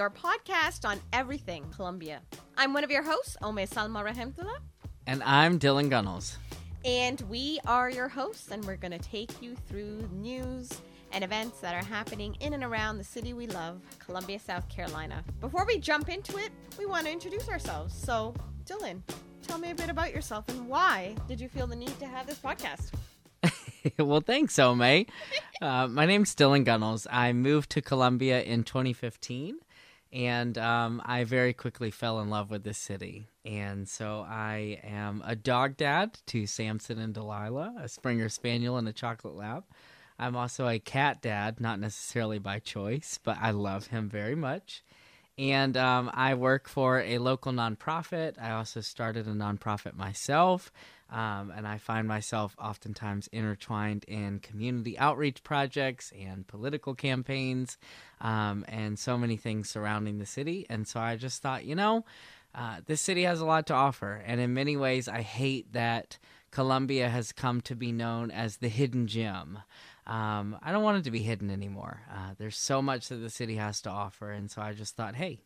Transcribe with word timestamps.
your 0.00 0.08
podcast 0.08 0.88
on 0.88 0.98
everything 1.12 1.62
Columbia. 1.76 2.22
I'm 2.56 2.72
one 2.72 2.84
of 2.84 2.90
your 2.90 3.02
hosts, 3.02 3.36
Ome 3.42 3.56
Salma 3.58 4.02
Rahimtullah, 4.02 4.56
And 5.06 5.22
I'm 5.24 5.58
Dylan 5.58 5.90
Gunnels. 5.90 6.38
and 6.86 7.20
we 7.28 7.60
are 7.66 7.90
your 7.90 8.08
hosts, 8.08 8.50
and 8.50 8.64
we're 8.64 8.76
going 8.78 8.98
to 8.98 8.98
take 8.98 9.42
you 9.42 9.54
through 9.68 10.08
news 10.10 10.70
and 11.12 11.22
events 11.22 11.60
that 11.60 11.74
are 11.74 11.84
happening 11.86 12.34
in 12.40 12.54
and 12.54 12.64
around 12.64 12.96
the 12.96 13.04
city 13.04 13.34
we 13.34 13.46
love, 13.48 13.82
Columbia, 13.98 14.38
South 14.38 14.66
Carolina. 14.70 15.22
Before 15.38 15.66
we 15.66 15.76
jump 15.78 16.08
into 16.08 16.38
it, 16.38 16.50
we 16.78 16.86
want 16.86 17.04
to 17.04 17.12
introduce 17.12 17.50
ourselves. 17.50 17.94
So, 17.94 18.32
Dylan, 18.64 19.02
tell 19.46 19.58
me 19.58 19.70
a 19.70 19.74
bit 19.74 19.90
about 19.90 20.14
yourself 20.14 20.48
and 20.48 20.66
why 20.66 21.14
did 21.28 21.38
you 21.42 21.50
feel 21.50 21.66
the 21.66 21.76
need 21.76 21.98
to 22.00 22.06
have 22.06 22.26
this 22.26 22.38
podcast? 22.38 22.92
well, 23.98 24.22
thanks, 24.22 24.58
Ome. 24.58 25.04
Uh, 25.62 25.86
my 25.86 26.06
name's 26.06 26.34
Dylan 26.34 26.64
Gunnels. 26.64 27.06
I 27.10 27.34
moved 27.34 27.68
to 27.72 27.82
Columbia 27.82 28.40
in 28.40 28.64
2015, 28.64 29.58
and 30.12 30.58
um, 30.58 31.00
I 31.04 31.24
very 31.24 31.52
quickly 31.52 31.90
fell 31.90 32.20
in 32.20 32.30
love 32.30 32.50
with 32.50 32.64
this 32.64 32.78
city. 32.78 33.28
And 33.44 33.88
so 33.88 34.26
I 34.28 34.80
am 34.82 35.22
a 35.24 35.36
dog 35.36 35.76
dad 35.76 36.18
to 36.26 36.46
Samson 36.46 36.98
and 36.98 37.14
Delilah, 37.14 37.74
a 37.80 37.88
Springer 37.88 38.28
Spaniel 38.28 38.76
and 38.76 38.88
a 38.88 38.92
Chocolate 38.92 39.36
Lab. 39.36 39.64
I'm 40.18 40.36
also 40.36 40.68
a 40.68 40.78
cat 40.78 41.22
dad, 41.22 41.60
not 41.60 41.80
necessarily 41.80 42.38
by 42.38 42.58
choice, 42.58 43.18
but 43.22 43.38
I 43.40 43.52
love 43.52 43.86
him 43.86 44.08
very 44.08 44.34
much. 44.34 44.82
And 45.38 45.76
um, 45.76 46.10
I 46.12 46.34
work 46.34 46.68
for 46.68 47.00
a 47.00 47.16
local 47.18 47.52
nonprofit. 47.52 48.34
I 48.38 48.50
also 48.50 48.82
started 48.82 49.26
a 49.26 49.30
nonprofit 49.30 49.96
myself. 49.96 50.70
Um, 51.10 51.52
and 51.56 51.66
I 51.66 51.78
find 51.78 52.06
myself 52.06 52.54
oftentimes 52.58 53.28
intertwined 53.32 54.04
in 54.04 54.38
community 54.38 54.98
outreach 54.98 55.42
projects 55.42 56.12
and 56.18 56.46
political 56.46 56.94
campaigns 56.94 57.78
um, 58.20 58.64
and 58.68 58.98
so 58.98 59.18
many 59.18 59.36
things 59.36 59.68
surrounding 59.68 60.18
the 60.18 60.26
city. 60.26 60.66
And 60.70 60.86
so 60.86 61.00
I 61.00 61.16
just 61.16 61.42
thought, 61.42 61.64
you 61.64 61.74
know, 61.74 62.04
uh, 62.54 62.76
this 62.86 63.00
city 63.00 63.24
has 63.24 63.40
a 63.40 63.44
lot 63.44 63.66
to 63.68 63.74
offer. 63.74 64.22
And 64.24 64.40
in 64.40 64.54
many 64.54 64.76
ways, 64.76 65.08
I 65.08 65.22
hate 65.22 65.72
that 65.72 66.18
Columbia 66.50 67.08
has 67.08 67.32
come 67.32 67.60
to 67.62 67.76
be 67.76 67.92
known 67.92 68.30
as 68.30 68.56
the 68.56 68.68
hidden 68.68 69.06
gem. 69.06 69.58
Um, 70.06 70.58
I 70.62 70.72
don't 70.72 70.82
want 70.82 70.98
it 70.98 71.04
to 71.04 71.10
be 71.10 71.20
hidden 71.22 71.50
anymore. 71.50 72.02
Uh, 72.10 72.34
there's 72.38 72.58
so 72.58 72.82
much 72.82 73.08
that 73.08 73.16
the 73.16 73.30
city 73.30 73.56
has 73.56 73.80
to 73.82 73.90
offer. 73.90 74.30
And 74.30 74.50
so 74.50 74.60
I 74.60 74.72
just 74.72 74.96
thought, 74.96 75.14
hey, 75.14 75.42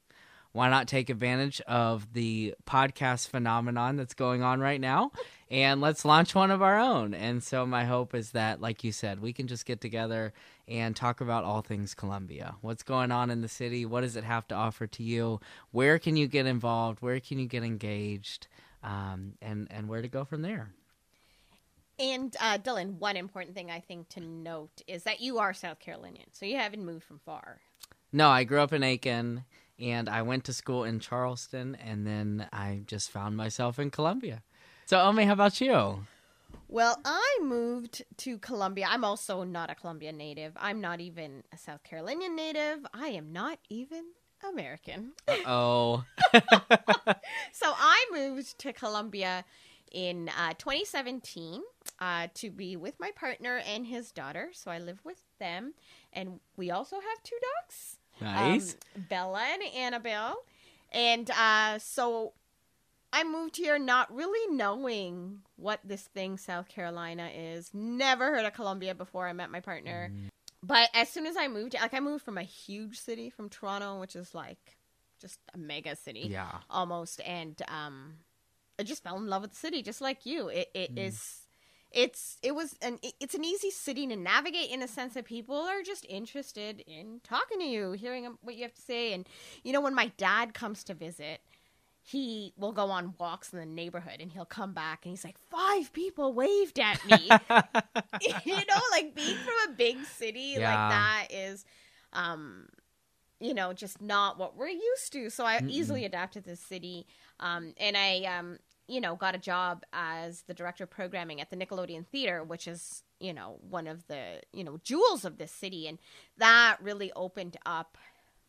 why 0.54 0.70
not 0.70 0.86
take 0.86 1.10
advantage 1.10 1.60
of 1.62 2.12
the 2.12 2.54
podcast 2.64 3.26
phenomenon 3.28 3.96
that's 3.96 4.14
going 4.14 4.40
on 4.44 4.60
right 4.60 4.80
now? 4.80 5.10
And 5.50 5.80
let's 5.80 6.04
launch 6.04 6.32
one 6.32 6.52
of 6.52 6.62
our 6.62 6.78
own. 6.78 7.12
And 7.12 7.42
so 7.42 7.66
my 7.66 7.84
hope 7.84 8.14
is 8.14 8.30
that 8.30 8.60
like 8.60 8.84
you 8.84 8.92
said 8.92 9.20
we 9.20 9.32
can 9.32 9.48
just 9.48 9.66
get 9.66 9.80
together 9.80 10.32
and 10.68 10.94
talk 10.94 11.20
about 11.20 11.42
all 11.42 11.60
things 11.60 11.92
columbia. 11.92 12.54
What's 12.60 12.84
going 12.84 13.10
on 13.10 13.30
in 13.30 13.40
the 13.40 13.48
city? 13.48 13.84
What 13.84 14.02
does 14.02 14.14
it 14.14 14.22
have 14.22 14.46
to 14.48 14.54
offer 14.54 14.86
to 14.86 15.02
you? 15.02 15.40
Where 15.72 15.98
can 15.98 16.16
you 16.16 16.28
get 16.28 16.46
involved? 16.46 17.02
Where 17.02 17.18
can 17.18 17.40
you 17.40 17.46
get 17.46 17.64
engaged? 17.64 18.46
Um, 18.84 19.32
and 19.42 19.66
and 19.72 19.88
where 19.88 20.02
to 20.02 20.08
go 20.08 20.24
from 20.24 20.42
there? 20.42 20.72
And 21.98 22.34
uh, 22.40 22.58
Dylan, 22.58 22.98
one 22.98 23.16
important 23.16 23.56
thing 23.56 23.72
I 23.72 23.80
think 23.80 24.08
to 24.10 24.20
note 24.20 24.82
is 24.86 25.02
that 25.02 25.20
you 25.20 25.38
are 25.38 25.52
South 25.52 25.80
Carolinian, 25.80 26.26
so 26.32 26.46
you 26.46 26.56
haven't 26.58 26.84
moved 26.84 27.04
from 27.04 27.18
far. 27.18 27.60
no 28.12 28.28
i 28.30 28.44
grew 28.44 28.60
up 28.60 28.72
in 28.72 28.82
aiken 28.84 29.44
and 29.78 30.08
i 30.08 30.22
went 30.22 30.44
to 30.44 30.52
school 30.52 30.84
in 30.84 31.00
charleston 31.00 31.76
and 31.76 32.06
then 32.06 32.46
i 32.52 32.82
just 32.86 33.10
found 33.10 33.36
myself 33.36 33.78
in 33.78 33.90
columbia 33.90 34.42
so 34.86 35.00
omi 35.00 35.24
how 35.24 35.32
about 35.32 35.60
you 35.60 36.06
Well, 36.68 36.98
I 37.04 37.38
moved 37.42 38.02
to 38.18 38.38
Columbia. 38.38 38.86
I'm 38.88 39.04
also 39.04 39.44
not 39.44 39.70
a 39.70 39.74
Columbia 39.74 40.12
native. 40.12 40.52
I'm 40.56 40.80
not 40.80 41.00
even 41.00 41.42
a 41.52 41.58
South 41.58 41.82
Carolinian 41.84 42.34
native. 42.34 42.86
I 42.92 43.08
am 43.08 43.32
not 43.32 43.58
even 43.68 44.04
American. 44.48 45.12
oh 45.46 46.04
So 47.52 47.72
I 47.76 48.06
moved 48.12 48.58
to 48.60 48.72
Columbia 48.72 49.44
in 49.92 50.28
uh, 50.36 50.54
2017 50.58 51.62
uh, 52.00 52.28
to 52.34 52.50
be 52.50 52.76
with 52.76 52.94
my 52.98 53.10
partner 53.14 53.60
and 53.66 53.86
his 53.86 54.10
daughter. 54.10 54.48
So 54.52 54.70
I 54.70 54.78
live 54.78 55.00
with 55.04 55.22
them, 55.38 55.74
and 56.12 56.40
we 56.56 56.70
also 56.70 56.96
have 56.96 57.22
two 57.22 57.38
dogs. 57.62 57.98
Nice 58.20 58.76
um, 58.96 59.06
Bella 59.08 59.42
and 59.52 59.62
Annabelle. 59.74 60.36
And 60.92 61.30
uh, 61.30 61.78
so 61.78 62.32
I 63.12 63.24
moved 63.24 63.56
here 63.56 63.78
not 63.78 64.14
really 64.14 64.54
knowing 64.54 65.40
what 65.56 65.80
this 65.84 66.02
thing 66.02 66.38
South 66.38 66.68
Carolina 66.68 67.30
is. 67.34 67.70
Never 67.72 68.30
heard 68.30 68.44
of 68.46 68.54
Columbia 68.54 68.94
before 68.94 69.26
I 69.26 69.32
met 69.32 69.50
my 69.50 69.60
partner. 69.60 70.12
But 70.62 70.88
as 70.94 71.08
soon 71.08 71.26
as 71.26 71.36
I 71.36 71.48
moved, 71.48 71.74
like 71.74 71.94
I 71.94 72.00
moved 72.00 72.24
from 72.24 72.38
a 72.38 72.42
huge 72.42 72.98
city 72.98 73.28
from 73.28 73.48
Toronto, 73.48 74.00
which 74.00 74.16
is 74.16 74.34
like 74.34 74.78
just 75.20 75.38
a 75.54 75.58
mega 75.58 75.96
city 75.96 76.26
yeah 76.30 76.50
almost 76.68 77.18
and 77.24 77.62
um 77.68 78.14
i 78.78 78.82
just 78.82 79.02
fell 79.02 79.16
in 79.16 79.26
love 79.26 79.40
with 79.40 79.52
the 79.52 79.56
city 79.56 79.82
just 79.82 80.02
like 80.02 80.26
you 80.26 80.48
it, 80.48 80.68
it 80.74 80.90
is 80.96 81.43
it's 81.94 82.38
it 82.42 82.54
was 82.54 82.76
an 82.82 82.98
it's 83.20 83.34
an 83.34 83.44
easy 83.44 83.70
city 83.70 84.06
to 84.08 84.16
navigate 84.16 84.70
in 84.70 84.80
the 84.80 84.88
sense 84.88 85.14
that 85.14 85.26
people 85.26 85.56
are 85.56 85.82
just 85.82 86.06
interested 86.08 86.82
in 86.86 87.20
talking 87.24 87.60
to 87.60 87.64
you 87.66 87.92
hearing 87.92 88.36
what 88.42 88.56
you 88.56 88.62
have 88.64 88.74
to 88.74 88.82
say. 88.82 89.14
And 89.14 89.28
you 89.64 89.72
know 89.72 89.80
when 89.80 89.94
my 89.94 90.12
dad 90.18 90.54
comes 90.54 90.84
to 90.84 90.94
visit 90.94 91.40
he 92.02 92.52
will 92.56 92.72
go 92.72 92.86
on 92.90 93.14
walks 93.18 93.52
in 93.52 93.58
the 93.60 93.66
neighborhood 93.66 94.18
and 94.20 94.32
he'll 94.32 94.44
come 94.46 94.72
back 94.74 95.04
and 95.04 95.10
he's 95.12 95.24
like 95.24 95.38
five 95.50 95.92
people 95.92 96.32
waved 96.34 96.78
at 96.80 97.04
me. 97.04 97.36
You 98.44 98.56
know 98.56 98.80
like 98.92 99.14
being 99.14 99.36
from 99.44 99.72
a 99.72 99.76
big 99.76 100.06
city 100.06 100.58
Yeah. 100.58 100.60
like 100.60 100.88
that 100.88 101.28
is 101.30 101.64
um 102.12 102.68
you 103.40 103.54
know 103.54 103.72
just 103.72 104.00
not 104.00 104.38
what 104.38 104.56
we're 104.56 104.68
used 104.68 105.12
to. 105.12 105.30
So 105.30 105.44
i 105.44 105.62
easily 105.66 106.04
adapted 106.04 106.44
to 106.44 106.50
the 106.50 106.56
city. 106.56 107.06
Um 107.40 107.74
and 107.78 107.96
i 107.96 108.22
um 108.24 108.58
you 108.86 109.00
know 109.00 109.16
got 109.16 109.34
a 109.34 109.38
job 109.38 109.84
as 109.92 110.42
the 110.42 110.54
director 110.54 110.84
of 110.84 110.90
programming 110.90 111.40
at 111.40 111.50
the 111.50 111.56
nickelodeon 111.56 112.06
theater 112.06 112.44
which 112.44 112.68
is 112.68 113.02
you 113.20 113.32
know 113.32 113.58
one 113.68 113.86
of 113.86 114.06
the 114.06 114.40
you 114.52 114.64
know 114.64 114.78
jewels 114.84 115.24
of 115.24 115.38
this 115.38 115.52
city 115.52 115.86
and 115.86 115.98
that 116.36 116.76
really 116.82 117.12
opened 117.14 117.56
up 117.64 117.96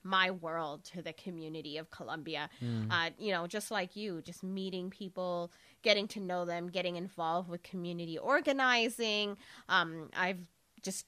my 0.06 0.30
world 0.30 0.84
to 0.86 1.02
the 1.02 1.12
community 1.12 1.78
of 1.78 1.90
Columbia. 1.90 2.48
Uh, 2.92 3.10
you 3.18 3.32
know, 3.32 3.48
just 3.48 3.72
like 3.72 3.96
you, 3.96 4.22
just 4.22 4.44
meeting 4.44 4.92
people, 4.92 5.52
getting 5.82 6.08
to 6.10 6.20
know 6.20 6.46
them, 6.46 6.68
getting 6.70 6.96
involved 6.96 7.50
with 7.50 7.64
community 7.64 8.18
organizing. 8.18 9.36
Um, 9.68 10.10
I've 10.16 10.38
just, 10.84 11.08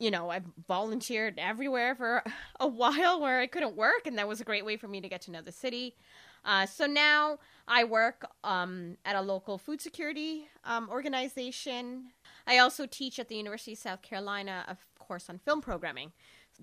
you 0.00 0.10
know, 0.10 0.30
I've 0.30 0.44
volunteered 0.66 1.38
everywhere 1.38 1.94
for 1.94 2.24
a 2.60 2.66
while 2.66 3.20
where 3.20 3.38
I 3.38 3.46
couldn't 3.46 3.76
work, 3.76 4.06
and 4.06 4.18
that 4.18 4.26
was 4.26 4.40
a 4.40 4.44
great 4.44 4.64
way 4.66 4.76
for 4.76 4.88
me 4.88 5.00
to 5.00 5.08
get 5.08 5.22
to 5.22 5.30
know 5.30 5.40
the 5.40 5.52
city. 5.52 5.94
Uh, 6.44 6.66
so 6.66 6.86
now 6.86 7.38
I 7.66 7.84
work 7.84 8.26
um, 8.42 8.96
at 9.04 9.16
a 9.16 9.20
local 9.22 9.58
food 9.58 9.80
security 9.80 10.48
um, 10.64 10.88
organization. 10.90 12.10
I 12.46 12.58
also 12.58 12.86
teach 12.86 13.18
at 13.18 13.28
the 13.28 13.36
University 13.36 13.72
of 13.72 13.78
South 13.78 14.02
Carolina, 14.02 14.64
of 14.68 14.78
course, 14.98 15.28
on 15.30 15.38
film 15.38 15.60
programming. 15.62 16.12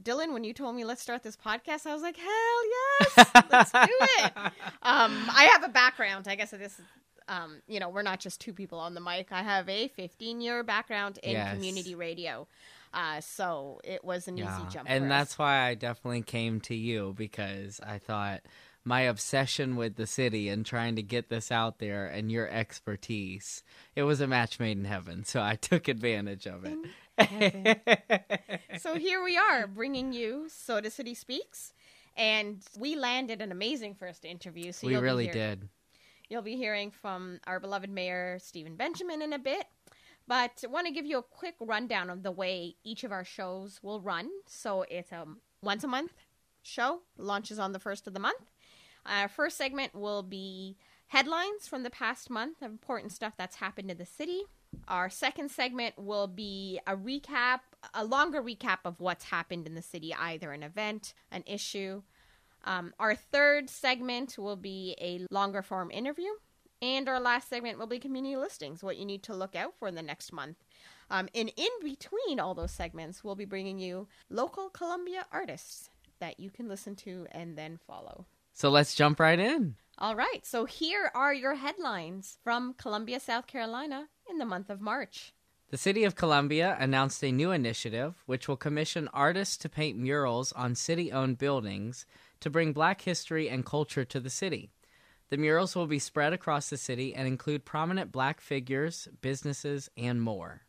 Dylan, 0.01 0.31
when 0.33 0.43
you 0.43 0.53
told 0.53 0.75
me 0.75 0.85
let's 0.85 1.01
start 1.01 1.21
this 1.23 1.35
podcast, 1.35 1.85
I 1.85 1.93
was 1.93 2.01
like, 2.01 2.15
hell 2.15 2.61
yes, 3.17 3.29
let's 3.51 3.71
do 3.71 3.79
it. 3.89 4.31
Um, 4.83 5.11
I 5.29 5.49
have 5.53 5.63
a 5.63 5.69
background. 5.69 6.27
I 6.27 6.35
guess 6.35 6.51
this 6.51 6.79
is, 6.79 6.85
um, 7.27 7.61
you 7.67 7.79
know, 7.79 7.89
we're 7.89 8.01
not 8.01 8.19
just 8.19 8.39
two 8.41 8.53
people 8.53 8.79
on 8.79 8.93
the 8.95 9.01
mic. 9.01 9.27
I 9.31 9.43
have 9.43 9.67
a 9.69 9.89
15 9.89 10.41
year 10.41 10.63
background 10.63 11.19
in 11.23 11.31
Yes. 11.31 11.53
community 11.53 11.93
radio. 11.95 12.47
Uh, 12.93 13.21
so 13.21 13.79
it 13.83 14.03
was 14.03 14.27
an 14.27 14.37
yeah. 14.37 14.53
easy 14.57 14.67
jump. 14.69 14.89
and 14.89 15.09
that's 15.09 15.33
us. 15.35 15.39
why 15.39 15.59
i 15.61 15.75
definitely 15.75 16.21
came 16.21 16.59
to 16.59 16.75
you 16.75 17.13
because 17.17 17.79
i 17.85 17.97
thought 17.97 18.41
my 18.83 19.01
obsession 19.01 19.75
with 19.75 19.95
the 19.95 20.07
city 20.07 20.49
and 20.49 20.65
trying 20.65 20.95
to 20.95 21.03
get 21.03 21.29
this 21.29 21.51
out 21.51 21.79
there 21.79 22.05
and 22.07 22.31
your 22.31 22.49
expertise 22.49 23.63
it 23.95 24.03
was 24.03 24.21
a 24.21 24.27
match 24.27 24.59
made 24.59 24.77
in 24.77 24.85
heaven 24.85 25.23
so 25.23 25.41
i 25.41 25.55
took 25.55 25.87
advantage 25.87 26.47
of 26.47 26.65
it 26.65 26.77
so 28.79 28.95
here 28.95 29.23
we 29.23 29.37
are 29.37 29.67
bringing 29.67 30.13
you 30.13 30.47
Soda 30.49 30.89
City 30.89 31.13
Speaks. 31.13 31.73
And 32.17 32.61
we 32.77 32.95
landed 32.95 33.41
an 33.41 33.51
amazing 33.51 33.95
first 33.95 34.25
interview. 34.25 34.71
So 34.71 34.87
we 34.87 34.95
really 34.95 35.27
did 35.27 35.69
You'll 36.29 36.41
be 36.41 36.55
hearing 36.55 36.91
from 36.91 37.41
our 37.45 37.59
beloved 37.59 37.89
mayor, 37.89 38.39
Stephen 38.39 38.75
Benjamin, 38.77 39.21
in 39.21 39.33
a 39.33 39.39
bit. 39.39 39.65
But 40.27 40.63
I 40.63 40.67
want 40.67 40.87
to 40.87 40.93
give 40.93 41.05
you 41.05 41.17
a 41.17 41.23
quick 41.23 41.55
rundown 41.59 42.09
of 42.09 42.23
the 42.23 42.31
way 42.31 42.75
each 42.85 43.03
of 43.03 43.11
our 43.11 43.25
shows 43.25 43.81
will 43.83 43.99
run. 43.99 44.29
So 44.47 44.85
it's 44.89 45.11
a 45.11 45.25
once 45.61 45.83
a 45.83 45.87
month 45.87 46.13
show, 46.63 47.01
launches 47.17 47.59
on 47.59 47.73
the 47.73 47.79
first 47.79 48.07
of 48.07 48.13
the 48.13 48.19
month. 48.19 48.50
Our 49.05 49.27
first 49.27 49.57
segment 49.57 49.95
will 49.95 50.23
be 50.23 50.77
headlines 51.07 51.67
from 51.67 51.83
the 51.83 51.89
past 51.89 52.29
month, 52.29 52.61
of 52.61 52.71
important 52.71 53.11
stuff 53.11 53.33
that's 53.37 53.57
happened 53.57 53.91
in 53.91 53.97
the 53.97 54.05
city. 54.05 54.43
Our 54.87 55.09
second 55.09 55.51
segment 55.51 55.97
will 55.97 56.27
be 56.27 56.79
a 56.87 56.95
recap, 56.95 57.59
a 57.93 58.05
longer 58.05 58.41
recap 58.41 58.79
of 58.85 58.99
what's 58.99 59.25
happened 59.25 59.67
in 59.67 59.75
the 59.75 59.81
city, 59.81 60.13
either 60.13 60.51
an 60.53 60.63
event, 60.63 61.13
an 61.31 61.43
issue, 61.45 62.03
um, 62.63 62.93
our 62.99 63.15
third 63.15 63.69
segment 63.69 64.37
will 64.37 64.55
be 64.55 64.95
a 65.01 65.25
longer 65.33 65.61
form 65.61 65.91
interview. 65.91 66.29
And 66.81 67.07
our 67.07 67.19
last 67.19 67.47
segment 67.47 67.77
will 67.77 67.87
be 67.87 67.99
community 67.99 68.35
listings, 68.37 68.83
what 68.83 68.97
you 68.97 69.05
need 69.05 69.21
to 69.23 69.35
look 69.35 69.55
out 69.55 69.75
for 69.77 69.87
in 69.87 69.93
the 69.93 70.01
next 70.01 70.33
month. 70.33 70.57
Um, 71.11 71.29
and 71.35 71.51
in 71.55 71.69
between 71.83 72.39
all 72.39 72.55
those 72.55 72.71
segments, 72.71 73.23
we'll 73.23 73.35
be 73.35 73.45
bringing 73.45 73.77
you 73.77 74.07
local 74.29 74.69
Columbia 74.69 75.25
artists. 75.31 75.89
that 76.19 76.39
you 76.39 76.51
can 76.51 76.69
listen 76.69 76.95
to 76.95 77.25
and 77.31 77.57
then 77.57 77.79
follow. 77.87 78.27
So 78.53 78.69
let's 78.69 78.95
jump 78.95 79.19
right 79.19 79.39
in. 79.39 79.75
All 79.97 80.15
right, 80.15 80.45
so 80.45 80.65
here 80.65 81.11
are 81.13 81.33
your 81.33 81.55
headlines 81.55 82.39
from 82.43 82.73
Columbia, 82.73 83.19
South 83.19 83.45
Carolina 83.45 84.07
in 84.29 84.39
the 84.39 84.45
month 84.45 84.69
of 84.69 84.81
March. 84.81 85.33
The 85.69 85.77
City 85.77 86.03
of 86.03 86.15
Columbia 86.15 86.75
announced 86.79 87.23
a 87.23 87.31
new 87.31 87.51
initiative 87.51 88.15
which 88.25 88.47
will 88.47 88.57
commission 88.57 89.07
artists 89.13 89.55
to 89.57 89.69
paint 89.69 89.97
murals 89.97 90.51
on 90.53 90.75
city 90.75 91.11
owned 91.11 91.37
buildings 91.37 92.05
to 92.41 92.49
bring 92.49 92.73
black 92.73 93.01
history 93.01 93.47
and 93.47 93.65
culture 93.65 94.03
to 94.03 94.19
the 94.19 94.29
city. 94.29 94.69
The 95.29 95.37
murals 95.37 95.75
will 95.75 95.87
be 95.87 95.99
spread 95.99 96.33
across 96.33 96.69
the 96.69 96.77
city 96.77 97.15
and 97.15 97.25
include 97.25 97.63
prominent 97.63 98.11
black 98.11 98.41
figures, 98.41 99.07
businesses, 99.21 99.89
and 99.95 100.21
more. 100.21 100.63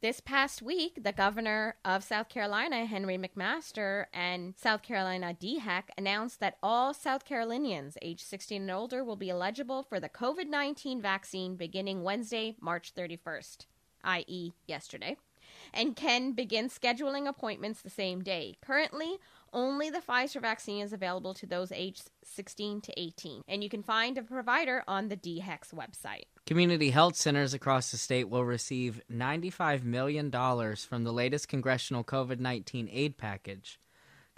This 0.00 0.20
past 0.20 0.62
week, 0.62 1.02
the 1.02 1.10
governor 1.10 1.74
of 1.84 2.04
South 2.04 2.28
Carolina, 2.28 2.86
Henry 2.86 3.18
McMaster, 3.18 4.04
and 4.14 4.54
South 4.56 4.80
Carolina 4.80 5.34
DHEC 5.34 5.88
announced 5.98 6.38
that 6.38 6.56
all 6.62 6.94
South 6.94 7.24
Carolinians 7.24 7.98
aged 8.00 8.20
16 8.20 8.62
and 8.62 8.70
older 8.70 9.02
will 9.02 9.16
be 9.16 9.30
eligible 9.30 9.82
for 9.82 9.98
the 9.98 10.08
COVID 10.08 10.46
19 10.46 11.02
vaccine 11.02 11.56
beginning 11.56 12.04
Wednesday, 12.04 12.54
March 12.60 12.94
31st, 12.94 13.66
i.e., 14.04 14.52
yesterday, 14.68 15.16
and 15.74 15.96
can 15.96 16.30
begin 16.30 16.68
scheduling 16.68 17.26
appointments 17.26 17.82
the 17.82 17.90
same 17.90 18.22
day. 18.22 18.54
Currently, 18.60 19.16
only 19.52 19.90
the 19.90 20.00
Pfizer 20.00 20.40
vaccine 20.40 20.82
is 20.82 20.92
available 20.92 21.34
to 21.34 21.46
those 21.46 21.72
aged 21.72 22.10
16 22.24 22.80
to 22.82 23.00
18, 23.00 23.42
and 23.48 23.62
you 23.62 23.70
can 23.70 23.82
find 23.82 24.18
a 24.18 24.22
provider 24.22 24.82
on 24.86 25.08
the 25.08 25.16
DHEC's 25.16 25.72
website. 25.72 26.24
Community 26.46 26.90
health 26.90 27.16
centers 27.16 27.54
across 27.54 27.90
the 27.90 27.96
state 27.96 28.28
will 28.28 28.44
receive 28.44 29.00
$95 29.12 29.84
million 29.84 30.30
from 30.30 31.04
the 31.04 31.12
latest 31.12 31.48
congressional 31.48 32.04
COVID 32.04 32.38
19 32.40 32.88
aid 32.90 33.18
package. 33.18 33.78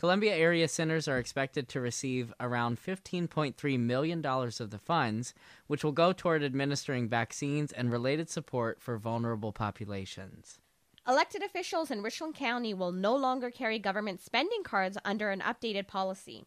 Columbia 0.01 0.35
area 0.35 0.67
centers 0.67 1.07
are 1.07 1.19
expected 1.19 1.69
to 1.69 1.79
receive 1.79 2.33
around 2.41 2.79
$15.3 2.83 3.79
million 3.79 4.25
of 4.25 4.71
the 4.71 4.79
funds, 4.79 5.35
which 5.67 5.85
will 5.85 5.93
go 5.93 6.15
toward 6.15 6.43
administering 6.43 7.07
vaccines 7.07 7.71
and 7.71 7.93
related 7.93 8.31
support 8.31 8.81
for 8.81 8.97
vulnerable 8.97 9.53
populations. 9.53 10.59
Elected 11.09 11.43
officials 11.43 11.91
in 11.91 12.03
Richland 12.03 12.35
County 12.35 12.75
will 12.75 12.93
no 12.93 13.17
longer 13.17 13.51
carry 13.51 13.79
government 13.79 14.21
spending 14.21 14.63
cards 14.63 14.99
under 15.03 15.31
an 15.31 15.41
updated 15.41 15.87
policy. 15.87 16.45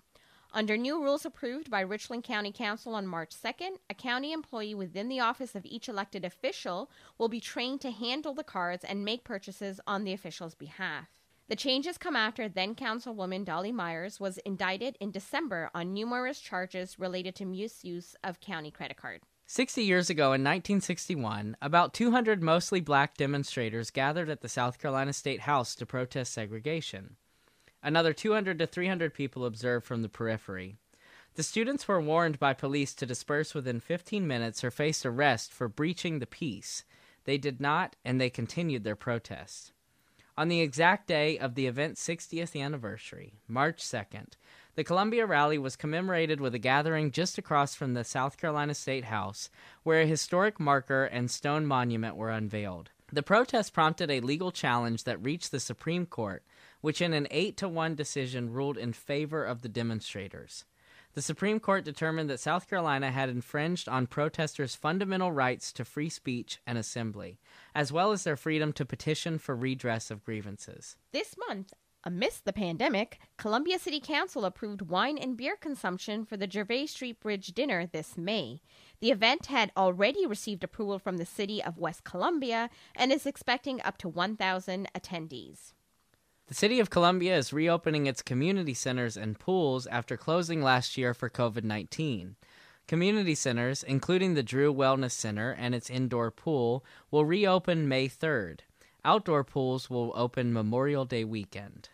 Under 0.51 0.77
new 0.77 1.01
rules 1.01 1.25
approved 1.25 1.71
by 1.71 1.81
Richland 1.81 2.23
County 2.23 2.51
Council 2.51 2.93
on 2.93 3.07
March 3.07 3.31
2nd, 3.31 3.77
a 3.89 3.95
county 3.95 4.31
employee 4.31 4.75
within 4.75 5.09
the 5.09 5.19
office 5.19 5.55
of 5.55 5.65
each 5.65 5.89
elected 5.89 6.23
official 6.23 6.91
will 7.17 7.29
be 7.29 7.39
trained 7.39 7.81
to 7.81 7.89
handle 7.89 8.35
the 8.35 8.43
cards 8.43 8.83
and 8.83 9.03
make 9.03 9.23
purchases 9.23 9.81
on 9.87 10.03
the 10.03 10.13
official's 10.13 10.53
behalf. 10.53 11.07
The 11.49 11.55
changes 11.55 11.97
come 11.97 12.15
after 12.15 12.47
then 12.47 12.75
Councilwoman 12.75 13.45
Dalhi 13.45 13.73
Myers 13.73 14.19
was 14.19 14.37
indicted 14.39 14.95
in 14.99 15.09
December 15.09 15.71
on 15.73 15.93
numerous 15.93 16.39
charges 16.39 16.99
related 16.99 17.35
to 17.37 17.45
misuse 17.45 18.15
of 18.23 18.39
county 18.39 18.69
credit 18.69 18.97
card. 18.97 19.21
60 19.45 19.83
years 19.83 20.09
ago 20.09 20.27
in 20.27 20.41
1961, 20.41 21.57
about 21.61 21.93
200 21.93 22.41
mostly 22.41 22.79
black 22.79 23.17
demonstrators 23.17 23.91
gathered 23.91 24.29
at 24.29 24.41
the 24.41 24.49
South 24.49 24.79
Carolina 24.79 25.13
State 25.13 25.41
House 25.41 25.75
to 25.75 25.85
protest 25.85 26.33
segregation. 26.33 27.17
Another 27.83 28.13
200 28.13 28.57
to 28.59 28.65
300 28.65 29.13
people 29.13 29.45
observed 29.45 29.85
from 29.85 30.01
the 30.01 30.09
periphery. 30.09 30.77
The 31.35 31.43
students 31.43 31.87
were 31.87 31.99
warned 31.99 32.39
by 32.39 32.53
police 32.53 32.93
to 32.95 33.05
disperse 33.05 33.53
within 33.53 33.79
15 33.79 34.25
minutes 34.25 34.63
or 34.63 34.71
face 34.71 35.05
arrest 35.05 35.51
for 35.51 35.67
breaching 35.67 36.19
the 36.19 36.27
peace. 36.27 36.85
They 37.25 37.37
did 37.37 37.59
not, 37.59 37.95
and 38.05 38.21
they 38.21 38.29
continued 38.29 38.83
their 38.83 38.95
protest. 38.95 39.73
On 40.37 40.47
the 40.47 40.61
exact 40.61 41.07
day 41.07 41.37
of 41.37 41.55
the 41.55 41.67
event's 41.67 42.05
60th 42.07 42.59
anniversary, 42.59 43.33
March 43.47 43.83
2nd, 43.83 44.33
the 44.75 44.83
Columbia 44.83 45.25
rally 45.25 45.57
was 45.57 45.75
commemorated 45.75 46.41
with 46.41 46.55
a 46.55 46.59
gathering 46.59 47.11
just 47.11 47.37
across 47.37 47.75
from 47.75 47.93
the 47.93 48.03
South 48.03 48.37
Carolina 48.37 48.73
State 48.73 49.05
House, 49.05 49.49
where 49.83 50.01
a 50.01 50.07
historic 50.07 50.59
marker 50.59 51.05
and 51.05 51.29
stone 51.29 51.65
monument 51.65 52.15
were 52.15 52.31
unveiled. 52.31 52.89
The 53.11 53.21
protest 53.21 53.73
prompted 53.73 54.09
a 54.09 54.21
legal 54.21 54.51
challenge 54.51 55.03
that 55.03 55.23
reached 55.23 55.51
the 55.51 55.59
Supreme 55.59 56.07
Court, 56.07 56.43
which 56.81 57.01
in 57.01 57.13
an 57.13 57.27
8 57.29 57.55
to 57.57 57.69
1 57.69 57.93
decision 57.93 58.51
ruled 58.51 58.77
in 58.77 58.93
favor 58.93 59.45
of 59.45 59.61
the 59.61 59.69
demonstrators. 59.69 60.65
The 61.13 61.21
Supreme 61.21 61.59
Court 61.59 61.85
determined 61.85 62.27
that 62.31 62.39
South 62.39 62.67
Carolina 62.67 63.11
had 63.11 63.29
infringed 63.29 63.87
on 63.87 64.07
protesters' 64.07 64.73
fundamental 64.73 65.31
rights 65.31 65.71
to 65.73 65.85
free 65.85 66.09
speech 66.09 66.59
and 66.65 66.75
assembly, 66.75 67.39
as 67.75 67.91
well 67.91 68.11
as 68.11 68.23
their 68.23 68.35
freedom 68.35 68.73
to 68.73 68.85
petition 68.85 69.37
for 69.37 69.55
redress 69.55 70.09
of 70.09 70.23
grievances. 70.23 70.97
This 71.11 71.35
month, 71.47 71.73
Amidst 72.05 72.43
the 72.43 72.51
pandemic, 72.51 73.17
Columbia 73.37 73.79
City 73.79 74.01
Council 74.01 74.43
approved 74.43 74.81
wine 74.81 75.17
and 75.17 75.37
beer 75.37 75.55
consumption 75.55 76.25
for 76.25 76.35
the 76.35 76.51
Gervais 76.51 76.87
Street 76.87 77.21
Bridge 77.21 77.53
dinner 77.53 77.85
this 77.85 78.17
May. 78.17 78.59
The 78.99 79.09
event 79.09 79.45
had 79.45 79.71
already 79.77 80.25
received 80.25 80.65
approval 80.65 80.99
from 80.99 81.15
the 81.15 81.25
city 81.25 81.63
of 81.63 81.77
West 81.77 82.03
Columbia 82.03 82.69
and 82.93 83.13
is 83.13 83.25
expecting 83.25 83.81
up 83.83 83.97
to 83.99 84.09
1,000 84.09 84.89
attendees. 84.93 85.71
The 86.47 86.53
City 86.53 86.81
of 86.81 86.89
Columbia 86.89 87.37
is 87.37 87.53
reopening 87.53 88.05
its 88.05 88.21
community 88.21 88.73
centers 88.73 89.15
and 89.15 89.39
pools 89.39 89.87
after 89.87 90.17
closing 90.17 90.61
last 90.61 90.97
year 90.97 91.13
for 91.13 91.29
COVID 91.29 91.63
19. 91.63 92.35
Community 92.85 93.33
centers, 93.33 93.81
including 93.81 94.33
the 94.33 94.43
Drew 94.43 94.73
Wellness 94.73 95.11
Center 95.11 95.55
and 95.57 95.73
its 95.73 95.89
indoor 95.89 96.31
pool, 96.31 96.83
will 97.11 97.23
reopen 97.23 97.87
May 97.87 98.09
3rd. 98.09 98.59
Outdoor 99.05 99.45
pools 99.45 99.89
will 99.89 100.11
open 100.15 100.51
Memorial 100.51 101.05
Day 101.05 101.23
weekend. 101.23 101.89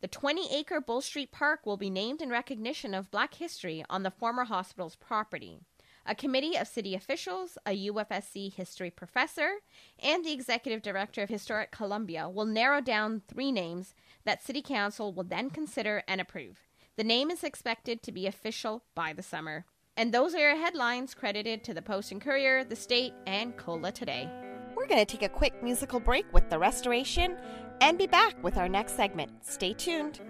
The 0.00 0.08
20 0.08 0.54
acre 0.54 0.80
Bull 0.80 1.02
Street 1.02 1.30
Park 1.30 1.66
will 1.66 1.76
be 1.76 1.90
named 1.90 2.22
in 2.22 2.30
recognition 2.30 2.94
of 2.94 3.10
black 3.10 3.34
history 3.34 3.84
on 3.90 4.02
the 4.02 4.10
former 4.10 4.44
hospital's 4.44 4.96
property. 4.96 5.58
A 6.06 6.14
committee 6.14 6.56
of 6.56 6.66
city 6.66 6.94
officials, 6.94 7.58
a 7.66 7.88
UofSC 7.88 8.54
history 8.54 8.90
professor, 8.90 9.56
and 10.02 10.24
the 10.24 10.32
executive 10.32 10.80
director 10.80 11.22
of 11.22 11.28
Historic 11.28 11.70
Columbia 11.70 12.30
will 12.30 12.46
narrow 12.46 12.80
down 12.80 13.20
three 13.28 13.52
names 13.52 13.94
that 14.24 14.42
City 14.42 14.62
Council 14.62 15.12
will 15.12 15.24
then 15.24 15.50
consider 15.50 16.02
and 16.08 16.18
approve. 16.18 16.66
The 16.96 17.04
name 17.04 17.30
is 17.30 17.44
expected 17.44 18.02
to 18.02 18.12
be 18.12 18.26
official 18.26 18.84
by 18.94 19.12
the 19.12 19.22
summer. 19.22 19.66
And 19.98 20.14
those 20.14 20.34
are 20.34 20.38
your 20.38 20.56
headlines 20.56 21.14
credited 21.14 21.62
to 21.64 21.74
the 21.74 21.82
Post 21.82 22.10
and 22.10 22.22
Courier, 22.22 22.64
the 22.64 22.74
State, 22.74 23.12
and 23.26 23.54
Cola 23.58 23.92
Today. 23.92 24.30
We're 24.74 24.86
going 24.86 25.04
to 25.04 25.04
take 25.04 25.22
a 25.22 25.28
quick 25.28 25.62
musical 25.62 26.00
break 26.00 26.24
with 26.32 26.48
the 26.48 26.58
restoration 26.58 27.36
and 27.80 27.98
be 27.98 28.06
back 28.06 28.34
with 28.42 28.56
our 28.56 28.68
next 28.68 28.96
segment. 28.96 29.30
Stay 29.42 29.72
tuned. 29.72 30.20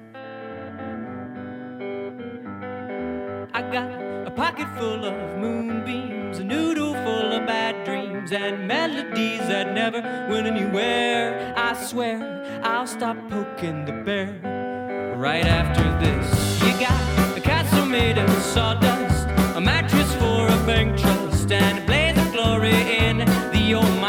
I 3.52 3.62
got 3.62 3.90
a 4.26 4.30
pocket 4.30 4.68
full 4.78 5.04
of 5.04 5.38
moonbeams, 5.38 6.38
a 6.38 6.44
noodle 6.44 6.94
full 6.94 7.32
of 7.32 7.46
bad 7.46 7.84
dreams, 7.84 8.32
and 8.32 8.68
melodies 8.68 9.40
that 9.40 9.74
never 9.74 10.00
went 10.30 10.46
anywhere. 10.46 11.52
I 11.56 11.74
swear 11.74 12.62
I'll 12.62 12.86
stop 12.86 13.16
poking 13.28 13.84
the 13.84 13.92
bear 13.92 15.14
right 15.16 15.44
after 15.44 15.82
this. 15.98 16.62
You 16.62 16.72
got 16.80 17.36
a 17.36 17.40
castle 17.40 17.86
made 17.86 18.18
of 18.18 18.30
sawdust, 18.42 19.26
a 19.56 19.60
mattress 19.60 20.14
for 20.14 20.46
a 20.46 20.66
bank 20.66 20.98
trust, 20.98 21.50
and 21.50 21.78
a 21.78 21.86
blaze 21.86 22.16
of 22.16 22.32
glory 22.32 22.70
in 22.98 23.18
the 23.52 23.74
old 23.74 23.99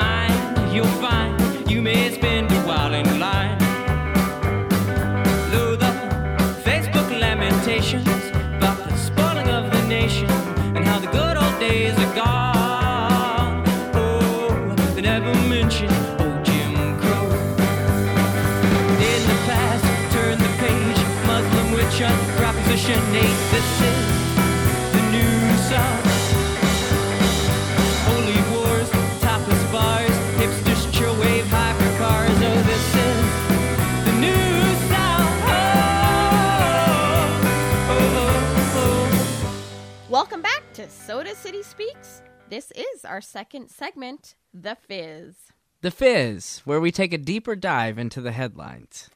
Soda 41.12 41.36
City 41.36 41.62
Speaks. 41.62 42.22
This 42.48 42.72
is 42.72 43.04
our 43.04 43.20
second 43.20 43.70
segment, 43.70 44.36
The 44.54 44.78
Fizz. 44.78 45.36
The 45.82 45.92
Fizz, 45.92 46.62
where 46.64 46.80
we 46.80 46.90
take 46.90 47.12
a 47.12 47.18
deeper 47.18 47.54
dive 47.54 47.98
into 47.98 48.22
the 48.22 48.32
headlines. 48.32 49.10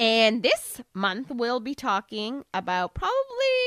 And 0.00 0.42
this 0.42 0.80
month, 0.94 1.30
we'll 1.30 1.60
be 1.60 1.74
talking 1.74 2.46
about 2.54 2.94
probably 2.94 3.12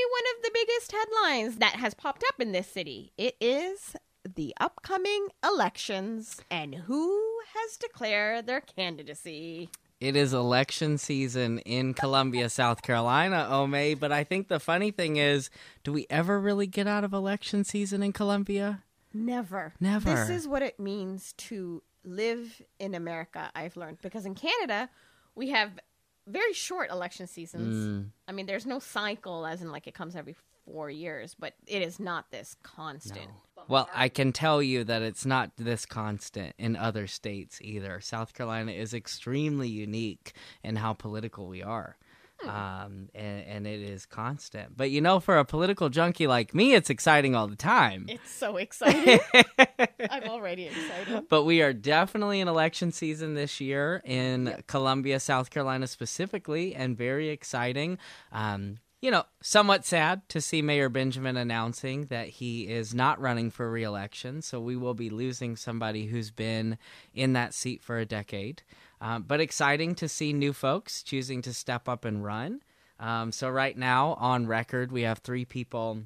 one 0.10 0.24
of 0.36 0.41
the 0.41 0.50
biggest 0.55 0.91
headlines 0.91 1.57
that 1.57 1.75
has 1.75 1.93
popped 1.93 2.24
up 2.27 2.41
in 2.41 2.51
this 2.51 2.65
city. 2.65 3.12
It 3.15 3.36
is 3.39 3.96
the 4.25 4.55
upcoming 4.60 5.27
elections 5.43 6.41
and 6.50 6.74
who 6.74 7.38
has 7.53 7.77
declared 7.77 8.48
their 8.48 8.62
candidacy. 8.62 9.69
It 9.99 10.15
is 10.15 10.31
election 10.31 10.97
season 10.99 11.59
in 11.59 11.95
Columbia, 11.95 12.49
South 12.49 12.83
Carolina, 12.83 13.47
Ome. 13.49 13.95
But 13.99 14.11
I 14.11 14.23
think 14.23 14.47
the 14.47 14.59
funny 14.59 14.91
thing 14.91 15.17
is, 15.17 15.49
do 15.83 15.91
we 15.91 16.05
ever 16.09 16.39
really 16.39 16.67
get 16.67 16.87
out 16.87 17.03
of 17.03 17.13
election 17.13 17.63
season 17.63 18.03
in 18.03 18.13
Columbia? 18.13 18.83
Never. 19.13 19.73
Never. 19.79 20.13
This 20.13 20.29
is 20.29 20.47
what 20.47 20.61
it 20.61 20.79
means 20.79 21.33
to 21.33 21.81
live 22.03 22.61
in 22.79 22.93
America, 22.93 23.49
I've 23.55 23.75
learned. 23.75 23.97
Because 24.03 24.25
in 24.25 24.35
Canada, 24.35 24.89
we 25.33 25.49
have 25.49 25.79
very 26.27 26.53
short 26.53 26.91
election 26.91 27.25
seasons. 27.25 27.87
Mm. 27.87 28.09
I 28.27 28.33
mean, 28.33 28.45
there's 28.45 28.65
no 28.67 28.79
cycle, 28.79 29.47
as 29.47 29.61
in 29.61 29.71
like 29.71 29.87
it 29.87 29.95
comes 29.95 30.15
every 30.15 30.35
four 30.71 30.89
years, 30.89 31.36
but 31.39 31.53
it 31.65 31.81
is 31.81 32.00
not 32.00 32.31
this 32.31 32.55
constant. 32.63 33.27
Well, 33.67 33.89
I 33.93 34.09
can 34.09 34.31
tell 34.31 34.62
you 34.62 34.83
that 34.86 35.01
it's 35.01 35.25
not 35.25 35.51
this 35.57 35.86
constant 35.86 36.53
in 36.57 36.75
other 36.75 37.07
states 37.07 37.59
either. 37.62 38.00
South 38.01 38.33
Carolina 38.33 38.71
is 38.71 38.93
extremely 38.93 39.67
unique 39.67 40.33
in 40.63 40.77
how 40.77 40.93
political 40.93 41.47
we 41.47 41.63
are. 41.63 41.97
Um, 42.43 43.09
and, 43.15 43.45
and 43.47 43.67
it 43.67 43.81
is 43.81 44.05
constant. 44.05 44.77
But 44.77 44.91
you 44.91 45.01
know, 45.01 45.19
for 45.19 45.39
a 45.39 45.43
political 45.43 45.89
junkie 45.89 46.27
like 46.27 46.53
me, 46.53 46.75
it's 46.75 46.91
exciting 46.91 47.33
all 47.33 47.47
the 47.47 47.55
time. 47.55 48.05
It's 48.07 48.29
so 48.31 48.57
exciting. 48.57 49.19
I'm 50.09 50.29
already 50.29 50.67
excited. 50.67 51.25
But 51.29 51.45
we 51.45 51.63
are 51.63 51.74
definitely 51.74 52.39
in 52.39 52.47
election 52.47 52.91
season 52.91 53.33
this 53.33 53.59
year 53.59 54.03
in 54.05 54.62
Columbia, 54.67 55.19
South 55.19 55.50
Carolina 55.50 55.88
specifically, 55.88 56.75
and 56.75 56.95
very 56.95 57.29
exciting. 57.29 57.97
Um, 58.31 58.77
you 59.07 59.11
know, 59.11 59.23
somewhat 59.41 59.85
sad 59.85 60.27
to 60.27 60.41
see 60.41 60.61
Mayor 60.61 60.89
Benjamin 60.89 61.37
announcing 61.37 62.07
that 62.07 62.27
he 62.27 62.67
is 62.67 62.93
not 62.93 63.21
running 63.21 63.49
for 63.49 63.71
reelection. 63.71 64.41
So 64.41 64.59
we 64.59 64.75
will 64.75 64.93
be 64.93 65.09
losing 65.09 65.55
somebody 65.55 66.07
who's 66.07 66.29
been 66.29 66.77
in 67.13 67.31
that 67.31 67.53
seat 67.53 67.81
for 67.81 67.99
a 67.99 68.05
decade. 68.05 68.63
Um, 68.99 69.23
but 69.23 69.39
exciting 69.39 69.95
to 69.95 70.09
see 70.09 70.33
new 70.33 70.51
folks 70.51 71.03
choosing 71.03 71.41
to 71.43 71.53
step 71.53 71.87
up 71.87 72.03
and 72.03 72.21
run. 72.21 72.61
Um, 72.99 73.31
so 73.31 73.49
right 73.49 73.77
now, 73.77 74.15
on 74.15 74.45
record, 74.45 74.91
we 74.91 75.03
have 75.03 75.19
three 75.19 75.45
people 75.45 75.99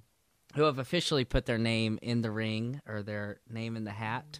who 0.53 0.61
have 0.61 0.77
officially 0.77 1.25
put 1.25 1.47
their 1.47 1.57
name 1.57 1.97
in 2.03 2.21
the 2.21 2.29
ring 2.29 2.81
or 2.87 3.01
their 3.01 3.39
name 3.49 3.77
in 3.77 3.83
the 3.83 3.89
hat, 3.89 4.39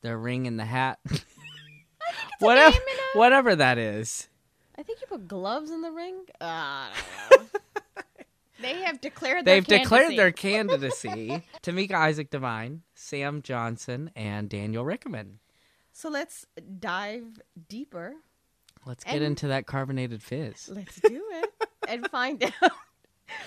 their 0.00 0.16
ring 0.16 0.46
in 0.46 0.56
the 0.56 0.64
hat, 0.64 0.98
whatever, 2.38 2.72
name 2.72 2.88
in 2.90 2.98
a- 3.14 3.18
whatever 3.18 3.54
that 3.54 3.76
is. 3.76 4.28
I 4.78 4.82
think 4.82 5.02
you 5.02 5.06
put 5.06 5.28
gloves 5.28 5.70
in 5.70 5.82
the 5.82 5.92
ring. 5.92 6.24
Uh, 6.40 6.44
I 6.44 6.90
don't 7.28 7.42
know. 7.42 7.60
they 8.62 8.82
have 8.82 9.00
declared 9.00 9.44
their 9.44 9.56
They've 9.56 9.66
declared 9.66 10.14
candidacy. 10.14 10.16
their 10.16 10.32
candidacy. 10.32 11.42
Tameika 11.62 11.94
Isaac 11.94 12.30
Devine, 12.30 12.82
Sam 12.94 13.42
Johnson, 13.42 14.10
and 14.16 14.48
Daniel 14.48 14.84
Rickenmann. 14.84 15.34
So 15.92 16.08
let's 16.08 16.46
dive 16.80 17.24
deeper. 17.68 18.14
Let's 18.86 19.04
get 19.04 19.16
And- 19.16 19.24
into 19.24 19.48
that 19.48 19.66
carbonated 19.66 20.22
fizz. 20.22 20.70
Let's 20.70 21.00
do 21.00 21.22
it 21.34 21.68
and 21.88 22.08
find 22.10 22.42
out 22.62 22.72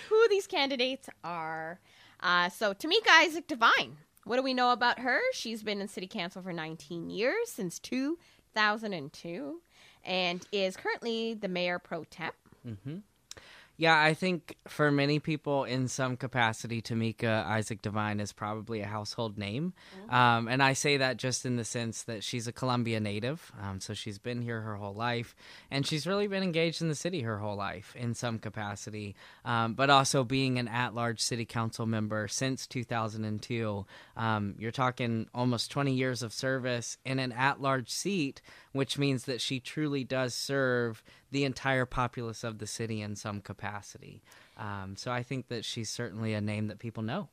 who 0.10 0.28
these 0.30 0.48
candidates 0.48 1.10
are. 1.24 1.80
Uh, 2.22 2.50
so, 2.50 2.74
Tameika 2.74 3.10
Isaac 3.10 3.48
Devine. 3.48 3.98
What 4.24 4.38
do 4.38 4.42
we 4.44 4.54
know 4.54 4.72
about 4.72 5.00
her? 5.00 5.20
She's 5.34 5.62
been 5.62 5.82
in 5.82 5.88
city 5.88 6.08
council 6.08 6.42
for 6.42 6.52
19 6.54 7.10
years, 7.12 7.50
since 7.50 7.78
2002, 7.80 9.62
and 10.04 10.46
is 10.52 10.76
currently 10.78 11.34
the 11.36 11.48
mayor 11.48 11.78
pro 11.80 12.04
tem. 12.06 12.32
Yeah, 13.78 14.02
I 14.02 14.14
think 14.14 14.56
for 14.70 14.90
many 14.90 15.20
people 15.20 15.66
in 15.66 15.90
some 15.90 16.16
capacity, 16.16 16.82
Tameika 16.82 17.46
Isaac 17.46 17.82
Devine 17.82 18.22
is 18.22 18.32
probably 18.32 18.80
a 18.80 18.86
household 18.86 19.38
name. 19.38 19.74
Um, 20.10 20.48
and 20.48 20.64
I 20.64 20.74
say 20.74 20.98
that 20.98 21.18
just 21.18 21.46
in 21.46 21.58
the 21.58 21.66
sense 21.66 22.04
that 22.04 22.24
she's 22.24 22.48
a 22.48 22.54
Columbia 22.54 23.02
native. 23.02 23.52
Um, 23.62 23.82
so 23.82 23.94
she's 23.94 24.18
been 24.18 24.42
here 24.42 24.62
her 24.62 24.76
whole 24.76 24.94
life. 24.94 25.36
And 25.70 25.86
she's 25.86 26.08
really 26.08 26.28
been 26.28 26.42
engaged 26.42 26.82
in 26.82 26.88
the 26.88 26.96
city 26.96 27.22
her 27.22 27.38
whole 27.38 27.58
life 27.58 27.94
in 27.98 28.14
some 28.14 28.40
capacity. 28.40 29.14
Um, 29.44 29.74
but 29.74 29.90
also 29.90 30.24
being 30.24 30.58
an 30.58 30.70
at 30.70 30.96
large 30.96 31.20
city 31.20 31.46
council 31.46 31.86
member 31.86 32.30
since 32.30 32.68
2002. 32.68 33.86
Um, 34.16 34.56
you're 34.58 34.72
talking 34.72 35.28
almost 35.34 35.70
20 35.70 35.94
years 35.94 36.24
of 36.24 36.32
service 36.32 36.98
in 37.04 37.20
an 37.20 37.34
at 37.34 37.62
large 37.62 37.90
seat, 37.90 38.42
which 38.72 38.98
means 38.98 39.26
that 39.26 39.42
she 39.42 39.60
truly 39.60 40.06
does 40.06 40.34
serve 40.34 41.04
the 41.36 41.44
entire 41.44 41.86
populace 41.86 42.46
of 42.46 42.60
the 42.60 42.66
city 42.66 43.02
in 43.02 43.14
some 43.14 43.42
capacity. 43.42 44.24
Um, 44.56 44.96
so 44.96 45.12
I 45.12 45.22
think 45.22 45.50
that 45.50 45.66
she's 45.66 45.90
certainly 45.90 46.34
a 46.34 46.40
name 46.40 46.68
that 46.68 46.80
people 46.80 47.04
know. 47.04 47.28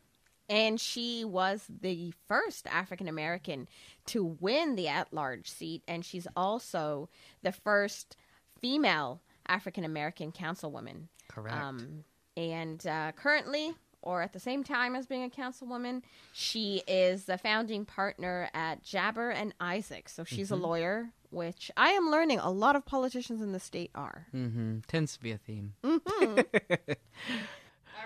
And 0.49 0.81
she 0.81 1.25
was 1.25 1.65
the 1.69 2.13
first 2.27 2.67
African 2.67 3.07
American 3.07 3.69
to 4.07 4.25
win 4.25 4.75
the 4.75 4.89
at 4.89 5.15
large 5.15 5.49
seat. 5.49 5.85
And 5.87 6.05
she's 6.05 6.27
also 6.35 7.11
the 7.45 7.53
first 7.53 8.17
female 8.61 9.21
African 9.47 9.85
American 9.85 10.33
councilwoman. 10.33 11.07
Correct. 11.29 11.57
Um, 11.57 12.03
and 12.37 12.85
uh, 12.85 13.13
currently, 13.13 13.73
or 14.03 14.21
at 14.21 14.33
the 14.33 14.41
same 14.41 14.65
time 14.65 14.97
as 14.97 15.07
being 15.07 15.23
a 15.23 15.31
councilwoman, 15.31 16.03
she 16.33 16.83
is 16.89 17.27
the 17.27 17.39
founding 17.39 17.85
partner 17.85 18.51
at 18.53 18.83
Jabber 18.83 19.31
and 19.31 19.55
Isaac. 19.61 20.09
So 20.09 20.25
she's 20.25 20.51
a 20.51 20.57
lawyer, 20.57 21.13
which 21.33 21.71
I 21.77 21.91
am 21.91 22.11
learning 22.11 22.39
a 22.39 22.51
lot 22.51 22.77
of 22.77 22.85
politicians 22.85 23.41
in 23.41 23.53
the 23.53 23.61
state 23.61 23.91
are. 23.95 24.27
Mm 24.35 24.53
hmm 24.53 24.79
Tends 24.89 25.15
to 25.15 25.21
be 25.21 25.33
a 25.33 25.39
theme. 25.39 25.75
All 25.85 25.99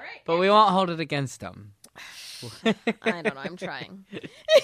right. 0.02 0.22
But 0.24 0.38
we 0.38 0.50
won't 0.50 0.70
hold 0.70 0.90
it 0.90 1.00
against 1.00 1.40
them. 1.40 1.72
I 2.64 2.74
don't 3.02 3.34
know. 3.34 3.40
I'm 3.40 3.56
trying. 3.56 4.04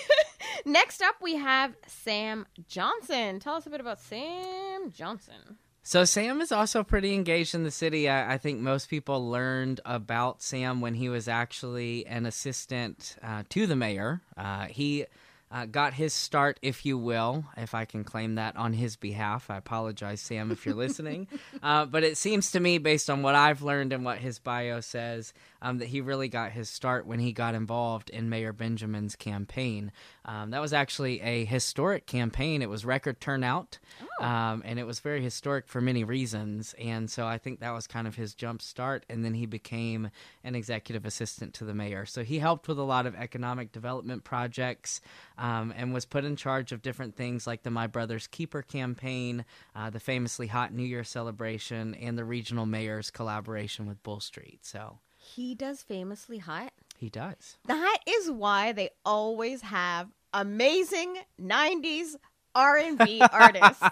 Next 0.64 1.02
up, 1.02 1.16
we 1.20 1.36
have 1.36 1.74
Sam 1.86 2.46
Johnson. 2.68 3.40
Tell 3.40 3.54
us 3.54 3.66
a 3.66 3.70
bit 3.70 3.80
about 3.80 4.00
Sam 4.00 4.90
Johnson. 4.90 5.58
So 5.84 6.04
Sam 6.04 6.40
is 6.40 6.52
also 6.52 6.84
pretty 6.84 7.12
engaged 7.12 7.56
in 7.56 7.64
the 7.64 7.70
city. 7.72 8.08
I, 8.08 8.34
I 8.34 8.38
think 8.38 8.60
most 8.60 8.88
people 8.88 9.28
learned 9.28 9.80
about 9.84 10.40
Sam 10.40 10.80
when 10.80 10.94
he 10.94 11.08
was 11.08 11.26
actually 11.26 12.06
an 12.06 12.24
assistant 12.24 13.16
uh, 13.22 13.42
to 13.48 13.66
the 13.66 13.74
mayor. 13.74 14.20
Uh, 14.36 14.66
he 14.66 15.06
uh, 15.52 15.66
got 15.66 15.92
his 15.92 16.14
start, 16.14 16.58
if 16.62 16.86
you 16.86 16.96
will, 16.96 17.44
if 17.58 17.74
I 17.74 17.84
can 17.84 18.04
claim 18.04 18.36
that 18.36 18.56
on 18.56 18.72
his 18.72 18.96
behalf. 18.96 19.50
I 19.50 19.58
apologize, 19.58 20.22
Sam, 20.22 20.50
if 20.50 20.64
you're 20.64 20.74
listening. 20.74 21.28
Uh, 21.62 21.84
but 21.84 22.02
it 22.02 22.16
seems 22.16 22.50
to 22.50 22.60
me, 22.60 22.78
based 22.78 23.08
on 23.08 23.22
what 23.22 23.34
I've 23.34 23.62
learned 23.62 23.92
and 23.92 24.04
what 24.04 24.18
his 24.18 24.38
bio 24.38 24.80
says, 24.80 25.32
um, 25.60 25.78
that 25.78 25.88
he 25.88 26.00
really 26.00 26.28
got 26.28 26.50
his 26.50 26.68
start 26.68 27.06
when 27.06 27.20
he 27.20 27.32
got 27.32 27.54
involved 27.54 28.10
in 28.10 28.28
Mayor 28.28 28.52
Benjamin's 28.52 29.14
campaign. 29.14 29.92
Um, 30.24 30.50
that 30.50 30.60
was 30.60 30.72
actually 30.72 31.20
a 31.20 31.44
historic 31.44 32.06
campaign. 32.06 32.62
It 32.62 32.68
was 32.68 32.84
record 32.84 33.20
turnout, 33.20 33.78
um, 34.20 34.62
and 34.64 34.78
it 34.78 34.86
was 34.86 35.00
very 35.00 35.20
historic 35.20 35.66
for 35.66 35.80
many 35.80 36.04
reasons. 36.04 36.74
And 36.78 37.10
so 37.10 37.26
I 37.26 37.38
think 37.38 37.60
that 37.60 37.72
was 37.72 37.86
kind 37.86 38.06
of 38.06 38.14
his 38.14 38.34
jump 38.34 38.62
start. 38.62 39.04
And 39.08 39.24
then 39.24 39.34
he 39.34 39.46
became 39.46 40.10
an 40.44 40.54
executive 40.54 41.04
assistant 41.04 41.54
to 41.54 41.64
the 41.64 41.74
mayor. 41.74 42.06
So 42.06 42.22
he 42.22 42.38
helped 42.38 42.68
with 42.68 42.78
a 42.78 42.82
lot 42.84 43.06
of 43.06 43.14
economic 43.16 43.72
development 43.72 44.22
projects 44.22 45.00
um, 45.38 45.72
and 45.76 45.92
was 45.92 46.04
put 46.04 46.24
in 46.24 46.36
charge 46.36 46.72
of 46.72 46.82
different 46.82 47.16
things 47.16 47.46
like 47.46 47.64
the 47.64 47.70
My 47.70 47.86
Brother's 47.86 48.26
Keeper 48.28 48.62
campaign, 48.62 49.44
uh, 49.74 49.90
the 49.90 50.00
famously 50.00 50.46
hot 50.46 50.72
New 50.72 50.84
Year 50.84 51.04
celebration, 51.04 51.94
and 51.96 52.16
the 52.16 52.24
regional 52.24 52.66
mayor's 52.66 53.10
collaboration 53.10 53.86
with 53.86 54.02
Bull 54.02 54.20
Street. 54.20 54.60
So 54.62 54.98
He 55.16 55.54
does 55.54 55.82
famously 55.82 56.38
hot. 56.38 56.72
He 57.02 57.10
does. 57.10 57.58
That 57.66 57.98
is 58.06 58.30
why 58.30 58.72
they 58.72 58.90
always 59.04 59.60
have 59.62 60.08
amazing 60.32 61.16
90s 61.40 62.14
R&B 62.54 63.20
artists. 63.32 63.82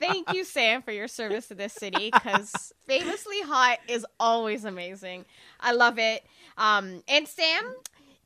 Thank 0.00 0.32
you 0.32 0.44
Sam 0.44 0.82
for 0.82 0.90
your 0.90 1.06
service 1.06 1.46
to 1.48 1.54
this 1.54 1.74
city 1.74 2.10
cuz 2.10 2.72
Famously 2.86 3.42
Hot 3.42 3.78
is 3.86 4.06
always 4.18 4.64
amazing. 4.64 5.26
I 5.60 5.72
love 5.72 5.98
it. 5.98 6.24
Um 6.56 7.02
and 7.06 7.28
Sam 7.28 7.74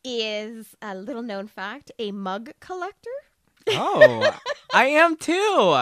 is 0.05 0.77
a 0.81 0.95
little 0.95 1.23
known 1.23 1.49
fact, 1.49 1.91
a 1.99 2.13
mug 2.13 2.53
collector. 2.61 3.11
Oh, 3.71 4.39
I 4.73 4.87
am 4.87 5.17
too. 5.17 5.35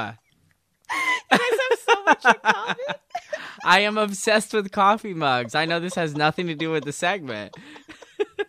You 0.89 1.39
guys 1.39 1.59
have 1.71 1.79
so 1.81 2.05
much 2.05 2.25
in 2.25 2.53
common. 2.53 2.77
I 3.65 3.81
am 3.81 3.99
obsessed 3.99 4.53
with 4.55 4.71
coffee 4.71 5.15
mugs. 5.15 5.57
I 5.57 5.65
know 5.65 5.81
this 5.81 5.97
has 5.97 6.15
nothing 6.15 6.47
to 6.47 6.55
do 6.55 6.71
with 6.71 6.85
the 6.85 6.93
segment. 6.93 7.57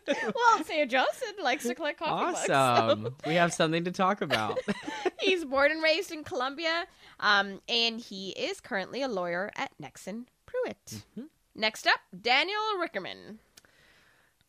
Well, 0.35 0.63
Sam 0.63 0.87
Johnson 0.87 1.29
likes 1.41 1.63
to 1.63 1.75
collect 1.75 1.99
coffee 1.99 2.37
so- 2.47 2.53
Awesome. 2.53 3.15
We 3.27 3.35
have 3.35 3.53
something 3.53 3.83
to 3.83 3.91
talk 3.91 4.21
about. 4.21 4.57
He's 5.19 5.43
born 5.45 5.71
and 5.71 5.83
raised 5.83 6.11
in 6.11 6.23
Columbia, 6.23 6.85
um, 7.19 7.61
and 7.67 7.99
he 7.99 8.29
is 8.29 8.61
currently 8.61 9.01
a 9.01 9.07
lawyer 9.07 9.51
at 9.55 9.71
Nexsen 9.81 10.25
Pruet. 10.45 10.77
Mm-hmm. 10.87 11.23
Next 11.55 11.87
up, 11.87 11.99
Daniel 12.19 12.59
Rickenmann. 12.81 13.37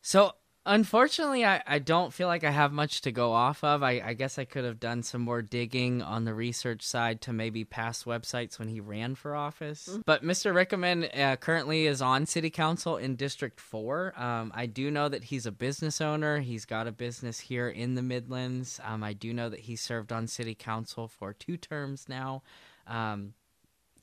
So, 0.01 0.33
unfortunately, 0.69 1.43
I, 1.43 1.61
I 1.65 1.79
don't 1.79 2.13
feel 2.13 2.27
like 2.27 2.43
I 2.43 2.51
have 2.51 2.71
much 2.71 3.01
to 3.01 3.11
go 3.11 3.33
off 3.33 3.63
of. 3.63 3.81
I, 3.81 4.01
I 4.05 4.13
guess 4.13 4.37
I 4.37 4.45
could 4.45 4.63
have 4.63 4.79
done 4.79 5.01
some 5.03 5.21
more 5.21 5.41
digging 5.41 6.01
on 6.01 6.25
the 6.25 6.33
research 6.33 6.83
side 6.83 7.21
to 7.21 7.33
maybe 7.33 7.65
past 7.65 8.05
websites 8.05 8.59
when 8.59 8.67
he 8.67 8.79
ran 8.79 9.15
for 9.15 9.35
office. 9.35 9.89
But 10.05 10.23
Mr. 10.23 10.53
Rickenmann 10.53 11.09
uh, 11.19 11.35
currently 11.37 11.87
is 11.87 12.01
on 12.01 12.25
city 12.25 12.51
council 12.51 12.97
in 12.97 13.15
District 13.15 13.59
4. 13.59 14.13
Um, 14.15 14.51
I 14.55 14.67
do 14.67 14.91
know 14.91 15.09
that 15.09 15.25
he's 15.25 15.47
a 15.47 15.51
business 15.51 15.99
owner. 15.99 16.39
He's 16.39 16.65
got 16.65 16.87
a 16.87 16.91
business 16.91 17.39
here 17.39 17.67
in 17.67 17.95
the 17.95 18.03
Midlands. 18.03 18.79
Um, 18.83 19.03
I 19.03 19.13
do 19.13 19.33
know 19.33 19.49
that 19.49 19.61
he 19.61 19.75
served 19.75 20.11
on 20.11 20.27
city 20.27 20.53
council 20.53 21.07
for 21.07 21.33
two 21.33 21.57
terms 21.57 22.05
now. 22.07 22.43
Um, 22.85 23.33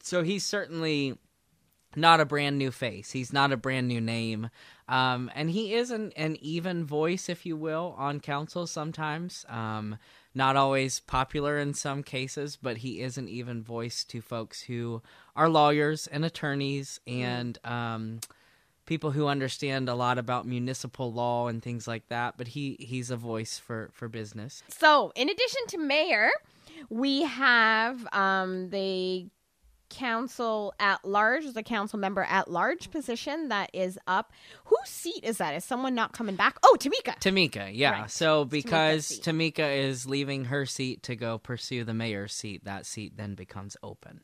so 0.02 0.25
he's 0.25 0.44
certainly 0.44 1.16
not 1.96 2.20
a 2.20 2.25
brand 2.25 2.58
new 2.58 2.70
face. 2.70 3.12
He's 3.12 3.32
not 3.32 3.52
a 3.52 3.56
brand 3.56 3.88
new 3.88 4.00
name. 4.00 4.50
Um, 4.88 5.30
and 5.34 5.50
he 5.50 5.74
is 5.74 5.90
an, 5.90 6.12
an 6.16 6.36
even 6.40 6.84
voice, 6.84 7.28
if 7.28 7.44
you 7.44 7.56
will, 7.56 7.94
on 7.98 8.20
council 8.20 8.66
sometimes. 8.66 9.44
Um, 9.48 9.98
not 10.34 10.54
always 10.54 11.00
popular 11.00 11.58
in 11.58 11.74
some 11.74 12.02
cases, 12.02 12.56
but 12.60 12.78
he 12.78 13.00
is 13.00 13.16
an 13.16 13.28
even 13.28 13.62
voice 13.62 14.04
to 14.04 14.20
folks 14.20 14.62
who 14.62 15.02
are 15.34 15.48
lawyers 15.48 16.06
and 16.06 16.24
attorneys 16.24 17.00
and 17.06 17.58
um, 17.64 18.20
people 18.84 19.12
who 19.12 19.26
understand 19.26 19.88
a 19.88 19.94
lot 19.94 20.18
about 20.18 20.46
municipal 20.46 21.12
law 21.12 21.48
and 21.48 21.62
things 21.62 21.88
like 21.88 22.08
that. 22.08 22.36
But 22.36 22.48
he, 22.48 22.76
he's 22.78 23.10
a 23.10 23.16
voice 23.16 23.58
for, 23.58 23.90
for 23.92 24.08
business. 24.08 24.62
So, 24.68 25.10
in 25.16 25.28
addition 25.28 25.66
to 25.68 25.78
mayor, 25.78 26.30
we 26.90 27.22
have 27.22 28.06
um, 28.12 28.70
the 28.70 29.28
council 29.88 30.74
at 30.78 31.04
large, 31.04 31.52
the 31.52 31.62
council 31.62 31.98
member 31.98 32.22
at 32.22 32.50
large 32.50 32.90
position 32.90 33.48
that 33.48 33.70
is 33.72 33.98
up. 34.06 34.32
Whose 34.66 34.88
seat 34.88 35.22
is 35.22 35.38
that? 35.38 35.54
Is 35.54 35.64
someone 35.64 35.94
not 35.94 36.12
coming 36.12 36.36
back? 36.36 36.58
Oh, 36.62 36.76
Tameika. 36.78 37.18
Tameika, 37.20 37.70
yeah. 37.72 38.02
Right. 38.02 38.10
So 38.10 38.44
because. 38.44 39.20
Tameika 39.20 39.78
is 39.78 40.06
leaving 40.06 40.46
her 40.46 40.66
seat 40.66 41.02
to 41.04 41.16
go 41.16 41.38
pursue 41.38 41.84
the 41.84 41.94
mayor's 41.94 42.32
seat, 42.32 42.64
that 42.64 42.86
seat 42.86 43.16
then 43.16 43.34
becomes 43.34 43.76
open. 43.82 44.20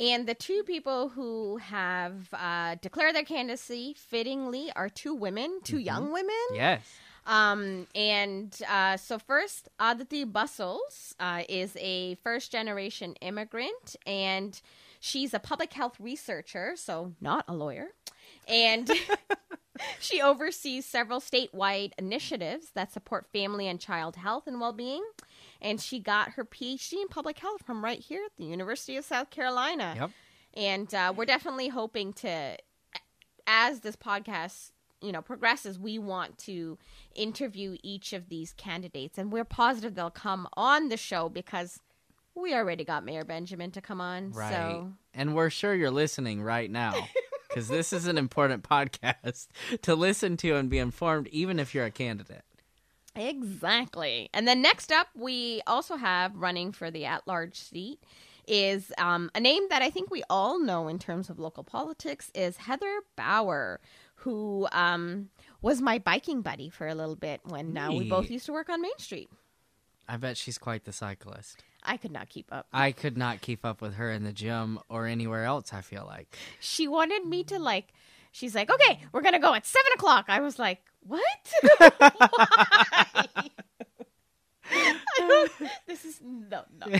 And 0.00 0.26
the 0.26 0.34
two 0.34 0.64
people 0.64 1.08
who 1.08 1.58
have 1.58 2.28
uh, 2.32 2.76
declared 2.80 3.14
their 3.14 3.22
candidacy 3.22 3.94
fittingly 3.96 4.72
are 4.74 4.88
two 4.88 5.14
women, 5.14 5.60
2 5.62 5.78
young 5.78 6.12
women. 6.12 6.34
Yes. 6.52 6.82
Um, 7.26 7.86
and 7.94 8.54
uh, 8.68 8.96
so 8.96 9.18
first, 9.18 9.68
Aditi 9.78 10.24
Bussells 10.24 11.14
uh, 11.20 11.42
is 11.48 11.76
a 11.80 12.16
first 12.16 12.52
generation 12.52 13.14
immigrant, 13.20 13.96
and 14.06 14.60
she's 15.04 15.34
a 15.34 15.38
public 15.38 15.74
health 15.74 15.96
researcher, 16.00 16.72
so 16.76 17.12
not 17.20 17.44
a 17.46 17.54
lawyer. 17.54 17.88
And 18.48 18.90
she 20.00 20.20
oversees 20.20 20.86
several 20.86 21.20
statewide 21.20 21.92
initiatives 21.98 22.70
that 22.74 22.92
support 22.92 23.26
family 23.32 23.68
and 23.68 23.78
child 23.78 24.16
health 24.16 24.46
and 24.46 24.60
well 24.60 24.72
being. 24.72 25.04
And 25.60 25.80
she 25.80 25.98
got 25.98 26.30
her 26.30 26.44
PhD 26.44 26.94
in 26.94 27.08
public 27.08 27.38
health 27.38 27.62
from 27.66 27.84
right 27.84 27.98
here 27.98 28.22
at 28.24 28.36
the 28.36 28.44
University 28.44 28.96
of 28.96 29.04
South 29.04 29.30
Carolina. 29.30 29.94
Yep. 29.98 30.10
And 30.54 30.94
uh, 30.94 31.12
we're 31.14 31.26
definitely 31.26 31.68
hoping 31.68 32.12
to, 32.14 32.56
as 33.46 33.80
this 33.80 33.96
podcast, 33.96 34.72
you 35.02 35.12
know, 35.12 35.22
progresses, 35.22 35.78
we 35.78 35.98
want 35.98 36.38
to 36.38 36.78
interview 37.14 37.76
each 37.82 38.12
of 38.12 38.28
these 38.30 38.52
candidates, 38.54 39.18
and 39.18 39.32
we're 39.32 39.44
positive 39.44 39.94
they'll 39.94 40.10
come 40.10 40.48
on 40.54 40.88
the 40.88 40.96
show 40.96 41.28
because 41.28 41.80
we 42.34 42.54
already 42.54 42.84
got 42.84 43.04
Mayor 43.04 43.24
Benjamin 43.24 43.70
to 43.72 43.80
come 43.80 44.00
on. 44.00 44.32
Right. 44.32 44.52
So 44.52 44.92
And 45.12 45.34
we're 45.34 45.50
sure 45.50 45.74
you're 45.74 45.90
listening 45.90 46.42
right 46.42 46.70
now 46.70 46.94
because 47.48 47.68
this 47.68 47.92
is 47.92 48.06
an 48.06 48.18
important 48.18 48.62
podcast 48.62 49.48
to 49.82 49.94
listen 49.94 50.36
to 50.38 50.56
and 50.56 50.68
be 50.68 50.78
informed, 50.78 51.28
even 51.28 51.58
if 51.58 51.74
you're 51.74 51.84
a 51.84 51.90
candidate. 51.90 52.42
Exactly. 53.16 54.28
And 54.34 54.48
then 54.48 54.60
next 54.60 54.90
up, 54.90 55.08
we 55.14 55.62
also 55.66 55.96
have 55.96 56.34
running 56.36 56.72
for 56.72 56.90
the 56.90 57.04
at 57.04 57.26
large 57.28 57.56
seat 57.56 58.00
is 58.46 58.92
um, 58.98 59.30
a 59.34 59.40
name 59.40 59.62
that 59.70 59.82
I 59.82 59.90
think 59.90 60.10
we 60.10 60.22
all 60.28 60.58
know 60.60 60.88
in 60.88 60.98
terms 60.98 61.30
of 61.30 61.38
local 61.38 61.64
politics 61.64 62.30
is 62.34 62.56
Heather 62.58 63.00
Bauer, 63.16 63.80
who 64.16 64.68
um, 64.72 65.30
was 65.62 65.80
my 65.80 65.98
biking 65.98 66.42
buddy 66.42 66.68
for 66.68 66.86
a 66.86 66.94
little 66.94 67.16
bit 67.16 67.40
when 67.44 67.76
uh, 67.76 67.90
we 67.90 68.08
both 68.08 68.30
used 68.30 68.46
to 68.46 68.52
work 68.52 68.68
on 68.68 68.82
Main 68.82 68.98
Street. 68.98 69.30
I 70.08 70.16
bet 70.16 70.36
she's 70.36 70.58
quite 70.58 70.84
the 70.84 70.92
cyclist. 70.92 71.62
I 71.84 71.96
could 71.96 72.12
not 72.12 72.28
keep 72.28 72.52
up. 72.52 72.66
I 72.72 72.92
could 72.92 73.16
not 73.16 73.40
keep 73.40 73.64
up 73.64 73.80
with 73.80 73.94
her 73.94 74.10
in 74.10 74.24
the 74.24 74.32
gym 74.32 74.78
or 74.88 75.06
anywhere 75.06 75.44
else, 75.44 75.72
I 75.72 75.80
feel 75.80 76.04
like. 76.06 76.36
She 76.60 76.88
wanted 76.88 77.26
me 77.26 77.44
to 77.44 77.58
like, 77.58 77.88
she's 78.32 78.54
like, 78.54 78.70
okay, 78.70 79.00
we're 79.12 79.22
going 79.22 79.34
to 79.34 79.38
go 79.38 79.54
at 79.54 79.66
seven 79.66 79.92
o'clock. 79.94 80.26
I 80.28 80.40
was 80.40 80.58
like, 80.58 80.80
what? 81.00 81.52
This 85.86 86.04
is 86.04 86.20
no, 86.22 86.62
no. 86.80 86.98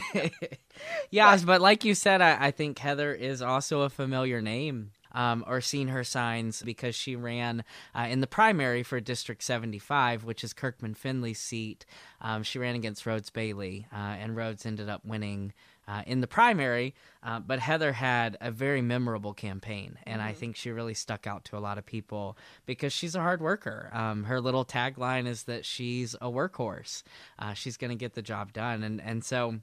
yes, 1.11 1.44
but 1.47 1.61
like 1.61 1.85
you 1.85 1.94
said, 1.94 2.20
I, 2.20 2.47
I 2.47 2.51
think 2.51 2.79
Heather 2.79 3.12
is 3.12 3.42
also 3.42 3.81
a 3.83 3.90
familiar 3.90 4.40
name. 4.40 4.90
Um, 5.14 5.44
or 5.46 5.61
seen 5.61 5.88
her 5.88 6.03
signs 6.05 6.62
because 6.62 6.94
she 6.94 7.14
ran 7.14 7.64
uh, 7.94 8.07
in 8.11 8.20
the 8.20 8.27
primary 8.27 8.83
for 8.83 9.00
District 9.00 9.42
75, 9.42 10.24
which 10.24 10.42
is 10.42 10.53
Kirkman 10.53 10.94
Finlay's 10.94 11.38
seat. 11.38 11.87
Um, 12.20 12.42
she 12.42 12.59
ran 12.59 12.74
against 12.74 13.07
Rhodes 13.07 13.31
Bailey, 13.31 13.87
uh, 13.92 13.96
and 13.96 14.37
Rhodes 14.37 14.66
ended 14.66 14.88
up 14.88 15.05
winning 15.05 15.53
uh, 15.87 16.03
in 16.07 16.20
the 16.20 16.27
primary. 16.27 16.94
Uh, 17.22 17.40
but 17.40 17.59
Heather 17.59 17.92
had 17.92 18.37
a 18.40 18.50
very 18.50 18.83
memorable 18.83 19.33
campaign, 19.33 19.98
and 20.05 20.20
I 20.20 20.33
think 20.33 20.57
she 20.57 20.70
really 20.70 20.94
stuck 20.94 21.27
out 21.27 21.44
to 21.46 21.57
a 21.57 21.61
lot 21.61 21.79
of 21.79 21.87
people 21.87 22.37
because 22.66 22.92
she's 22.92 23.14
a 23.14 23.20
hard 23.20 23.40
worker. 23.40 23.90
Um, 23.92 24.24
her 24.24 24.40
little 24.40 24.64
tagline 24.64 25.27
is 25.27 25.44
that 25.44 25.64
she's 25.64 26.14
a 26.14 26.31
workhorse. 26.31 27.03
Uh, 27.38 27.55
she's 27.55 27.77
going 27.77 27.90
to 27.90 27.96
get 27.96 28.14
the 28.14 28.22
job 28.22 28.53
done, 28.53 28.83
and 28.83 29.00
and 29.00 29.24
so 29.24 29.61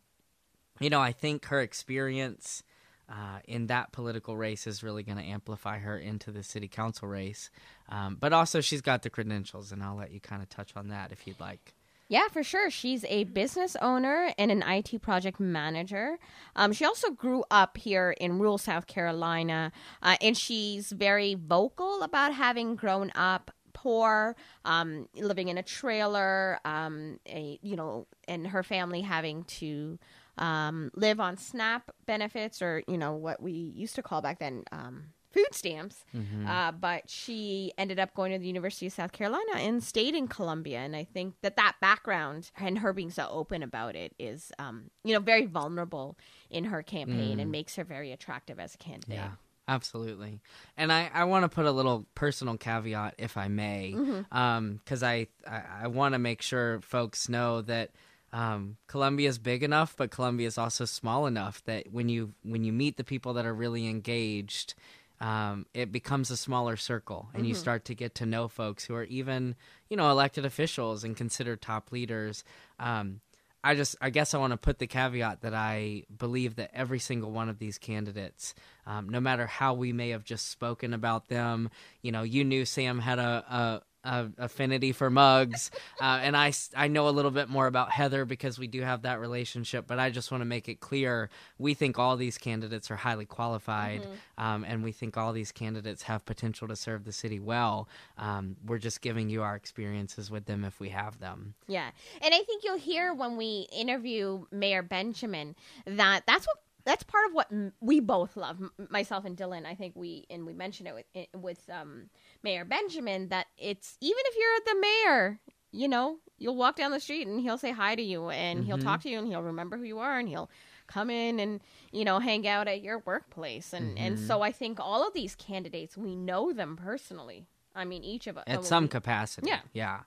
you 0.80 0.90
know, 0.90 1.00
I 1.00 1.12
think 1.12 1.46
her 1.46 1.62
experience 1.62 2.64
uh, 3.12 3.40
in 3.46 3.68
that 3.68 3.92
political 3.92 4.38
race 4.38 4.66
is 4.68 4.84
really 4.84 5.04
going 5.04 5.18
to 5.18 5.24
amplify 5.24 5.80
her 5.80 5.98
into 5.98 6.32
the 6.32 6.44
city 6.44 6.68
council 6.68 7.08
race. 7.08 7.50
Um, 7.90 8.18
but 8.20 8.32
also, 8.32 8.62
she's 8.62 8.82
got 8.82 9.02
the 9.02 9.10
credentials, 9.10 9.72
and 9.72 9.84
I'll 9.84 9.98
let 9.98 10.12
you 10.12 10.22
kind 10.22 10.42
of 10.42 10.50
touch 10.50 10.72
on 10.78 10.88
that 10.90 11.12
if 11.12 11.28
you'd 11.28 11.40
like. 11.40 11.74
Yeah, 12.08 12.28
for 12.28 12.44
sure. 12.44 12.70
She's 12.70 13.06
a 13.06 13.24
business 13.24 13.78
owner 13.82 14.34
and 14.38 14.52
an 14.52 14.64
IT 14.64 15.02
project 15.02 15.40
manager. 15.40 16.18
Um, 16.58 16.74
she 16.74 16.84
also 16.84 17.10
grew 17.12 17.46
up 17.50 17.78
here 17.78 18.12
in 18.20 18.38
rural 18.38 18.58
South 18.58 18.88
Carolina, 18.88 19.72
uh, 20.02 20.18
and 20.22 20.38
she's 20.38 20.92
very 20.92 21.36
vocal 21.36 22.04
about 22.04 22.34
having 22.34 22.76
grown 22.76 23.12
up 23.16 23.52
poor, 23.74 24.36
um, 24.66 25.08
living 25.16 25.48
in 25.48 25.58
a 25.58 25.64
trailer, 25.64 26.60
um, 26.66 27.18
a, 27.28 27.58
you 27.62 27.76
know, 27.76 28.08
and 28.28 28.48
her 28.48 28.64
family 28.64 29.02
having 29.02 29.44
to 29.46 29.98
um, 30.38 30.92
live 30.96 31.20
on 31.20 31.38
SNAP 31.38 31.92
benefits 32.06 32.62
or, 32.62 32.84
you 32.88 32.98
know, 32.98 33.14
what 33.14 33.42
we 33.42 33.52
used 33.52 33.96
to 33.96 34.02
call 34.04 34.22
back 34.22 34.40
then 34.40 34.64
um, 34.72 35.08
food 35.32 35.48
stamps. 35.54 36.04
Uh, 36.48 36.72
but 36.72 37.10
she 37.10 37.72
ended 37.78 38.00
up 38.00 38.14
going 38.14 38.32
to 38.34 38.40
the 38.40 38.48
University 38.48 38.88
of 38.88 38.94
South 38.94 39.12
Carolina 39.12 39.54
and 39.56 39.84
stayed 39.84 40.14
in 40.16 40.28
Columbia. 40.28 40.80
And 40.80 40.96
I 40.96 41.06
think 41.06 41.36
that 41.42 41.56
that 41.56 41.76
background 41.80 42.52
and 42.58 42.80
her 42.80 42.92
being 42.92 43.12
so 43.12 43.28
open 43.30 43.64
about 43.64 43.96
it 43.96 44.14
is, 44.20 44.52
um, 44.60 44.90
you 45.04 45.14
know, 45.14 45.20
very 45.20 45.46
vulnerable 45.46 46.18
in 46.50 46.66
her 46.66 46.84
campaign 46.84 47.40
and 47.40 47.52
makes 47.52 47.76
her 47.76 47.84
very 47.84 48.12
attractive 48.12 48.60
as 48.60 48.76
a 48.76 48.78
candidate. 48.78 49.16
Yeah, 49.16 49.32
absolutely. 49.68 50.42
And 50.76 50.92
I, 50.92 51.10
I 51.14 51.24
want 51.26 51.44
to 51.44 51.50
put 51.50 51.66
a 51.66 51.72
little 51.72 52.06
personal 52.14 52.58
caveat, 52.58 53.16
if 53.18 53.38
I 53.38 53.48
may, 53.48 53.96
because 54.30 55.04
I, 55.04 55.28
I, 55.48 55.62
I 55.84 55.88
want 55.88 56.14
to 56.14 56.20
make 56.20 56.42
sure 56.42 56.82
folks 56.82 57.30
know 57.30 57.62
that 57.62 57.92
um, 58.34 58.78
Columbia 58.88 59.30
is 59.30 59.38
big 59.38 59.64
enough, 59.64 59.96
but 59.98 60.12
Columbia 60.12 60.48
is 60.48 60.58
also 60.58 60.86
small 60.86 61.26
enough 61.26 61.64
that 61.66 61.92
when 61.92 62.10
you 62.10 62.34
when 62.44 62.64
you 62.64 62.72
meet 62.72 62.98
the 62.98 63.04
people 63.04 63.34
that 63.34 63.46
are 63.46 63.54
really 63.54 63.88
engaged, 63.88 64.74
um, 65.20 65.66
it 65.74 65.92
becomes 65.92 66.32
a 66.32 66.38
smaller 66.38 66.78
circle, 66.78 67.30
and 67.34 67.46
you 67.46 67.54
start 67.54 67.86
to 67.86 67.96
get 67.96 68.16
to 68.16 68.26
know 68.26 68.48
folks 68.48 68.86
who 68.86 68.96
are 68.96 69.04
even 69.04 69.56
you 69.90 69.98
know 69.98 70.10
elected 70.10 70.46
officials 70.46 71.04
and 71.04 71.18
considered 71.18 71.62
top 71.62 71.92
leaders. 71.92 72.44
Um, 72.80 73.22
I 73.64 73.76
just, 73.76 73.96
I 74.02 74.10
guess 74.10 74.34
I 74.34 74.40
want 74.40 74.52
to 74.54 74.58
put 74.58 74.80
the 74.80 74.88
caveat 74.88 75.42
that 75.42 75.54
I 75.54 76.04
believe 76.18 76.56
that 76.56 76.72
every 76.74 76.98
single 76.98 77.32
one 77.32 77.48
of 77.48 77.60
these 77.60 77.78
candidates, 77.78 78.56
um, 78.88 79.08
no 79.08 79.20
matter 79.20 79.46
how 79.46 79.76
we 79.76 79.94
may 79.94 80.10
have 80.10 80.24
just 80.24 80.50
spoken 80.50 80.94
about 80.94 81.28
them, 81.28 81.70
you 82.02 82.12
know, 82.12 82.24
you 82.24 82.44
knew 82.44 82.66
Sam 82.66 82.98
had 83.00 83.20
a, 83.20 83.46
a, 83.48 83.82
a 84.04 84.30
affinity 84.38 84.92
for 84.92 85.10
mugs, 85.10 85.72
uh, 86.02 86.20
and 86.22 86.36
I 86.36 86.88
know 86.88 87.08
a 87.08 87.12
little 87.12 87.32
bit 87.32 87.50
more 87.50 87.68
about 87.68 87.92
Heather 87.92 88.26
because 88.26 88.58
we 88.58 88.68
do 88.68 88.82
have 88.82 89.04
that 89.04 89.20
relationship. 89.20 89.86
But 89.88 90.00
I 90.00 90.10
just 90.10 90.32
want 90.32 90.42
to 90.42 90.46
make 90.46 90.70
it 90.70 90.80
clear 90.80 91.30
we 91.58 91.74
think 91.74 92.00
all 92.00 92.18
these 92.18 92.38
candidates 92.38 92.90
are 92.92 92.96
highly 92.96 93.26
qualified, 93.26 94.08
um, 94.38 94.64
and 94.68 94.84
we 94.84 94.92
think 94.92 95.18
all 95.18 95.34
these 95.34 95.52
candidates 95.52 96.04
have 96.04 96.26
potential 96.26 96.68
to 96.68 96.76
serve 96.76 97.06
the 97.06 97.12
city 97.12 97.40
well. 97.40 97.88
Um, 98.18 98.56
we're 98.66 98.78
just 98.80 99.02
giving 99.02 99.30
you 99.30 99.42
our 99.44 99.56
experiences 99.56 100.32
with 100.32 100.46
them 100.46 100.64
if 100.64 100.80
we 100.80 100.90
have 100.90 101.20
them. 101.20 101.54
Yeah. 101.68 101.92
And 102.22 102.34
I 102.34 102.42
think 102.44 102.64
you'll 102.64 102.78
hear 102.78 103.14
when 103.14 103.38
we 103.38 103.68
interview 103.72 104.46
Mayor 104.52 104.82
Benjamin 104.82 105.56
that 105.86 106.24
that's 106.26 106.46
what 106.46 106.58
that's 106.84 107.04
part 107.04 107.28
of 107.28 107.34
what 107.34 107.48
m- 107.52 107.74
we 107.80 108.00
both 108.00 108.36
love 108.36 108.58
M- 108.60 108.88
myself 108.90 109.26
and 109.26 109.38
Dylan 109.38 109.66
I 109.66 109.76
think 109.76 109.96
we 109.96 110.26
and 110.30 110.46
we 110.46 110.54
mentioned 110.54 110.90
it 110.90 110.94
with 110.96 111.28
with 111.42 111.70
um, 111.70 112.10
Mayor 112.44 112.66
Benjamin 112.66 113.30
that 113.30 113.48
it's 113.58 113.98
even 114.02 114.20
if 114.26 114.36
you're 114.36 114.74
the 114.74 114.82
mayor 114.82 115.40
you 115.72 115.88
know 115.88 116.18
you'll 116.38 116.56
walk 116.56 116.76
down 116.76 116.92
the 116.92 117.00
street 117.00 117.28
and 117.28 117.40
he'll 117.40 117.58
say 117.58 117.72
hi 117.72 117.96
to 117.96 118.02
you 118.02 118.30
and 118.30 118.66
he'll 118.66 118.78
mm-hmm. 118.78 118.86
talk 118.86 119.02
to 119.02 119.10
you 119.10 119.20
and 119.20 119.28
he'll 119.28 119.42
remember 119.42 119.78
who 119.78 119.84
you 119.84 120.00
are 120.00 120.18
and 120.18 120.28
he'll 120.28 120.50
come 120.88 121.10
in 121.10 121.40
and 121.40 121.62
you 121.92 122.04
know 122.04 122.20
hang 122.20 122.48
out 122.48 122.68
at 122.68 122.82
your 122.82 123.00
workplace 123.06 123.74
and 123.74 123.98
and 123.98 124.20
so 124.20 124.36
mm-hmm. 124.36 124.44
I 124.44 124.52
think 124.52 124.80
all 124.80 125.08
of 125.08 125.14
these 125.14 125.36
candidates 125.36 125.96
we 125.96 126.16
know 126.16 126.52
them 126.52 126.76
personally 126.76 127.48
I 127.76 127.86
mean 127.86 128.04
each 128.04 128.28
of 128.28 128.38
us 128.38 128.44
At 128.48 128.60
uh, 128.60 128.64
some 128.64 128.88
capacity. 128.88 129.48
Yeah. 129.48 129.62
Yeah. 129.74 130.00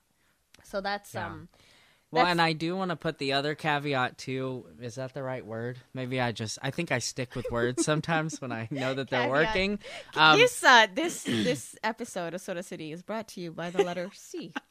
so 0.63 0.81
that's 0.81 1.15
Yeah. 1.15 1.27
um 1.27 1.49
Well, 2.15 2.23
That's- 2.25 2.31
and 2.33 2.41
I 2.41 2.53
do 2.53 2.77
want 2.77 2.91
to 2.91 2.97
put 2.97 3.19
the 3.19 3.33
other 3.33 3.55
caveat 3.55 4.17
too. 4.19 4.67
Is 4.81 4.95
that 4.95 5.15
the 5.15 5.23
right 5.23 5.45
word? 5.45 5.79
Maybe 5.93 6.21
I 6.21 6.31
just 6.33 6.59
I 6.63 6.71
think 6.71 6.93
I 6.93 7.01
stick 7.01 7.35
with 7.35 7.47
words 7.51 7.85
sometimes 7.87 8.41
when 8.41 8.53
I 8.53 8.69
know 8.71 8.95
that 8.95 9.11
they're 9.11 9.23
Caveat. 9.29 9.47
working. 9.47 9.79
Um, 10.15 10.39
this 10.39 10.63
uh, 10.63 10.87
this 10.95 11.25
this 11.25 11.77
episode 11.83 12.33
of 12.35 12.41
Soda 12.41 12.63
City 12.63 12.93
is 12.93 13.03
brought 13.03 13.29
to 13.29 13.41
you 13.41 13.51
by 13.53 13.71
the 13.71 13.83
letter 13.83 14.11
C. 14.15 14.53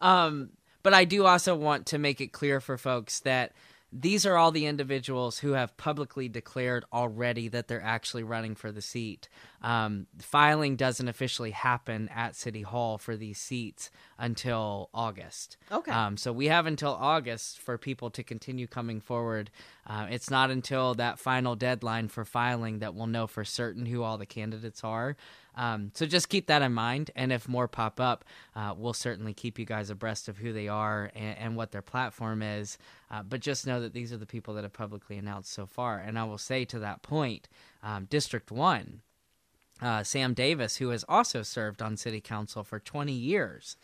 Um, 0.00 0.50
but 0.82 0.94
I 0.94 1.04
do 1.04 1.26
also 1.26 1.54
want 1.54 1.86
to 1.86 1.98
make 1.98 2.20
it 2.20 2.32
clear 2.32 2.60
for 2.60 2.76
folks 2.76 3.20
that 3.20 3.52
these 3.92 4.24
are 4.24 4.38
all 4.38 4.50
the 4.50 4.64
individuals 4.64 5.38
who 5.38 5.52
have 5.52 5.76
publicly 5.76 6.26
declared 6.26 6.84
already 6.92 7.48
that 7.48 7.68
they're 7.68 7.82
actually 7.82 8.22
running 8.22 8.54
for 8.54 8.72
the 8.72 8.80
seat. 8.80 9.28
Um, 9.60 10.06
filing 10.18 10.76
doesn't 10.76 11.08
officially 11.08 11.50
happen 11.50 12.08
at 12.08 12.34
City 12.34 12.62
Hall 12.62 12.96
for 12.96 13.16
these 13.16 13.38
seats 13.38 13.90
until 14.18 14.88
August. 14.94 15.58
Okay. 15.70 15.92
Um, 15.92 16.16
so 16.16 16.32
we 16.32 16.46
have 16.46 16.66
until 16.66 16.92
August 16.92 17.58
for 17.58 17.76
people 17.76 18.08
to 18.10 18.22
continue 18.22 18.66
coming 18.66 19.00
forward. 19.00 19.50
Uh, 19.86 20.06
it's 20.08 20.30
not 20.30 20.50
until 20.50 20.94
that 20.94 21.18
final 21.18 21.54
deadline 21.54 22.08
for 22.08 22.24
filing 22.24 22.78
that 22.78 22.94
we'll 22.94 23.06
know 23.06 23.26
for 23.26 23.44
certain 23.44 23.84
who 23.84 24.02
all 24.02 24.16
the 24.16 24.26
candidates 24.26 24.82
are. 24.82 25.16
Um, 25.54 25.90
so 25.94 26.06
just 26.06 26.28
keep 26.28 26.46
that 26.46 26.62
in 26.62 26.72
mind, 26.72 27.10
and 27.14 27.32
if 27.32 27.48
more 27.48 27.68
pop 27.68 28.00
up, 28.00 28.24
uh, 28.56 28.74
we'll 28.76 28.94
certainly 28.94 29.34
keep 29.34 29.58
you 29.58 29.66
guys 29.66 29.90
abreast 29.90 30.28
of 30.28 30.38
who 30.38 30.52
they 30.52 30.68
are 30.68 31.10
and, 31.14 31.38
and 31.38 31.56
what 31.56 31.72
their 31.72 31.82
platform 31.82 32.42
is. 32.42 32.78
Uh, 33.10 33.22
but 33.22 33.40
just 33.40 33.66
know 33.66 33.80
that 33.80 33.92
these 33.92 34.12
are 34.12 34.16
the 34.16 34.26
people 34.26 34.54
that 34.54 34.64
have 34.64 34.72
publicly 34.72 35.18
announced 35.18 35.52
so 35.52 35.66
far. 35.66 35.98
And 35.98 36.18
I 36.18 36.24
will 36.24 36.38
say 36.38 36.64
to 36.66 36.78
that 36.78 37.02
point, 37.02 37.48
um, 37.82 38.06
District 38.06 38.50
One, 38.50 39.02
uh, 39.82 40.02
Sam 40.04 40.32
Davis, 40.32 40.76
who 40.76 40.90
has 40.90 41.04
also 41.08 41.42
served 41.42 41.82
on 41.82 41.96
City 41.96 42.20
Council 42.20 42.62
for 42.64 42.78
20 42.78 43.12
years, 43.12 43.76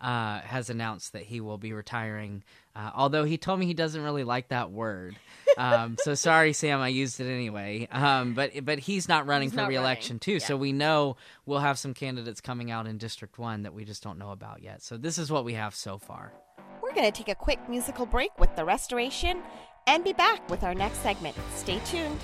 uh, 0.00 0.40
has 0.40 0.70
announced 0.70 1.12
that 1.12 1.22
he 1.22 1.40
will 1.40 1.58
be 1.58 1.72
retiring. 1.72 2.42
Uh, 2.74 2.90
although 2.94 3.24
he 3.24 3.38
told 3.38 3.58
me 3.58 3.66
he 3.66 3.74
doesn't 3.74 4.02
really 4.02 4.24
like 4.24 4.48
that 4.48 4.70
word, 4.70 5.16
um, 5.56 5.96
so 6.00 6.14
sorry, 6.28 6.52
Sam, 6.52 6.80
I 6.80 6.88
used 6.88 7.18
it 7.20 7.30
anyway. 7.32 7.88
Um, 7.90 8.34
but 8.34 8.64
but 8.64 8.78
he's 8.78 9.08
not 9.08 9.26
running 9.26 9.46
He's 9.48 9.54
for 9.54 9.62
not 9.62 9.68
reelection 9.68 10.14
running. 10.14 10.20
too, 10.20 10.40
so 10.40 10.56
we 10.56 10.72
know 10.72 11.16
we'll 11.46 11.60
have 11.60 11.78
some 11.78 11.94
candidates 11.94 12.40
coming 12.40 12.70
out 12.70 12.86
in 12.86 12.98
District 12.98 13.38
One 13.38 13.62
that 13.62 13.72
we 13.72 13.84
just 13.84 14.02
don't 14.02 14.18
know 14.18 14.30
about 14.30 14.62
yet. 14.62 14.82
So 14.82 14.96
this 14.98 15.16
is 15.18 15.30
what 15.30 15.44
we 15.44 15.54
have 15.54 15.74
so 15.74 15.96
far. 15.98 16.32
We're 16.82 16.92
going 16.94 17.10
to 17.10 17.16
take 17.16 17.28
a 17.28 17.34
quick 17.34 17.66
musical 17.68 18.04
break 18.06 18.38
with 18.38 18.54
the 18.56 18.64
restoration 18.64 19.42
and 19.86 20.04
be 20.04 20.12
back 20.12 20.48
with 20.50 20.62
our 20.62 20.74
next 20.74 20.98
segment. 20.98 21.34
Stay 21.54 21.78
tuned. 21.86 22.20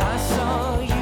I 0.00 0.16
saw 0.16 0.80
you 0.80 0.97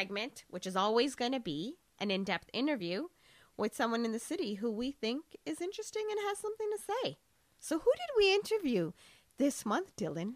segment, 0.00 0.44
which 0.48 0.66
is 0.66 0.76
always 0.76 1.14
going 1.14 1.32
to 1.32 1.40
be 1.40 1.74
an 1.98 2.10
in 2.10 2.24
depth 2.24 2.48
interview 2.54 3.08
with 3.58 3.76
someone 3.76 4.04
in 4.06 4.12
the 4.12 4.18
city 4.18 4.54
who 4.54 4.70
we 4.70 4.90
think 4.90 5.36
is 5.44 5.60
interesting 5.60 6.06
and 6.10 6.18
has 6.26 6.38
something 6.38 6.68
to 6.70 6.82
say. 6.82 7.18
So, 7.58 7.78
who 7.78 7.92
did 7.92 8.16
we 8.16 8.34
interview 8.34 8.92
this 9.36 9.66
month, 9.66 9.94
Dylan? 9.96 10.34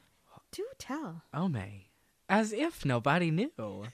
Do 0.53 0.67
tell. 0.79 1.23
Oh, 1.33 1.49
May. 1.49 1.89
As 2.29 2.53
if 2.53 2.85
nobody 2.85 3.31
knew. 3.31 3.85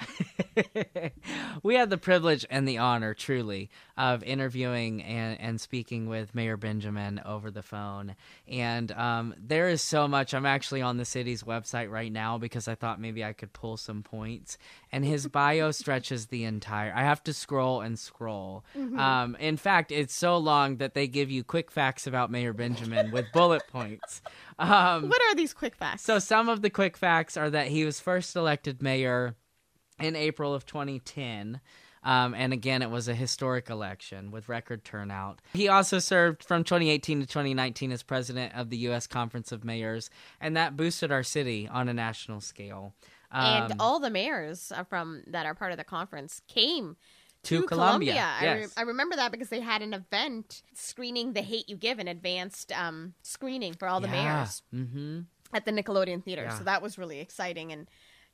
we 1.62 1.74
had 1.74 1.90
the 1.90 1.98
privilege 1.98 2.46
and 2.50 2.66
the 2.66 2.78
honor, 2.78 3.14
truly, 3.14 3.70
of 3.96 4.22
interviewing 4.22 5.02
and, 5.02 5.40
and 5.40 5.60
speaking 5.60 6.08
with 6.08 6.34
Mayor 6.34 6.56
Benjamin 6.56 7.20
over 7.24 7.50
the 7.50 7.62
phone. 7.62 8.14
And 8.48 8.92
um, 8.92 9.34
there 9.38 9.68
is 9.68 9.82
so 9.82 10.06
much. 10.08 10.34
I'm 10.34 10.46
actually 10.46 10.82
on 10.82 10.96
the 10.96 11.04
city's 11.04 11.42
website 11.42 11.90
right 11.90 12.12
now 12.12 12.38
because 12.38 12.68
I 12.68 12.74
thought 12.74 13.00
maybe 13.00 13.24
I 13.24 13.32
could 13.32 13.52
pull 13.52 13.76
some 13.76 14.02
points. 14.02 14.58
And 14.90 15.04
his 15.04 15.26
bio 15.32 15.70
stretches 15.70 16.26
the 16.26 16.44
entire. 16.44 16.92
I 16.94 17.02
have 17.02 17.22
to 17.24 17.32
scroll 17.32 17.80
and 17.80 17.98
scroll. 17.98 18.64
Um, 18.76 19.36
in 19.40 19.56
fact, 19.56 19.90
it's 19.92 20.14
so 20.14 20.36
long 20.38 20.76
that 20.76 20.94
they 20.94 21.06
give 21.06 21.30
you 21.30 21.44
quick 21.44 21.70
facts 21.70 22.06
about 22.06 22.30
Mayor 22.30 22.52
Benjamin 22.52 23.10
with 23.10 23.26
bullet 23.32 23.62
points. 23.70 24.20
Um, 24.58 25.08
What 25.08 25.20
are 25.22 25.34
these 25.34 25.54
quick 25.54 25.74
facts? 25.74 26.02
so 26.02 26.18
some 26.18 26.48
of 26.48 26.60
the 26.62 26.70
quick 26.70 26.96
facts 26.96 27.36
are 27.36 27.48
that 27.50 27.68
he 27.68 27.84
was 27.84 27.98
first 27.98 28.36
elected 28.36 28.82
mayor 28.82 29.34
in 30.02 30.16
April 30.16 30.54
of 30.54 30.66
2010. 30.66 31.60
Um, 32.04 32.34
and 32.34 32.52
again, 32.52 32.82
it 32.82 32.90
was 32.90 33.06
a 33.06 33.14
historic 33.14 33.70
election 33.70 34.32
with 34.32 34.48
record 34.48 34.84
turnout. 34.84 35.40
He 35.52 35.68
also 35.68 36.00
served 36.00 36.42
from 36.42 36.64
2018 36.64 37.20
to 37.20 37.26
2019 37.26 37.92
as 37.92 38.02
president 38.02 38.54
of 38.56 38.70
the 38.70 38.76
U.S. 38.78 39.06
Conference 39.06 39.52
of 39.52 39.64
Mayors, 39.64 40.10
and 40.40 40.56
that 40.56 40.76
boosted 40.76 41.12
our 41.12 41.22
city 41.22 41.68
on 41.68 41.88
a 41.88 41.94
national 41.94 42.40
scale. 42.40 42.92
and 43.30 43.70
Um, 43.72 43.76
all 43.80 44.00
the 44.00 44.10
mayors 44.10 44.72
from 44.88 45.22
that 45.28 45.46
are 45.46 45.54
part 45.54 45.70
of 45.70 45.78
the 45.78 45.84
conference 45.84 46.42
came 46.48 46.96
To 47.44 47.62
Columbia, 47.62 48.14
I, 48.14 48.44
re- 48.54 48.60
yes. 48.62 48.74
I 48.76 48.82
remember 48.82 49.14
that 49.16 49.30
because 49.30 49.48
they 49.48 49.60
had 49.60 49.80
an 49.80 49.94
event 49.94 50.62
screening 50.74 51.34
"The 51.34 51.42
Hate 51.42 51.68
You 51.68 51.76
Give," 51.76 52.00
an 52.00 52.08
advanced 52.08 52.72
um, 52.72 53.14
screening 53.22 53.74
for 53.74 53.86
all 53.86 54.00
the 54.00 54.08
mayors 54.08 54.62
hmm 54.72 55.20
at 55.54 55.66
the 55.66 55.70
Nickelodeon 55.70 56.24
Theater. 56.24 56.44
Yeah. 56.44 56.58
So 56.58 56.64
that 56.64 56.82
was 56.82 56.96
really 56.98 57.20
exciting, 57.20 57.72
and 57.72 57.86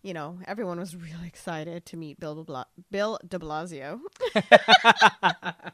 you 0.03 0.15
know 0.15 0.39
everyone 0.47 0.79
was 0.79 0.95
really 1.09 1.27
excited 1.27 1.87
to 1.87 1.97
meet 1.97 2.21
Bill 2.21 2.45
Bla- 2.45 2.67
Bill 2.91 3.19
De 3.27 3.39
Blasio. 3.39 4.01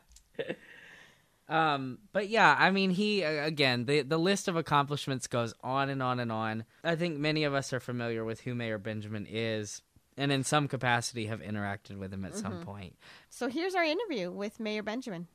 Um, 1.48 1.98
but 2.12 2.28
yeah, 2.28 2.56
I 2.58 2.70
mean, 2.70 2.90
he 2.90 3.22
again, 3.22 3.84
the 3.84 4.02
the 4.02 4.18
list 4.18 4.48
of 4.48 4.56
accomplishments 4.56 5.26
goes 5.26 5.52
on 5.62 5.90
and 5.90 6.02
on 6.02 6.18
and 6.18 6.32
on. 6.32 6.64
I 6.82 6.96
think 6.96 7.18
many 7.18 7.44
of 7.44 7.52
us 7.54 7.72
are 7.72 7.80
familiar 7.80 8.24
with 8.24 8.40
who 8.40 8.54
Mayor 8.54 8.78
Benjamin 8.78 9.26
is, 9.28 9.82
and 10.16 10.32
in 10.32 10.42
some 10.42 10.68
capacity 10.68 11.26
have 11.26 11.40
interacted 11.40 11.98
with 11.98 12.12
him 12.12 12.24
at 12.24 12.34
some 12.34 12.62
point. 12.62 12.96
So 13.28 13.48
here's 13.48 13.74
our 13.74 13.84
interview 13.84 14.30
with 14.30 14.58
Mayor 14.58 14.82
Benjamin. 14.82 15.28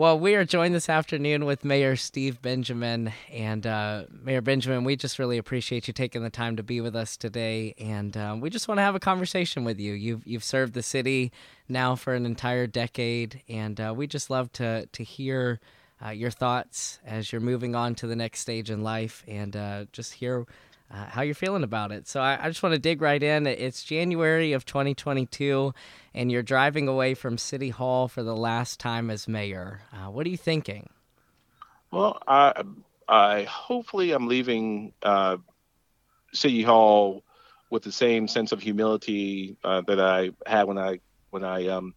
Well, 0.00 0.18
we 0.18 0.34
are 0.34 0.46
joined 0.46 0.74
this 0.74 0.88
afternoon 0.88 1.44
with 1.44 1.62
Mayor 1.62 1.94
Steve 1.94 2.40
Benjamin. 2.40 3.12
And 3.30 3.66
uh, 3.66 4.04
Mayor 4.10 4.40
Benjamin, 4.40 4.82
we 4.82 4.96
just 4.96 5.18
really 5.18 5.36
appreciate 5.36 5.88
you 5.88 5.92
taking 5.92 6.22
the 6.22 6.30
time 6.30 6.56
to 6.56 6.62
be 6.62 6.80
with 6.80 6.96
us 6.96 7.18
today. 7.18 7.74
And 7.78 8.16
um, 8.16 8.40
we 8.40 8.48
just 8.48 8.66
want 8.66 8.78
to 8.78 8.82
have 8.82 8.94
a 8.94 8.98
conversation 8.98 9.62
with 9.62 9.78
you. 9.78 9.92
You've, 9.92 10.26
you've 10.26 10.42
served 10.42 10.72
the 10.72 10.82
city 10.82 11.32
now 11.68 11.96
for 11.96 12.14
an 12.14 12.24
entire 12.24 12.66
decade. 12.66 13.42
And 13.46 13.78
uh, 13.78 13.92
we 13.94 14.06
just 14.06 14.30
love 14.30 14.50
to, 14.52 14.86
to 14.86 15.04
hear 15.04 15.60
uh, 16.02 16.08
your 16.08 16.30
thoughts 16.30 16.98
as 17.04 17.30
you're 17.30 17.42
moving 17.42 17.74
on 17.74 17.94
to 17.96 18.06
the 18.06 18.16
next 18.16 18.40
stage 18.40 18.70
in 18.70 18.82
life 18.82 19.22
and 19.28 19.54
uh, 19.54 19.84
just 19.92 20.14
hear 20.14 20.46
uh, 20.90 21.06
how 21.06 21.22
you're 21.22 21.34
feeling 21.34 21.62
about 21.62 21.92
it. 21.92 22.08
So 22.08 22.20
I, 22.20 22.38
I 22.44 22.48
just 22.48 22.62
want 22.62 22.74
to 22.74 22.78
dig 22.78 23.00
right 23.00 23.22
in. 23.22 23.46
It's 23.46 23.84
January 23.84 24.52
of 24.52 24.64
2022, 24.64 25.72
and 26.14 26.32
you're 26.32 26.42
driving 26.42 26.88
away 26.88 27.14
from 27.14 27.38
City 27.38 27.70
Hall 27.70 28.08
for 28.08 28.22
the 28.22 28.36
last 28.36 28.80
time 28.80 29.10
as 29.10 29.28
mayor. 29.28 29.82
Uh, 29.92 30.10
what 30.10 30.26
are 30.26 30.30
you 30.30 30.36
thinking? 30.36 30.90
Well, 31.90 32.20
I, 32.26 32.62
I 33.08 33.42
hopefully 33.44 34.12
I'm 34.12 34.26
leaving 34.26 34.92
uh, 35.02 35.38
City 36.32 36.62
Hall 36.62 37.22
with 37.70 37.82
the 37.84 37.92
same 37.92 38.26
sense 38.26 38.52
of 38.52 38.60
humility 38.60 39.56
uh, 39.62 39.82
that 39.82 40.00
I 40.00 40.30
had 40.44 40.64
when 40.64 40.78
I 40.78 41.00
when 41.30 41.44
I 41.44 41.68
um, 41.68 41.94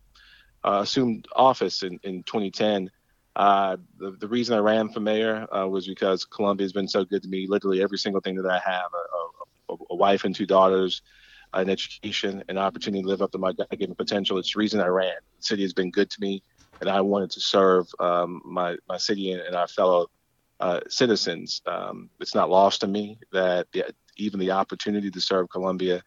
uh, 0.64 0.80
assumed 0.84 1.28
office 1.36 1.84
in, 1.84 2.00
in 2.04 2.24
2010. 2.24 2.92
Uh, 3.36 3.78
the, 3.98 4.12
the 4.20 4.28
reason 4.28 4.56
I 4.56 4.60
ran 4.60 4.90
for 4.90 5.00
mayor 5.00 5.48
uh, 5.52 5.68
was 5.68 5.88
because 5.88 6.24
Columbia 6.26 6.66
has 6.66 6.74
been 6.74 6.88
so 6.88 7.04
good 7.04 7.24
to 7.24 7.30
me. 7.30 7.48
Literally 7.48 7.82
every 7.82 7.98
single 7.98 8.22
thing 8.22 8.36
that 8.36 8.50
I 8.50 8.60
have 8.60 8.92
a, 8.94 9.74
a, 9.74 9.78
a 9.92 9.96
wife 9.96 10.24
and 10.24 10.36
two 10.36 10.46
daughters, 10.46 11.02
an 11.54 11.70
education, 11.70 12.44
an 12.50 12.58
opportunity 12.58 13.02
to 13.02 13.08
live 13.08 13.22
up 13.22 13.32
to 13.32 13.38
my 13.38 13.54
God-given 13.54 13.96
potential. 13.96 14.38
It's 14.38 14.54
the 14.54 14.60
reason 14.60 14.82
I 14.82 14.88
ran. 14.88 15.16
The 15.38 15.44
city 15.44 15.62
has 15.64 15.74
been 15.74 15.92
good 15.92 16.10
to 16.12 16.22
me, 16.22 16.44
and 16.82 16.90
I 16.90 17.02
wanted 17.02 17.32
to 17.32 17.40
serve 17.40 17.88
um, 18.00 18.42
my, 18.46 18.76
my 18.88 18.98
city 18.98 19.32
and, 19.32 19.42
and 19.42 19.56
our 19.56 19.68
fellow 19.68 20.10
uh, 20.60 20.82
citizens. 20.88 21.62
Um, 21.66 22.10
it's 22.20 22.36
not 22.36 22.50
lost 22.50 22.82
to 22.82 22.88
me 22.88 23.20
that 23.32 23.68
the, 23.72 23.94
even 24.18 24.40
the 24.40 24.52
opportunity 24.52 25.10
to 25.10 25.22
serve 25.22 25.50
Columbia 25.50 26.04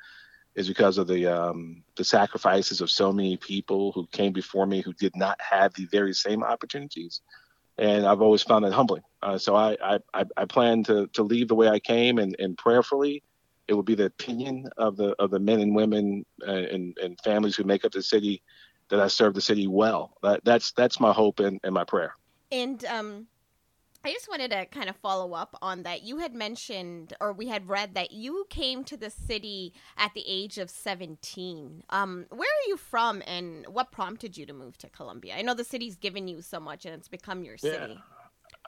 is 0.57 0.66
because 0.66 0.99
of 0.99 1.07
the 1.07 1.27
um, 1.27 1.83
the 1.97 2.05
sacrifices 2.05 2.81
of 2.81 2.90
so 2.90 3.12
many 3.12 3.37
people 3.37 3.92
who 3.92 4.07
came 4.09 4.33
before 4.33 4.66
me 4.66 4.81
who 4.81 4.92
did 4.95 5.14
not 5.14 5.38
have 5.40 5.73
the 5.75 5.85
very 5.87 6.14
same 6.14 6.42
opportunities, 6.42 7.21
and 7.79 8.07
I've 8.07 8.23
always 8.23 8.42
found 8.42 8.64
that 8.64 8.73
humbling. 8.73 9.03
Uh, 9.23 9.38
so 9.38 9.55
I, 9.55 9.77
I 9.83 10.25
I 10.37 10.45
plan 10.47 10.83
to 10.85 11.07
to 11.12 11.23
leave 11.23 11.49
the 11.49 11.55
way 11.55 11.69
I 11.69 11.79
came, 11.79 12.19
and, 12.19 12.35
and 12.38 12.57
prayerfully, 12.57 13.23
it 13.69 13.75
will 13.75 13.83
be 13.83 13.95
the 13.95 14.07
opinion 14.07 14.69
of 14.79 14.97
the 14.97 15.14
of 15.19 15.31
the 15.31 15.38
men 15.38 15.61
and 15.61 15.75
women 15.75 16.25
uh, 16.47 16.53
and, 16.53 16.97
and 17.03 17.19
families 17.23 17.55
who 17.55 17.64
make 17.64 17.85
up 17.85 17.92
the 17.92 18.03
city 18.03 18.42
that 18.88 19.01
I 19.01 19.09
serve 19.09 19.35
the 19.35 19.40
city 19.40 19.66
well. 19.66 20.16
That, 20.23 20.45
that's 20.45 20.73
that's 20.73 21.01
my 21.01 21.12
hope 21.12 21.40
and, 21.40 21.61
and 21.64 21.75
my 21.75 21.85
prayer. 21.85 22.14
And 22.51 22.85
um, 22.87 23.27
I 24.07 24.12
just 24.12 24.29
wanted 24.29 24.53
to 24.53 24.66
kind 24.66 24.88
of 24.88 24.95
follow 24.95 25.33
up 25.33 25.59
on 25.61 25.83
that. 25.83 26.05
You 26.05 26.19
had 26.19 26.33
mentioned, 26.33 27.14
or 27.21 27.33
we 27.33 27.49
had 27.49 27.69
read 27.69 27.95
that 27.95 28.12
you 28.12 28.47
came 28.49 28.85
to 28.85 28.97
the 28.97 29.11
city 29.11 29.75
at 29.99 30.14
the 30.14 30.23
age 30.25 30.59
of 30.59 30.71
17. 30.71 31.83
Um, 31.90 32.27
where 32.31 32.49
are 32.49 32.69
you 32.69 32.77
from 32.77 33.21
and 33.27 33.66
what 33.66 33.90
prompted 33.90 34.37
you 34.37 34.47
to 34.47 34.53
move 34.53 34.79
to 34.79 34.88
Columbia? 34.88 35.35
I 35.37 35.42
know 35.42 35.55
the 35.55 35.64
city's 35.64 35.97
given 35.97 36.29
you 36.29 36.40
so 36.40 36.61
much 36.61 36.87
and 36.87 36.95
it's 36.95 37.09
become 37.09 37.42
your 37.42 37.59
city. 37.59 37.95
Yeah. 37.95 38.01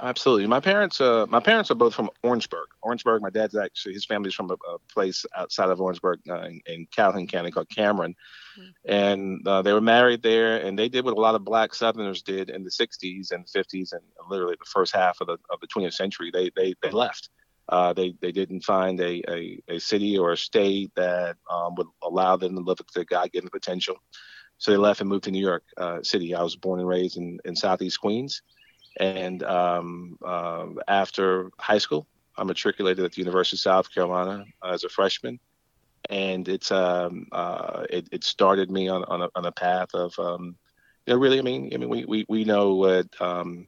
Absolutely. 0.01 0.47
My 0.47 0.61
parents, 0.61 1.01
uh, 1.01 1.27
my 1.29 1.41
parents 1.41 1.71
are 1.71 1.75
both 1.75 1.95
from 1.95 2.09
Orangeburg. 2.23 2.69
Orangeburg. 2.83 3.21
My 3.21 3.31
dad's 3.31 3.57
actually 3.57 3.95
his 3.95 4.05
family's 4.05 4.35
from 4.35 4.51
a, 4.51 4.55
a 4.55 4.79
place 4.93 5.27
outside 5.37 5.71
of 5.71 5.81
Orangeburg 5.81 6.21
uh, 6.29 6.43
in, 6.43 6.61
in, 6.67 6.87
Calhoun 6.87 7.27
County 7.27 7.51
called 7.51 7.69
Cameron, 7.69 8.15
mm-hmm. 8.59 8.93
and 8.93 9.47
uh, 9.49 9.63
they 9.63 9.73
were 9.73 9.81
married 9.81 10.23
there. 10.23 10.59
And 10.59 10.79
they 10.79 10.89
did 10.89 11.05
what 11.05 11.17
a 11.17 11.21
lot 11.21 11.35
of 11.35 11.45
Black 11.45 11.75
Southerners 11.75 12.23
did 12.23 12.49
in 12.49 12.63
the 12.63 12.71
'60s 12.71 13.33
and 13.33 13.45
'50s, 13.47 13.93
and 13.93 14.03
literally 14.31 14.57
the 14.59 14.71
first 14.71 14.95
half 14.95 15.21
of 15.21 15.27
the 15.27 15.39
of 15.51 15.61
the 15.61 15.67
20th 15.67 15.95
century. 15.95 16.31
They 16.33 16.51
they 16.55 16.75
they 16.81 16.91
left. 16.91 17.31
Uh, 17.69 17.93
they 17.93 18.15
they 18.21 18.33
didn't 18.33 18.63
find 18.63 19.01
a, 19.01 19.23
a, 19.29 19.61
a 19.69 19.79
city 19.81 20.17
or 20.17 20.33
a 20.33 20.37
state 20.37 20.93
that 20.95 21.37
um, 21.51 21.75
would 21.75 21.89
allow 22.03 22.37
them 22.37 22.55
to 22.55 22.61
live 22.61 22.79
their 22.95 23.05
God-given 23.05 23.51
potential. 23.51 23.97
So 24.59 24.71
they 24.71 24.77
left 24.77 25.01
and 25.01 25.09
moved 25.09 25.25
to 25.25 25.31
New 25.31 25.45
York 25.45 25.65
uh, 25.77 26.03
City. 26.03 26.35
I 26.35 26.43
was 26.43 26.57
born 26.57 26.81
and 26.81 26.89
raised 26.89 27.17
in, 27.17 27.39
in 27.45 27.55
Southeast 27.55 28.01
Queens. 28.01 28.43
And 28.99 29.43
um, 29.43 30.19
uh, 30.25 30.67
after 30.89 31.51
high 31.59 31.79
school, 31.79 32.07
I 32.37 32.45
matriculated 32.45 33.05
at 33.05 33.13
the 33.13 33.21
University 33.21 33.57
of 33.57 33.61
South 33.61 33.93
Carolina 33.93 34.45
as 34.65 34.85
a 34.85 34.89
freshman, 34.89 35.39
and 36.09 36.49
it's 36.49 36.71
um, 36.71 37.27
uh, 37.33 37.85
it, 37.91 38.09
it, 38.13 38.25
started 38.25 38.71
me 38.71 38.89
on 38.89 39.05
on 39.05 39.23
a, 39.23 39.29
on 39.35 39.45
a 39.45 39.53
path 39.53 39.93
of 39.95 40.17
um, 40.19 40.57
you 41.07 41.13
know 41.13 41.19
really 41.19 41.39
I 41.39 41.43
mean 41.43 41.71
I 41.75 41.77
mean 41.77 41.89
we 41.89 42.05
we, 42.05 42.27
we 42.29 42.45
know 42.45 42.75
what 42.75 43.09
um, 43.21 43.67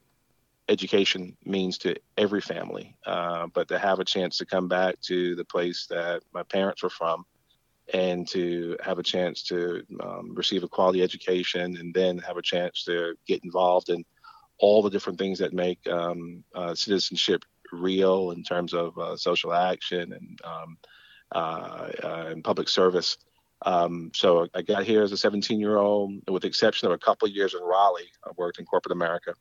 education 0.68 1.36
means 1.44 1.78
to 1.78 1.96
every 2.16 2.40
family, 2.40 2.96
uh, 3.06 3.48
but 3.52 3.66
to 3.68 3.78
have 3.78 3.98
a 3.98 4.04
chance 4.04 4.38
to 4.38 4.46
come 4.46 4.68
back 4.68 5.00
to 5.02 5.34
the 5.34 5.44
place 5.44 5.86
that 5.90 6.22
my 6.32 6.44
parents 6.44 6.82
were 6.82 6.90
from 6.90 7.24
and 7.92 8.28
to 8.28 8.76
have 8.82 8.98
a 8.98 9.02
chance 9.02 9.42
to 9.42 9.82
um, 10.00 10.32
receive 10.34 10.62
a 10.62 10.68
quality 10.68 11.02
education 11.02 11.76
and 11.76 11.92
then 11.92 12.18
have 12.18 12.36
a 12.36 12.42
chance 12.42 12.84
to 12.84 13.14
get 13.26 13.42
involved 13.44 13.88
in 13.88 14.04
all 14.60 14.82
the 14.82 14.90
different 14.90 15.18
things 15.18 15.38
that 15.38 15.52
make 15.52 15.78
um, 15.88 16.44
uh, 16.54 16.74
citizenship 16.74 17.44
real 17.72 18.32
in 18.32 18.42
terms 18.42 18.74
of 18.74 18.96
uh, 18.98 19.16
social 19.16 19.52
action 19.52 20.12
and 20.12 20.40
um, 20.44 20.78
uh, 21.32 21.88
uh 22.02 22.26
and 22.30 22.44
public 22.44 22.68
service. 22.68 23.16
Um, 23.62 24.10
so 24.14 24.48
I 24.54 24.62
got 24.62 24.84
here 24.84 25.02
as 25.02 25.12
a 25.12 25.16
17 25.16 25.60
year 25.60 25.76
old, 25.76 26.12
with 26.28 26.42
the 26.42 26.48
exception 26.48 26.86
of 26.86 26.92
a 26.92 26.98
couple 26.98 27.28
of 27.28 27.34
years 27.34 27.54
in 27.54 27.62
Raleigh. 27.62 28.10
I 28.24 28.30
worked 28.36 28.58
in 28.58 28.64
corporate 28.64 28.92
America. 28.92 29.34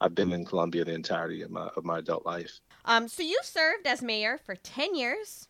I've 0.00 0.14
been 0.14 0.32
in 0.32 0.44
Columbia 0.44 0.84
the 0.84 0.94
entirety 0.94 1.42
of 1.42 1.50
my, 1.50 1.68
of 1.76 1.84
my 1.84 1.98
adult 1.98 2.26
life. 2.26 2.60
Um, 2.84 3.08
so 3.08 3.22
you 3.22 3.38
served 3.42 3.86
as 3.86 4.02
mayor 4.02 4.38
for 4.38 4.54
10 4.54 4.94
years. 4.94 5.48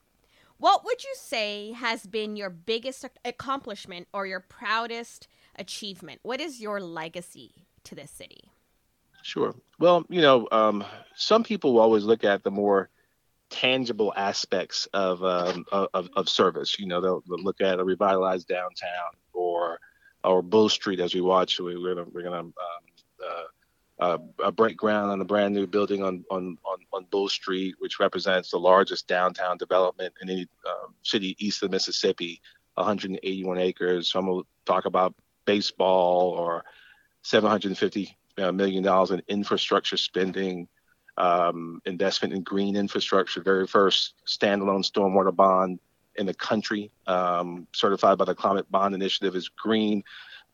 What 0.58 0.84
would 0.84 1.02
you 1.02 1.14
say 1.16 1.72
has 1.72 2.06
been 2.06 2.37
your 2.37 2.50
biggest 2.50 3.04
accomplishment 3.24 4.08
or 4.12 4.26
your 4.26 4.40
proudest 4.40 5.26
achievement? 5.56 6.20
What 6.22 6.40
is 6.40 6.60
your 6.60 6.80
legacy 6.80 7.66
to 7.84 7.94
this 7.94 8.10
city? 8.10 8.53
Sure. 9.24 9.54
Well, 9.78 10.04
you 10.10 10.20
know, 10.20 10.46
um, 10.52 10.84
some 11.16 11.44
people 11.44 11.72
will 11.72 11.80
always 11.80 12.04
look 12.04 12.24
at 12.24 12.44
the 12.44 12.50
more 12.50 12.90
tangible 13.48 14.12
aspects 14.14 14.87
of 14.92 15.24
um, 15.24 15.64
of, 15.72 16.10
of 16.14 16.28
service. 16.28 16.78
You 16.78 16.87
know, 16.87 17.00
they'll, 17.00 17.22
they'll, 17.26 17.42
look 17.42 17.62
at 17.62 17.80
a 17.80 17.84
revitalized 17.84 18.48
downtown 18.48 19.12
or 19.32 19.80
or 20.22 20.42
Bull 20.42 20.68
Street 20.68 21.00
as 21.00 21.14
we 21.14 21.22
watch. 21.22 21.58
We, 21.58 21.74
are 21.74 21.94
gonna 21.94 22.06
we're 22.12 22.22
gonna 22.22 22.40
um, 22.40 22.54
uh, 23.98 24.18
uh, 24.44 24.50
break 24.50 24.76
ground 24.76 25.10
on 25.10 25.22
a 25.22 25.24
brand 25.24 25.54
new 25.54 25.66
building 25.66 26.02
on, 26.02 26.22
on 26.30 26.58
on 26.66 26.80
on 26.92 27.06
Bull 27.10 27.30
Street, 27.30 27.76
which 27.78 27.98
represents 27.98 28.50
the 28.50 28.58
largest 28.58 29.08
downtown 29.08 29.56
development 29.56 30.12
in 30.20 30.28
any 30.28 30.46
um, 30.68 30.94
city 31.02 31.34
east 31.38 31.62
of 31.62 31.70
Mississippi, 31.70 32.42
181 32.74 33.56
acres. 33.56 34.12
Some 34.12 34.26
will 34.26 34.46
talk 34.66 34.84
about 34.84 35.14
baseball 35.46 36.28
or 36.38 36.62
750 37.22 38.06
uh, 38.06 38.23
million 38.37 38.83
dollars 38.83 39.11
in 39.11 39.23
infrastructure 39.29 39.97
spending, 39.97 40.68
um, 41.16 41.81
investment 41.85 42.35
in 42.35 42.42
green 42.42 42.77
infrastructure, 42.77 43.40
very 43.42 43.66
first 43.66 44.14
standalone 44.27 44.85
stormwater 44.85 45.35
bond 45.35 45.79
in 46.16 46.27
the 46.27 46.35
country, 46.35 46.90
um, 47.07 47.66
certified 47.73 48.18
by 48.18 48.25
the 48.25 48.35
Climate 48.35 48.70
Bond 48.70 48.94
Initiative 48.94 49.35
is 49.35 49.49
green. 49.49 50.03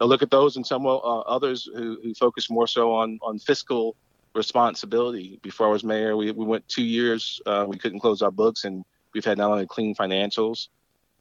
Now 0.01 0.07
look 0.07 0.23
at 0.23 0.31
those 0.31 0.57
and 0.57 0.67
some 0.67 0.87
uh, 0.87 0.97
others 0.97 1.69
who, 1.75 1.99
who 2.03 2.15
focus 2.15 2.51
more 2.51 2.67
so 2.67 2.93
on 2.93 3.19
on 3.23 3.39
fiscal 3.39 3.97
responsibility. 4.35 5.39
Before 5.43 5.67
I 5.67 5.71
was 5.71 5.85
mayor, 5.85 6.17
we, 6.17 6.31
we 6.33 6.45
went 6.45 6.67
two 6.69 6.85
years, 6.85 7.41
uh, 7.47 7.67
we 7.69 7.77
couldn't 7.77 8.01
close 8.01 8.23
our 8.23 8.31
books, 8.31 8.65
and 8.65 8.85
we've 9.13 9.25
had 9.25 9.39
not 9.39 9.51
only 9.51 9.67
clean 9.67 9.95
financials, 9.95 10.69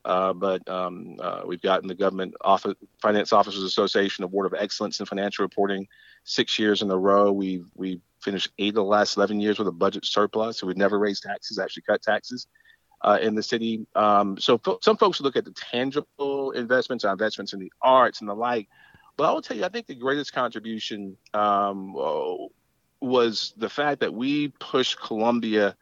uh, 0.05 0.31
but 0.31 0.67
um, 0.69 1.17
uh, 1.19 1.41
we've 1.45 1.61
gotten 1.61 1.87
the 1.87 1.95
Government 1.95 2.35
Office, 2.41 2.75
Finance 3.01 3.33
Officers 3.33 3.63
Association 3.63 4.23
Award 4.23 4.45
of 4.45 4.53
Excellence 4.57 4.99
in 4.99 5.05
Financial 5.05 5.43
Reporting 5.43 5.87
six 6.29 6.59
years 6.59 6.81
in 6.81 6.91
a 6.91 6.97
row. 6.97 7.31
We've 7.31 7.65
we 7.75 8.01
finished 8.21 8.51
eight 8.59 8.69
of 8.69 8.75
the 8.75 8.83
last 8.83 9.17
11 9.17 9.39
years 9.39 9.57
with 9.57 9.67
a 9.67 9.71
budget 9.71 10.05
surplus. 10.05 10.59
So 10.59 10.67
we've 10.67 10.77
never 10.77 10.99
raised 10.99 11.23
taxes, 11.23 11.57
actually 11.57 11.83
cut 11.83 12.01
taxes 12.01 12.47
uh, 13.01 13.17
in 13.21 13.33
the 13.33 13.43
city. 13.43 13.85
Um, 13.95 14.37
so 14.37 14.57
fo- 14.57 14.79
some 14.81 14.97
folks 14.97 15.21
look 15.21 15.35
at 15.35 15.45
the 15.45 15.51
tangible 15.51 16.51
investments, 16.51 17.03
our 17.03 17.13
investments 17.13 17.53
in 17.53 17.59
the 17.59 17.71
arts 17.81 18.19
and 18.19 18.29
the 18.29 18.35
like. 18.35 18.67
But 19.17 19.29
I 19.29 19.31
will 19.31 19.41
tell 19.41 19.57
you, 19.57 19.65
I 19.65 19.69
think 19.69 19.87
the 19.87 19.95
greatest 19.95 20.33
contribution 20.33 21.17
um, 21.33 21.93
was 23.01 23.53
the 23.57 23.69
fact 23.69 24.01
that 24.01 24.13
we 24.13 24.49
pushed 24.59 25.01
Columbia 25.01 25.75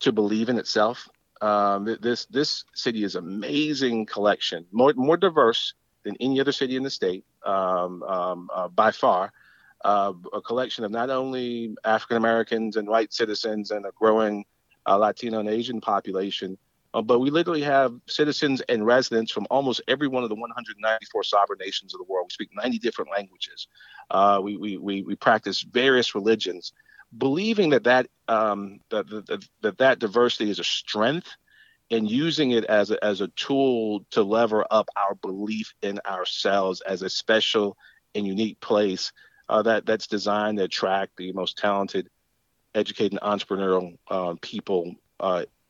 to 0.00 0.12
believe 0.12 0.48
in 0.48 0.58
itself. 0.58 1.08
Um, 1.42 1.96
this 2.00 2.24
this 2.26 2.64
city 2.74 3.04
is 3.04 3.14
amazing 3.14 4.06
collection, 4.06 4.64
more 4.72 4.94
more 4.96 5.18
diverse 5.18 5.74
than 6.02 6.16
any 6.18 6.40
other 6.40 6.52
city 6.52 6.76
in 6.76 6.82
the 6.82 6.90
state 6.90 7.24
um, 7.44 8.02
um, 8.04 8.48
uh, 8.52 8.68
by 8.68 8.90
far 8.90 9.32
uh, 9.84 10.12
a 10.32 10.40
collection 10.40 10.84
of 10.84 10.90
not 10.90 11.10
only 11.10 11.74
African 11.84 12.16
Americans 12.16 12.76
and 12.76 12.88
white 12.88 13.12
citizens 13.12 13.70
and 13.70 13.84
a 13.86 13.92
growing 13.94 14.44
uh, 14.86 14.96
Latino 14.96 15.40
and 15.40 15.48
Asian 15.48 15.80
population, 15.80 16.56
uh, 16.94 17.02
but 17.02 17.18
we 17.18 17.30
literally 17.30 17.62
have 17.62 17.94
citizens 18.06 18.62
and 18.62 18.86
residents 18.86 19.30
from 19.30 19.46
almost 19.50 19.82
every 19.86 20.08
one 20.08 20.22
of 20.22 20.30
the 20.30 20.34
194 20.34 21.24
sovereign 21.24 21.58
nations 21.60 21.92
of 21.92 21.98
the 21.98 22.04
world. 22.04 22.26
We 22.30 22.32
speak 22.32 22.50
90 22.54 22.78
different 22.78 23.10
languages. 23.10 23.68
Uh, 24.10 24.40
we, 24.42 24.56
we, 24.56 24.76
we, 24.78 25.02
we, 25.02 25.14
practice 25.16 25.60
various 25.62 26.14
religions, 26.14 26.72
believing 27.18 27.70
that 27.70 27.84
that, 27.84 28.06
um, 28.28 28.80
that, 28.90 29.08
that, 29.10 29.44
that, 29.60 29.78
that 29.78 29.98
diversity 29.98 30.48
is 30.48 30.58
a 30.58 30.64
strength 30.64 31.28
and 31.90 32.10
using 32.10 32.52
it 32.52 32.64
as 32.64 32.90
a, 32.90 33.04
as 33.04 33.20
a 33.20 33.28
tool 33.28 34.04
to 34.12 34.22
lever 34.22 34.64
up 34.70 34.88
our 34.96 35.14
belief 35.16 35.74
in 35.82 36.00
ourselves 36.06 36.80
as 36.80 37.02
a 37.02 37.10
special 37.10 37.76
and 38.14 38.26
unique 38.26 38.58
place 38.60 39.12
uh, 39.48 39.62
that 39.62 39.86
that's 39.86 40.06
designed 40.06 40.58
to 40.58 40.64
attract 40.64 41.16
the 41.16 41.32
most 41.32 41.58
talented, 41.58 42.08
educated, 42.74 43.18
entrepreneurial 43.22 43.96
uh, 44.10 44.34
people 44.40 44.94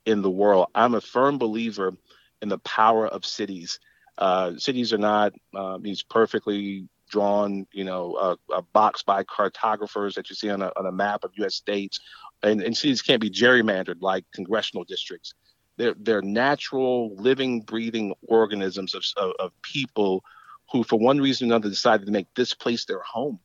in 0.05 0.21
the 0.21 0.31
world. 0.31 0.67
I'm 0.73 0.95
a 0.95 1.01
firm 1.01 1.37
believer 1.37 1.93
in 2.41 2.49
the 2.49 2.59
power 2.59 3.07
of 3.07 3.25
cities. 3.25 3.79
Uh, 4.17 4.57
cities 4.57 4.93
are 4.93 4.97
not 4.97 5.33
uh, 5.55 5.77
these 5.79 6.01
perfectly 6.01 6.87
drawn, 7.09 7.67
you 7.71 7.83
know, 7.83 8.37
uh, 8.53 8.61
box 8.73 9.03
by 9.03 9.23
cartographers 9.23 10.15
that 10.15 10.29
you 10.29 10.35
see 10.35 10.49
on 10.49 10.61
a, 10.61 10.71
on 10.75 10.85
a 10.85 10.91
map 10.91 11.23
of 11.23 11.31
U.S. 11.37 11.55
states, 11.55 11.99
and, 12.43 12.61
and 12.61 12.75
cities 12.75 13.01
can't 13.01 13.21
be 13.21 13.29
gerrymandered 13.29 14.01
like 14.01 14.25
congressional 14.33 14.83
districts. 14.83 15.33
They're, 15.77 15.95
they're 15.97 16.21
natural, 16.21 17.15
living, 17.15 17.61
breathing 17.61 18.13
organisms 18.27 18.95
of, 18.95 19.03
of, 19.15 19.33
of 19.39 19.61
people 19.61 20.23
who, 20.71 20.83
for 20.83 20.97
one 20.99 21.19
reason 21.19 21.47
or 21.47 21.55
another, 21.55 21.69
decided 21.69 22.07
to 22.07 22.11
make 22.11 22.27
this 22.35 22.53
place 22.53 22.85
their 22.85 23.01
home 23.01 23.39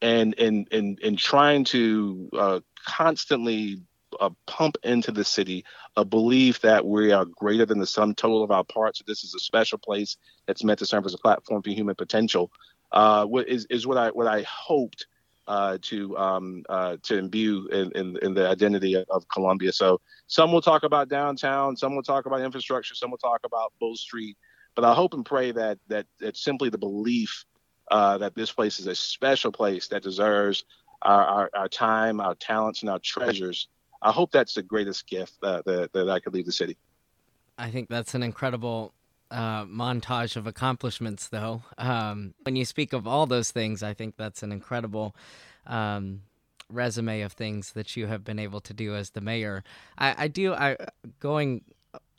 and 0.00 0.38
and 0.38 0.68
and 0.72 0.98
and 1.02 1.18
trying 1.18 1.64
to 1.64 2.28
uh, 2.32 2.60
constantly 2.86 3.82
uh, 4.20 4.30
pump 4.46 4.76
into 4.82 5.10
the 5.10 5.24
city 5.24 5.64
a 5.96 6.04
belief 6.04 6.60
that 6.60 6.84
we 6.84 7.12
are 7.12 7.24
greater 7.24 7.64
than 7.64 7.78
the 7.78 7.86
sum 7.86 8.14
total 8.14 8.42
of 8.42 8.50
our 8.50 8.64
parts. 8.64 8.98
That 8.98 9.06
this 9.06 9.24
is 9.24 9.34
a 9.34 9.40
special 9.40 9.78
place 9.78 10.16
that's 10.46 10.64
meant 10.64 10.78
to 10.80 10.86
serve 10.86 11.06
as 11.06 11.14
a 11.14 11.18
platform 11.18 11.62
for 11.62 11.70
human 11.70 11.94
potential. 11.94 12.50
Uh, 12.92 13.26
is, 13.46 13.66
is 13.70 13.86
what 13.86 13.96
I 13.96 14.08
what 14.10 14.26
I 14.26 14.44
hoped 14.48 15.06
uh, 15.46 15.78
to 15.82 16.16
um, 16.16 16.64
uh, 16.68 16.96
to 17.02 17.18
imbue 17.18 17.68
in, 17.68 17.92
in, 17.92 18.16
in, 18.22 18.34
the 18.34 18.48
identity 18.48 18.96
of, 18.96 19.28
Columbia. 19.28 19.72
So 19.72 20.00
some 20.26 20.52
will 20.52 20.62
talk 20.62 20.84
about 20.84 21.08
downtown, 21.08 21.76
some 21.76 21.94
will 21.94 22.02
talk 22.02 22.26
about 22.26 22.40
infrastructure, 22.40 22.94
some 22.94 23.10
will 23.10 23.18
talk 23.18 23.40
about 23.44 23.72
Bull 23.78 23.96
Street. 23.96 24.36
But 24.74 24.84
I 24.84 24.94
hope 24.94 25.12
and 25.12 25.24
pray 25.24 25.52
that 25.52 25.78
that 25.88 26.06
it's 26.20 26.42
simply 26.42 26.70
the 26.70 26.78
belief 26.78 27.44
uh, 27.90 28.18
that 28.18 28.34
this 28.34 28.52
place 28.52 28.78
is 28.78 28.86
a 28.86 28.94
special 28.94 29.52
place 29.52 29.88
that 29.88 30.02
deserves 30.02 30.64
our, 31.02 31.24
our, 31.24 31.50
our 31.54 31.68
time, 31.68 32.20
our 32.20 32.34
talents, 32.34 32.82
and 32.82 32.90
our 32.90 32.98
treasures 32.98 33.68
I 34.04 34.12
hope 34.12 34.30
that's 34.30 34.54
the 34.54 34.62
greatest 34.62 35.06
gift 35.06 35.40
that, 35.40 35.64
that, 35.64 35.92
that 35.94 36.10
I 36.10 36.20
could 36.20 36.34
leave 36.34 36.44
the 36.44 36.52
city. 36.52 36.76
I 37.56 37.70
think 37.70 37.88
that's 37.88 38.14
an 38.14 38.22
incredible 38.22 38.92
uh, 39.30 39.64
montage 39.64 40.36
of 40.36 40.46
accomplishments, 40.46 41.28
though. 41.28 41.62
Um, 41.78 42.34
when 42.42 42.54
you 42.54 42.66
speak 42.66 42.92
of 42.92 43.06
all 43.06 43.26
those 43.26 43.50
things, 43.50 43.82
I 43.82 43.94
think 43.94 44.16
that's 44.18 44.42
an 44.42 44.52
incredible 44.52 45.16
um, 45.66 46.20
resume 46.68 47.22
of 47.22 47.32
things 47.32 47.72
that 47.72 47.96
you 47.96 48.06
have 48.06 48.24
been 48.24 48.38
able 48.38 48.60
to 48.60 48.74
do 48.74 48.94
as 48.94 49.10
the 49.10 49.22
mayor. 49.22 49.64
I, 49.96 50.24
I 50.24 50.28
do. 50.28 50.52
I 50.52 50.76
going 51.18 51.62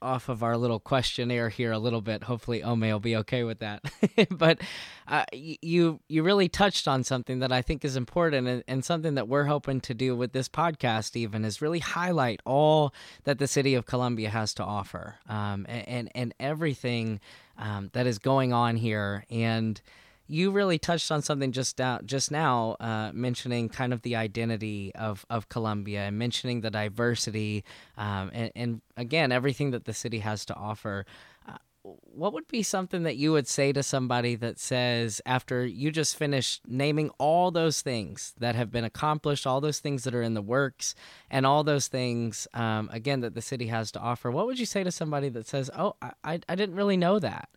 off 0.01 0.29
of 0.29 0.43
our 0.43 0.57
little 0.57 0.79
questionnaire 0.79 1.49
here 1.49 1.71
a 1.71 1.79
little 1.79 2.01
bit. 2.01 2.23
Hopefully, 2.23 2.63
Ome 2.63 2.81
will 2.81 2.99
be 2.99 3.15
okay 3.17 3.43
with 3.43 3.59
that. 3.59 3.83
but 4.29 4.59
uh, 5.07 5.25
you 5.31 5.99
you 6.07 6.23
really 6.23 6.49
touched 6.49 6.87
on 6.87 7.03
something 7.03 7.39
that 7.39 7.51
I 7.51 7.61
think 7.61 7.85
is 7.85 7.95
important 7.95 8.47
and, 8.47 8.63
and, 8.67 8.85
something 8.85 9.15
that 9.15 9.27
we're 9.27 9.45
hoping 9.45 9.81
to 9.81 9.93
do 9.93 10.15
with 10.15 10.33
this 10.33 10.49
podcast. 10.49 11.15
Even 11.15 11.45
is 11.45 11.61
really 11.61 11.79
highlight 11.79 12.41
all 12.45 12.93
that 13.23 13.39
the 13.39 13.47
city 13.47 13.75
of 13.75 13.85
Columbia 13.85 14.29
has 14.29 14.53
to 14.55 14.63
offer, 14.63 15.15
um, 15.27 15.65
and, 15.67 15.87
and, 15.87 16.11
and 16.15 16.33
everything 16.39 17.19
um, 17.57 17.89
that 17.93 18.07
is 18.07 18.19
going 18.19 18.53
on 18.53 18.77
here 18.77 19.25
and 19.29 19.81
you 20.27 20.51
really 20.51 20.79
touched 20.79 21.11
on 21.11 21.21
something 21.21 21.51
just 21.51 21.77
now, 21.77 21.99
just 22.03 22.31
now, 22.31 22.75
uh, 22.79 23.11
mentioning 23.13 23.69
kind 23.69 23.93
of 23.93 24.01
the 24.01 24.15
identity 24.15 24.91
of, 24.95 25.25
of 25.29 25.49
Columbia 25.49 26.01
and 26.01 26.17
mentioning 26.17 26.61
the 26.61 26.71
diversity, 26.71 27.63
um, 27.97 28.31
and, 28.33 28.51
and, 28.55 28.81
again 28.97 29.31
everything 29.31 29.71
that 29.71 29.83
the 29.85 29.93
city 29.93 30.19
has 30.19 30.45
to 30.45 30.55
offer. 30.55 31.05
Uh, 31.47 31.57
what 31.83 32.33
would 32.33 32.47
be 32.47 32.63
something 32.63 33.03
that 33.03 33.17
you 33.17 33.31
would 33.33 33.47
say 33.47 33.71
to 33.73 33.83
somebody 33.83 34.35
that 34.35 34.57
says, 34.57 35.21
after 35.25 35.65
you 35.65 35.91
just 35.91 36.17
finished 36.17 36.61
naming 36.65 37.11
all 37.19 37.51
those 37.51 37.81
things 37.81 38.33
that 38.39 38.55
have 38.55 38.71
been 38.71 38.85
accomplished, 38.85 39.45
all 39.45 39.61
those 39.61 39.79
things 39.79 40.05
that 40.05 40.15
are 40.15 40.21
in 40.21 40.33
the 40.33 40.41
works, 40.41 40.95
and 41.29 41.45
all 41.45 41.63
those 41.63 41.87
things, 41.87 42.47
um, 42.53 42.89
again, 42.91 43.19
that 43.19 43.35
the 43.35 43.41
city 43.41 43.67
has 43.67 43.91
to 43.91 43.99
offer, 43.99 44.31
what 44.31 44.47
would 44.47 44.59
you 44.59 44.65
say 44.65 44.83
to 44.83 44.91
somebody 44.91 45.29
that 45.29 45.45
says, 45.45 45.69
Oh, 45.77 45.95
I, 46.01 46.39
I 46.47 46.55
didn't 46.55 46.75
really 46.75 46.97
know 46.97 47.19
that? 47.19 47.49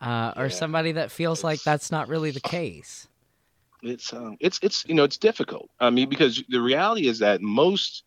Uh, 0.00 0.32
yeah. 0.36 0.42
or 0.42 0.50
somebody 0.50 0.92
that 0.92 1.10
feels 1.10 1.42
like 1.44 1.62
that's 1.62 1.90
not 1.90 2.08
really 2.08 2.30
the 2.30 2.40
case? 2.40 3.08
It's 3.82 4.12
um, 4.12 4.36
it's 4.40 4.58
it's 4.62 4.84
you 4.86 4.94
know 4.94 5.04
it's 5.04 5.18
difficult. 5.18 5.70
I 5.80 5.90
mean, 5.90 6.08
because 6.08 6.42
the 6.48 6.60
reality 6.60 7.08
is 7.08 7.18
that 7.20 7.40
most 7.42 8.04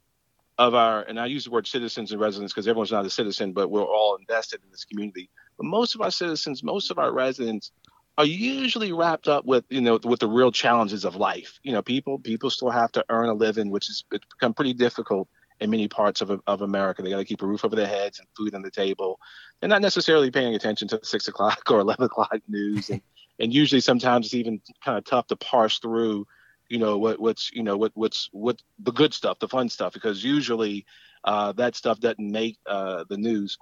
of 0.58 0.76
our 0.76 1.04
and 1.04 1.20
I 1.20 1.28
use 1.28 1.46
the 1.46 1.52
word 1.52 1.68
citizens 1.68 2.12
and 2.12 2.20
residents 2.20 2.54
because 2.54 2.68
everyone's 2.68 2.92
not 2.92 3.06
a 3.06 3.10
citizen, 3.10 3.54
but 3.54 3.70
we're 3.70 3.84
all 3.84 4.16
invested 4.16 4.62
in 4.64 4.72
this 4.72 4.84
community. 4.84 5.30
But 5.58 5.66
most 5.66 5.96
of 5.96 6.02
our 6.02 6.12
citizens, 6.12 6.64
most 6.64 6.92
of 6.92 7.00
our 7.00 7.12
residents 7.12 7.72
are 8.18 8.26
usually 8.26 8.92
wrapped 8.92 9.30
up 9.30 9.46
with 9.46 9.64
you 9.70 9.80
know 9.80 10.00
with 10.04 10.20
the 10.20 10.28
real 10.28 10.52
challenges 10.52 11.06
of 11.06 11.16
life. 11.16 11.60
You 11.64 11.72
know, 11.72 11.82
people 11.82 12.20
people 12.20 12.50
still 12.50 12.70
have 12.70 12.92
to 12.94 13.06
earn 13.10 13.30
a 13.30 13.34
living, 13.34 13.70
which 13.70 13.88
has 13.88 14.04
become 14.10 14.54
pretty 14.54 14.74
difficult 14.74 15.30
in 15.60 15.70
many 15.70 15.88
parts 15.88 16.22
of, 16.22 16.42
of 16.48 16.62
America. 16.62 17.02
They 17.02 17.10
got 17.10 17.18
to 17.18 17.26
keep 17.26 17.42
a 17.42 17.48
roof 17.48 17.66
over 17.66 17.76
their 17.76 17.88
heads 17.88 18.20
and 18.20 18.28
food 18.36 18.56
on 18.56 18.62
the 18.62 18.72
table. 18.72 19.20
They're 19.60 19.70
not 19.70 19.82
necessarily 19.82 20.32
paying 20.32 20.56
attention 20.56 20.88
to 20.90 21.00
six 21.04 21.28
o'clock 21.28 21.62
or 21.70 21.80
11 21.80 22.06
o'clock 22.06 22.40
news. 22.48 22.90
And, 22.90 23.02
and 23.40 23.54
usually 23.54 23.82
sometimes 23.82 24.28
it's 24.28 24.36
even 24.36 24.62
kind 24.84 24.98
of 24.98 25.06
tough 25.06 25.28
to 25.28 25.36
parse 25.36 25.80
through, 25.80 26.28
you 26.70 26.80
know, 26.80 26.98
what, 26.98 27.20
what's, 27.20 27.52
you 27.52 27.64
know, 27.64 27.78
what, 27.78 27.92
what's, 27.96 28.30
what 28.32 28.62
the 28.80 28.92
good 28.92 29.14
stuff, 29.14 29.40
the 29.40 29.48
fun 29.48 29.70
stuff, 29.70 29.94
because 29.94 30.24
usually 30.24 30.86
uh, 31.24 31.52
that 31.54 31.76
stuff 31.76 32.00
doesn't 32.00 32.32
make 32.32 32.58
uh, 32.66 33.04
the 33.10 33.18
news. 33.18 33.58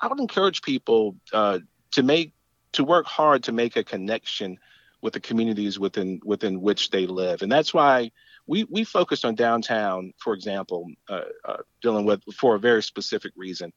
I 0.00 0.08
would 0.08 0.20
encourage 0.20 0.62
people 0.62 1.16
uh, 1.32 1.60
to 1.92 2.02
make, 2.02 2.32
to 2.72 2.84
work 2.84 3.06
hard 3.06 3.44
to 3.44 3.52
make 3.52 3.76
a 3.76 3.84
connection 3.84 4.58
with 5.02 5.12
the 5.12 5.20
communities 5.20 5.78
within 5.78 6.20
within 6.24 6.62
which 6.62 6.90
they 6.90 7.06
live, 7.06 7.42
and 7.42 7.50
that's 7.50 7.74
why 7.74 8.12
we 8.52 8.64
we 8.64 8.84
focused 8.84 9.24
on 9.24 9.34
downtown, 9.34 10.12
for 10.18 10.34
example, 10.34 10.86
uh, 11.08 11.22
uh, 11.42 11.56
dealing 11.80 12.04
with 12.04 12.22
for 12.34 12.54
a 12.54 12.58
very 12.58 12.82
specific 12.82 13.32
reason. 13.34 13.72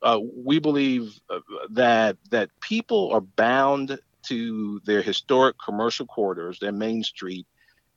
Uh, 0.00 0.20
we 0.36 0.60
believe 0.60 1.18
uh, 1.28 1.40
that 1.70 2.16
that 2.30 2.48
people 2.60 3.12
are 3.12 3.20
bound 3.20 3.98
to 4.28 4.80
their 4.84 5.02
historic 5.02 5.56
commercial 5.58 6.06
corridors, 6.06 6.60
their 6.60 6.70
main 6.70 7.02
street, 7.02 7.48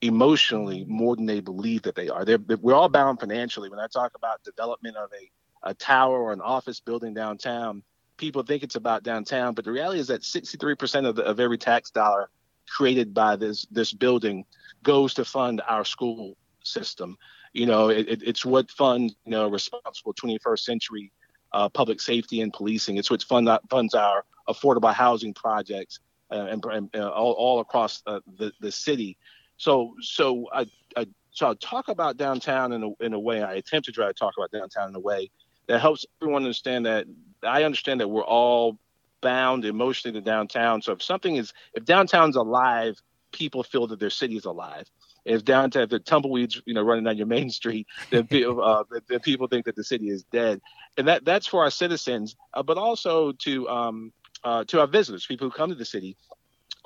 emotionally 0.01 0.83
more 0.87 1.15
than 1.15 1.27
they 1.27 1.41
believe 1.41 1.83
that 1.83 1.93
they 1.93 2.09
are. 2.09 2.25
They're, 2.25 2.39
we're 2.59 2.73
all 2.73 2.89
bound 2.89 3.19
financially. 3.19 3.69
When 3.69 3.79
I 3.79 3.85
talk 3.85 4.13
about 4.15 4.43
development 4.43 4.97
of 4.97 5.11
a, 5.13 5.69
a 5.69 5.73
tower 5.75 6.19
or 6.19 6.33
an 6.33 6.41
office 6.41 6.79
building 6.79 7.13
downtown, 7.13 7.83
people 8.17 8.41
think 8.41 8.63
it's 8.63 8.75
about 8.75 9.03
downtown, 9.03 9.53
but 9.53 9.63
the 9.63 9.71
reality 9.71 9.99
is 9.99 10.07
that 10.07 10.21
63% 10.21 11.07
of, 11.07 11.17
the, 11.17 11.23
of 11.23 11.39
every 11.39 11.59
tax 11.59 11.91
dollar 11.91 12.31
created 12.67 13.13
by 13.13 13.35
this 13.35 13.65
this 13.71 13.93
building 13.93 14.45
goes 14.83 15.13
to 15.15 15.25
fund 15.25 15.61
our 15.67 15.85
school 15.85 16.37
system. 16.63 17.17
You 17.53 17.65
know, 17.65 17.89
it, 17.89 18.21
it's 18.23 18.45
what 18.45 18.69
funds 18.71 19.15
you 19.25 19.31
know 19.31 19.47
responsible 19.49 20.13
21st 20.13 20.59
century 20.59 21.11
uh, 21.53 21.69
public 21.69 22.01
safety 22.01 22.41
and 22.41 22.51
policing. 22.51 22.97
It's 22.97 23.09
what 23.09 23.23
fund, 23.23 23.49
funds 23.69 23.93
our 23.93 24.25
affordable 24.47 24.93
housing 24.93 25.33
projects 25.33 25.99
uh, 26.31 26.47
and, 26.49 26.63
and 26.65 26.95
uh, 26.95 27.09
all, 27.09 27.31
all 27.33 27.59
across 27.59 28.03
uh, 28.05 28.19
the 28.37 28.51
the 28.59 28.71
city. 28.71 29.17
So 29.57 29.95
so 30.01 30.47
I, 30.53 30.65
I 30.97 31.07
so 31.31 31.49
I 31.49 31.53
talk 31.55 31.87
about 31.87 32.17
downtown 32.17 32.73
in 32.73 32.83
a, 32.83 33.03
in 33.05 33.13
a 33.13 33.19
way. 33.19 33.41
I 33.41 33.53
attempt 33.53 33.85
to 33.85 33.91
try 33.91 34.07
to 34.07 34.13
talk 34.13 34.33
about 34.37 34.51
downtown 34.51 34.89
in 34.89 34.95
a 34.95 34.99
way 34.99 35.29
that 35.67 35.79
helps 35.79 36.05
everyone 36.21 36.43
understand 36.43 36.85
that 36.85 37.05
I 37.43 37.63
understand 37.63 38.01
that 38.01 38.07
we're 38.07 38.23
all 38.23 38.77
bound 39.21 39.65
emotionally 39.65 40.19
to 40.19 40.23
downtown. 40.23 40.81
So 40.81 40.93
if 40.93 41.03
something 41.03 41.35
is 41.35 41.53
if 41.73 41.85
downtown's 41.85 42.35
alive, 42.35 43.01
people 43.31 43.63
feel 43.63 43.87
that 43.87 43.99
their 43.99 44.09
city 44.09 44.37
is 44.37 44.45
alive. 44.45 44.89
If 45.25 45.43
downtown, 45.43 45.83
if 45.83 45.89
the 45.89 45.99
tumbleweeds, 45.99 46.61
you 46.65 46.73
know, 46.73 46.83
running 46.83 47.03
down 47.03 47.17
your 47.17 47.27
main 47.27 47.49
street, 47.49 47.87
then, 48.11 48.27
uh, 48.63 48.83
then 49.07 49.19
people 49.19 49.47
think 49.47 49.65
that 49.65 49.75
the 49.75 49.83
city 49.83 50.09
is 50.09 50.23
dead, 50.25 50.61
and 50.97 51.07
that 51.07 51.25
that's 51.25 51.47
for 51.47 51.63
our 51.63 51.71
citizens, 51.71 52.35
uh, 52.53 52.63
but 52.63 52.77
also 52.77 53.31
to 53.31 53.67
um, 53.67 54.13
uh, 54.43 54.63
to 54.65 54.79
our 54.79 54.87
visitors, 54.87 55.25
people 55.25 55.49
who 55.49 55.55
come 55.55 55.69
to 55.69 55.75
the 55.75 55.85
city. 55.85 56.15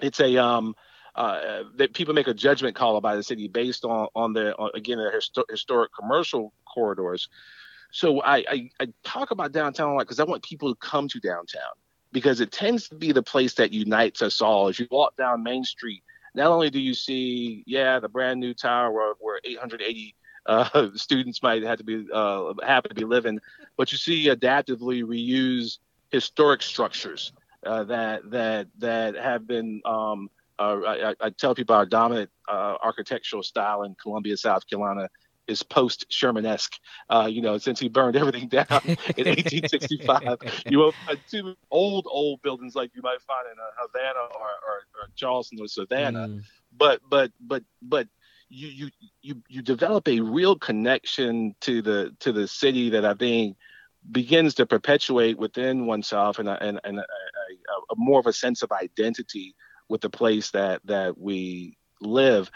It's 0.02 0.22
a 0.22 0.38
um, 0.38 0.76
uh, 1.16 1.64
that 1.76 1.94
people 1.94 2.14
make 2.14 2.28
a 2.28 2.34
judgment 2.34 2.76
call 2.76 2.96
about 2.96 3.16
the 3.18 3.24
city 3.24 3.50
based 3.50 3.84
on 3.84 4.08
on 4.16 4.34
the 4.34 4.56
on, 4.56 4.72
again 4.74 4.98
the 4.98 5.12
histo- 5.14 5.50
historic 5.50 5.92
commercial 5.94 6.54
corridors. 6.74 7.28
So 7.92 8.22
I, 8.22 8.38
I, 8.38 8.70
I 8.80 8.88
talk 9.04 9.32
about 9.32 9.52
downtown 9.52 9.90
a 9.90 9.94
lot 9.96 10.02
because 10.02 10.20
I 10.20 10.24
want 10.24 10.44
people 10.44 10.74
to 10.74 10.80
come 10.80 11.08
to 11.08 11.20
downtown 11.20 11.74
because 12.12 12.42
it 12.42 12.52
tends 12.52 12.90
to 12.90 12.96
be 12.96 13.12
the 13.12 13.24
place 13.24 13.54
that 13.56 13.72
unites 13.72 14.22
us 14.22 14.42
all. 14.42 14.68
As 14.68 14.80
you 14.80 14.88
walk 14.90 15.16
down 15.18 15.44
Main 15.44 15.64
Street, 15.64 16.04
not 16.36 16.48
only 16.48 16.70
do 16.70 16.80
you 16.80 16.94
see, 16.94 17.64
yeah, 17.66 18.00
the 18.00 18.10
brand 18.10 18.40
new 18.40 18.54
tower 18.54 18.92
where, 18.92 19.14
where 19.20 19.40
880 19.44 20.16
uh, 20.46 20.90
students 20.96 21.42
might 21.44 21.64
have 21.64 21.78
to 21.78 21.84
be 21.84 22.08
uh, 22.14 22.54
happen 22.66 22.90
to 22.90 22.96
be 22.96 23.06
living, 23.06 23.40
but 23.78 23.92
you 23.92 23.98
see 23.98 24.28
adaptively 24.28 25.04
reuse 25.04 25.78
historic 26.12 26.62
structures 26.62 27.34
uh, 27.66 27.84
that 27.86 28.30
that 28.32 28.68
that 28.80 29.16
have 29.16 29.48
been. 29.48 29.82
Um, 29.86 30.30
uh, 30.58 30.82
I, 30.86 31.16
I, 31.22 31.30
tell 31.30 31.56
people 31.56 31.74
our 31.74 31.86
dominant 31.86 32.30
uh, 32.50 32.76
architectural 32.84 33.44
style 33.44 33.84
in 33.84 33.96
Columbia, 33.96 34.36
South 34.36 34.70
Carolina, 34.70 35.08
is 35.50 35.64
post 35.64 36.06
Shermanesque. 36.10 36.80
Uh, 37.10 37.28
you 37.30 37.42
know, 37.42 37.58
since 37.58 37.80
he 37.80 37.90
burned 37.90 38.16
everything 38.16 38.48
down 38.48 38.66
in 39.18 39.28
1865, 39.28 40.64
you 40.70 40.82
have 40.82 41.20
two 41.30 41.56
old 41.72 42.06
old 42.10 42.42
buildings 42.42 42.76
like 42.76 42.92
you 42.96 43.02
might 43.02 43.22
find 43.22 43.48
in 43.52 43.58
uh, 43.60 43.72
Havana 43.82 44.20
or, 44.20 44.42
or, 44.42 44.76
or, 45.02 45.10
Charleston 45.16 45.60
or 45.60 45.68
Savannah. 45.68 46.28
Mm. 46.28 46.42
But 46.78 47.02
but 47.10 47.32
but 47.40 47.64
but 47.82 48.08
you 48.50 48.68
you 48.68 48.90
you 49.22 49.44
you 49.48 49.62
develop 49.62 50.08
a 50.08 50.20
real 50.20 50.56
connection 50.56 51.56
to 51.62 51.82
the 51.82 52.16
to 52.20 52.32
the 52.32 52.48
city 52.48 52.90
that 52.92 53.06
I 53.06 53.14
think 53.14 53.58
begins 54.12 54.56
to 54.56 54.66
perpetuate 54.66 55.38
within 55.38 55.86
oneself 55.86 56.40
and 56.40 56.48
and, 56.48 56.80
and 56.84 57.00
a, 57.00 57.02
a, 57.02 57.94
a 57.94 57.96
more 57.96 58.20
of 58.20 58.28
a 58.28 58.34
sense 58.34 58.62
of 58.62 58.72
identity 58.72 59.56
with 59.88 60.02
the 60.02 60.10
place 60.10 60.52
that 60.52 60.82
that 60.86 61.18
we 61.18 61.78
live 62.02 62.50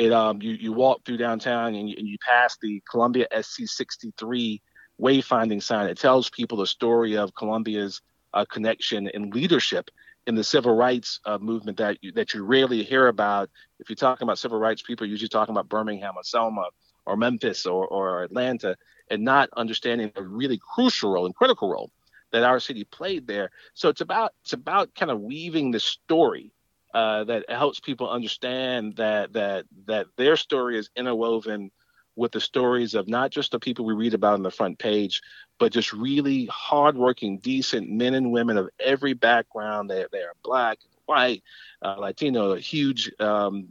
it 0.00 0.12
um 0.12 0.40
you, 0.40 0.52
you 0.52 0.72
walk 0.72 1.04
through 1.04 1.18
downtown 1.18 1.74
and 1.74 1.88
you, 1.88 1.94
and 1.98 2.08
you 2.08 2.16
pass 2.26 2.56
the 2.62 2.82
Columbia 2.90 3.26
SC63 3.32 4.60
wayfinding 5.00 5.62
sign. 5.62 5.88
It 5.88 5.98
tells 5.98 6.30
people 6.30 6.58
the 6.58 6.66
story 6.66 7.16
of 7.16 7.34
Columbia's 7.34 8.00
uh, 8.32 8.44
connection 8.46 9.08
and 9.08 9.34
leadership 9.34 9.90
in 10.26 10.34
the 10.34 10.44
civil 10.44 10.74
rights 10.74 11.20
uh, 11.26 11.38
movement 11.38 11.78
that 11.78 11.98
you, 12.00 12.12
that 12.12 12.32
you 12.32 12.44
rarely 12.44 12.82
hear 12.82 13.08
about. 13.08 13.50
If 13.78 13.90
you're 13.90 13.96
talking 13.96 14.26
about 14.26 14.38
civil 14.38 14.58
rights, 14.58 14.82
people 14.82 15.04
are 15.06 15.10
usually 15.10 15.28
talking 15.28 15.52
about 15.52 15.68
Birmingham 15.68 16.14
or 16.16 16.22
Selma 16.22 16.64
or 17.06 17.16
Memphis 17.16 17.66
or, 17.66 17.86
or 17.86 18.22
Atlanta, 18.22 18.76
and 19.10 19.22
not 19.22 19.48
understanding 19.56 20.12
the 20.14 20.22
really 20.22 20.60
crucial 20.74 21.12
role 21.12 21.26
and 21.26 21.34
critical 21.34 21.70
role 21.70 21.90
that 22.32 22.44
our 22.44 22.60
city 22.60 22.84
played 22.84 23.26
there. 23.26 23.50
So 23.74 23.88
it's 23.88 24.02
about 24.02 24.32
it's 24.44 24.52
about 24.54 24.94
kind 24.94 25.10
of 25.10 25.20
weaving 25.20 25.72
the 25.72 25.80
story 25.80 26.52
uh, 26.94 27.24
that 27.24 27.48
helps 27.50 27.80
people 27.80 28.10
understand 28.10 28.96
that 28.96 29.32
that 29.32 29.66
that 29.86 30.06
their 30.16 30.36
story 30.36 30.78
is 30.78 30.90
interwoven 30.96 31.70
with 32.16 32.32
the 32.32 32.40
stories 32.40 32.94
of 32.94 33.08
not 33.08 33.30
just 33.30 33.52
the 33.52 33.58
people 33.60 33.84
we 33.84 33.94
read 33.94 34.14
about 34.14 34.34
on 34.34 34.42
the 34.42 34.50
front 34.50 34.78
page, 34.78 35.22
but 35.58 35.72
just 35.72 35.92
really 35.92 36.46
hardworking, 36.46 37.38
decent 37.38 37.88
men 37.88 38.14
and 38.14 38.32
women 38.32 38.58
of 38.58 38.68
every 38.78 39.12
background. 39.12 39.88
They 39.88 40.04
they 40.10 40.22
are 40.22 40.34
black, 40.42 40.78
white, 41.06 41.42
uh, 41.82 41.96
Latino, 41.98 42.52
a 42.52 42.60
huge, 42.60 43.10
um, 43.20 43.68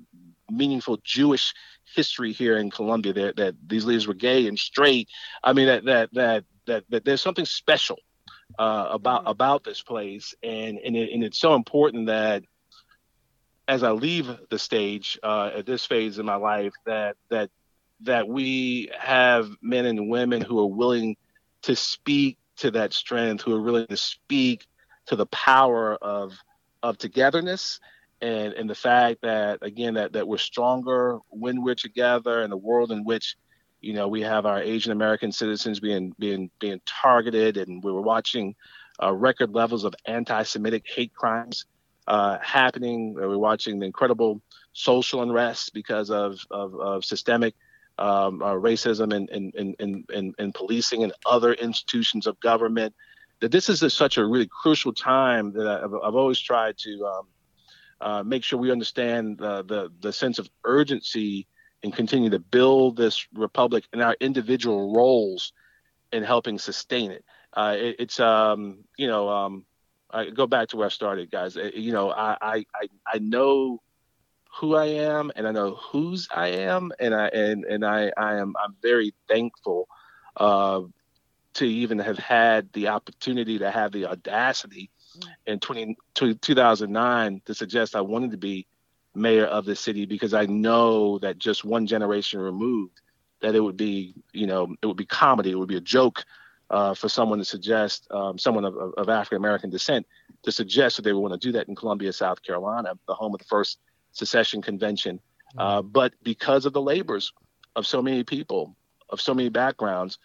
meaningful 0.50 0.98
Jewish 1.04 1.54
history 1.96 2.32
here 2.32 2.58
in 2.58 2.72
Columbia 2.72 3.14
That 3.14 3.36
that 3.36 3.56
these 3.68 3.86
leaders 3.86 4.08
were 4.08 4.14
gay 4.14 4.48
and 4.48 4.58
straight. 4.58 5.10
I 5.44 5.54
mean 5.54 5.68
that 5.68 5.86
that 5.86 6.14
that 6.14 6.44
that, 6.66 6.84
that 6.90 7.06
there's 7.06 7.22
something 7.22 7.46
special 7.46 8.00
uh, 8.58 8.88
about 8.92 9.22
mm-hmm. 9.22 9.32
about 9.32 9.64
this 9.64 9.82
place, 9.82 10.34
and 10.42 10.78
and, 10.80 10.96
it, 10.96 11.12
and 11.14 11.24
it's 11.24 11.40
so 11.40 11.56
important 11.56 12.08
that 12.08 12.44
as 13.70 13.84
I 13.84 13.92
leave 13.92 14.28
the 14.50 14.58
stage 14.58 15.20
uh, 15.22 15.52
at 15.56 15.68
this 15.68 15.86
phase 15.86 16.18
in 16.18 16.26
my 16.26 16.36
life, 16.38 16.74
that 16.86 17.18
that 17.30 17.52
that 18.02 18.28
we 18.28 18.90
have 18.98 19.48
men 19.62 19.86
and 19.86 20.10
women 20.10 20.42
who 20.42 20.60
are 20.60 20.66
willing 20.66 21.16
to 21.62 21.76
speak 21.76 22.40
to 22.58 22.72
that 22.72 22.94
strength, 22.94 23.44
who 23.44 23.56
are 23.56 23.62
willing 23.62 23.86
to 23.86 23.96
speak 23.96 24.66
to 25.06 25.16
the 25.16 25.28
power 25.28 25.96
of 25.96 26.34
of 26.82 26.98
togetherness 26.98 27.80
and 28.22 28.54
and 28.54 28.68
the 28.68 28.76
fact 28.76 29.22
that 29.22 29.60
again 29.62 29.94
that 29.94 30.14
that 30.14 30.28
we're 30.28 30.38
stronger 30.40 31.20
when 31.30 31.62
we're 31.62 31.76
together 31.76 32.42
in 32.42 32.52
a 32.52 32.58
world 32.58 32.92
in 32.92 33.04
which 33.04 33.36
you 33.82 33.94
know 33.94 34.08
we 34.08 34.22
have 34.22 34.48
our 34.48 34.62
Asian 34.62 34.92
American 34.92 35.32
citizens 35.32 35.80
being 35.80 36.16
being 36.18 36.50
being 36.60 36.82
targeted 36.88 37.58
and 37.58 37.84
we 37.84 37.92
were 37.92 38.02
watching 38.02 38.56
uh, 39.02 39.14
record 39.14 39.54
levels 39.54 39.84
of 39.84 39.94
anti-Semitic 40.06 40.86
hate 40.88 41.14
crimes 41.14 41.66
uh, 42.10 42.38
happening. 42.42 43.14
We're 43.14 43.38
watching 43.38 43.80
the 43.80 43.86
incredible 43.86 44.42
social 44.74 45.22
unrest 45.22 45.74
because 45.74 46.10
of 46.10 46.40
of, 46.52 46.76
of 46.76 47.06
systemic 47.06 47.56
um, 48.00 48.42
uh, 48.42 48.54
racism 48.54 49.14
and 49.14 49.30
in, 49.30 49.52
in, 49.80 50.06
in, 50.10 50.34
in 50.40 50.54
policing 50.54 51.04
and 51.04 51.14
other 51.26 51.54
institutions 51.54 52.28
of 52.28 52.40
government. 52.40 52.96
That 53.42 53.52
this 53.52 53.70
is 53.70 53.84
a, 53.84 53.90
such 53.90 54.18
a 54.18 54.26
really 54.26 54.48
crucial 54.48 54.94
time 54.94 55.54
that 55.54 55.68
I've, 55.68 55.94
I've 55.94 56.16
always 56.16 56.40
tried 56.40 56.78
to 56.80 57.06
um, 57.06 57.28
uh, 58.02 58.24
make 58.24 58.44
sure 58.44 58.60
we 58.60 58.72
understand 58.72 59.38
the, 59.38 59.64
the, 59.64 59.92
the 60.00 60.14
sense 60.14 60.40
of 60.40 60.50
urgency 60.64 61.48
and 61.84 61.94
continue 61.94 62.30
to 62.30 62.40
build 62.40 62.98
this 62.98 63.28
republic 63.34 63.86
and 63.94 64.02
our 64.02 64.16
individual 64.20 64.94
roles 64.94 65.54
in 66.12 66.24
helping 66.24 66.58
sustain 66.58 67.12
it. 67.12 67.24
Uh, 67.54 67.76
it 67.78 67.96
it's 68.00 68.20
um, 68.20 68.80
you 68.98 69.08
know 69.08 69.30
um, 69.30 69.66
I 70.12 70.30
go 70.30 70.48
back 70.48 70.70
to 70.70 70.78
where 70.78 70.88
I 70.88 70.90
started, 70.90 71.32
guys. 71.32 71.56
You 71.56 71.92
know 71.92 72.12
I 72.12 72.38
I 72.42 72.66
I 73.06 73.20
know 73.20 73.82
who 74.60 74.76
I 74.76 74.86
am 74.86 75.32
and 75.36 75.48
I 75.48 75.52
know 75.52 75.76
whose 75.76 76.28
I 76.34 76.48
am 76.48 76.92
and 77.00 77.14
I 77.14 77.28
and 77.28 77.64
and 77.66 77.86
I 77.86 78.12
I 78.18 78.36
am 78.36 78.54
I'm 78.62 78.76
very 78.82 79.14
thankful 79.28 79.88
uh, 80.38 80.82
to 81.56 81.66
even 81.66 82.00
have 82.00 82.18
had 82.18 82.72
the 82.74 82.88
opportunity 82.90 83.60
to 83.60 83.70
have 83.72 83.92
the 83.92 84.06
audacity 84.06 84.90
in 85.46 85.60
20, 85.60 85.98
2009 86.14 87.42
to 87.46 87.54
suggest 87.54 87.96
I 87.96 88.02
wanted 88.02 88.32
to 88.32 88.38
be 88.38 88.68
mayor 89.16 89.46
of 89.46 89.66
the 89.66 89.76
city 89.76 90.06
because 90.06 90.34
I 90.34 90.46
know 90.46 91.20
that 91.20 91.38
just 91.38 91.66
one 91.66 91.88
generation 91.88 92.40
removed 92.40 93.02
that 93.42 93.56
it 93.56 93.60
would 93.60 93.78
be 93.78 94.14
you 94.34 94.48
know 94.48 94.76
it 94.82 94.86
would 94.86 94.98
be 94.98 95.06
comedy 95.06 95.52
it 95.52 95.58
would 95.58 95.68
be 95.68 95.78
a 95.78 95.82
joke 95.82 96.24
uh, 96.70 96.94
for 96.94 97.10
someone 97.10 97.40
to 97.40 97.46
suggest 97.46 98.08
um, 98.12 98.38
someone 98.38 98.66
of, 98.66 98.76
of 98.76 99.10
African 99.10 99.38
American 99.38 99.70
descent 99.70 100.06
to 100.44 100.52
suggest 100.52 100.96
that 100.96 101.02
they 101.04 101.14
would 101.14 101.22
want 101.22 101.40
to 101.40 101.48
do 101.48 101.52
that 101.54 101.68
in 101.68 101.76
Columbia, 101.76 102.14
South 102.14 102.42
Carolina, 102.44 102.94
the 103.08 103.16
home 103.16 103.34
of 103.34 103.40
the 103.40 103.46
first 103.46 103.80
secession 104.12 104.62
convention. 104.62 105.18
Mm-hmm. 105.18 105.60
Uh, 105.60 105.82
but 105.82 106.14
because 106.24 106.66
of 106.66 106.74
the 106.74 106.82
labors 106.82 107.34
of 107.76 107.86
so 107.86 108.02
many 108.02 108.24
people, 108.24 108.76
of 109.10 109.20
so 109.20 109.34
many 109.34 109.50
backgrounds, 109.50 110.20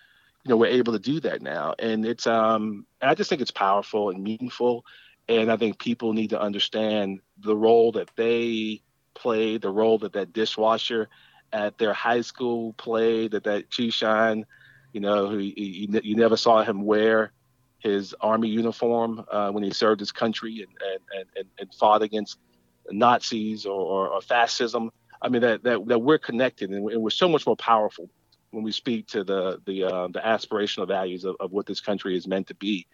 you 0.45 0.51
know, 0.51 0.57
we're 0.57 0.67
able 0.67 0.93
to 0.93 0.99
do 0.99 1.21
that 1.21 1.41
now. 1.41 1.75
And 1.79 2.05
it's, 2.05 2.27
um, 2.27 2.87
and 3.01 3.11
I 3.11 3.15
just 3.15 3.31
think 3.31 3.41
it's 3.41 3.51
powerful 3.51 4.11
and 4.11 4.23
meaningful. 4.23 4.85
And 5.29 5.51
I 5.51 5.57
think 5.57 5.79
people 5.79 6.13
need 6.13 6.31
to 6.31 6.41
understand 6.41 7.21
the 7.39 7.57
role 7.57 7.93
that 7.93 8.11
they 8.17 8.83
played, 9.15 9.63
the 9.63 9.71
role 9.71 9.99
that 9.99 10.13
that 10.13 10.35
dishwasher 10.35 11.09
at 11.53 11.79
their 11.79 11.95
high 11.95 12.21
school 12.21 12.75
played, 12.75 13.31
that 13.31 13.45
that 13.45 13.71
Chishan, 13.71 14.45
you 14.95 15.01
know, 15.01 15.33
you, 15.33 16.15
never 16.15 16.37
saw 16.37 16.63
him 16.63 16.83
wear 16.83 17.33
his 17.81 18.15
army 18.21 18.49
uniform 18.49 19.25
uh, 19.31 19.51
when 19.51 19.65
he 19.65 19.73
served 19.73 19.99
his 19.99 20.13
country 20.13 20.65
and, 20.65 21.03
and, 21.13 21.27
and, 21.37 21.47
and 21.59 21.75
fought 21.75 22.01
against 22.01 22.39
Nazis 22.93 23.67
or, 23.67 23.81
or, 23.81 24.09
or 24.11 24.21
fascism. 24.21 24.93
I 25.21 25.29
mean 25.29 25.43
that, 25.43 25.65
that 25.65 25.85
that 25.89 25.99
we're 25.99 26.19
connected 26.19 26.71
and 26.71 26.85
we're 26.85 27.11
so 27.11 27.29
much 27.29 27.45
more 27.45 27.57
powerful 27.57 28.09
when 28.53 28.63
we 28.63 28.71
speak 28.71 29.09
to 29.09 29.25
the 29.25 29.61
the 29.67 29.85
uh, 29.85 30.09
the 30.09 30.21
aspirational 30.21 30.87
values 30.87 31.25
of, 31.25 31.35
of 31.41 31.51
what 31.51 31.67
this 31.67 31.81
country 31.81 32.17
is 32.17 32.29
meant 32.29 32.47
to 32.49 32.55
be, 32.55 32.87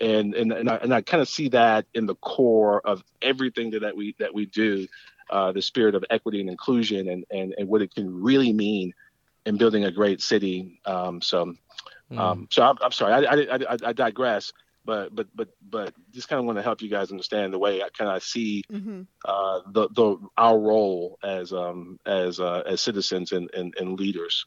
and 0.00 0.34
and 0.34 0.52
and 0.52 0.70
I, 0.70 0.76
and 0.76 0.94
I 0.94 1.00
kind 1.00 1.20
of 1.20 1.28
see 1.28 1.48
that 1.48 1.86
in 1.94 2.06
the 2.06 2.16
core 2.16 2.80
of 2.86 3.02
everything 3.22 3.70
that, 3.70 3.80
that 3.80 3.96
we 3.96 4.14
that 4.18 4.34
we 4.34 4.46
do, 4.46 4.86
uh, 5.30 5.52
the 5.52 5.62
spirit 5.62 5.94
of 5.94 6.04
equity 6.10 6.40
and 6.40 6.50
inclusion 6.50 7.08
and, 7.08 7.24
and 7.30 7.54
and 7.56 7.68
what 7.68 7.82
it 7.82 7.94
can 7.94 8.22
really 8.22 8.52
mean 8.52 8.92
in 9.46 9.56
building 9.56 9.84
a 9.84 9.90
great 9.90 10.20
city. 10.20 10.80
Um, 10.84 11.20
so, 11.22 11.54
mm. 12.10 12.18
um, 12.18 12.48
so 12.50 12.62
I'm, 12.62 12.76
I'm 12.82 12.92
sorry, 12.92 13.26
I, 13.26 13.34
I, 13.34 13.56
I, 13.56 13.76
I 13.86 13.92
digress 13.92 14.52
but 14.84 15.14
but 15.14 15.28
but 15.34 15.48
but 15.68 15.94
just 16.10 16.28
kind 16.28 16.40
of 16.40 16.46
want 16.46 16.58
to 16.58 16.62
help 16.62 16.82
you 16.82 16.88
guys 16.88 17.10
understand 17.10 17.52
the 17.52 17.58
way 17.58 17.82
I 17.82 17.88
kind 17.96 18.10
of 18.10 18.22
see 18.22 18.64
mm-hmm. 18.70 19.02
uh, 19.24 19.60
the 19.70 19.88
the 19.88 20.16
our 20.36 20.58
role 20.58 21.18
as 21.22 21.52
um 21.52 21.98
as 22.06 22.40
uh, 22.40 22.62
as 22.66 22.80
citizens 22.80 23.32
and, 23.32 23.50
and, 23.54 23.74
and 23.78 23.98
leaders. 23.98 24.46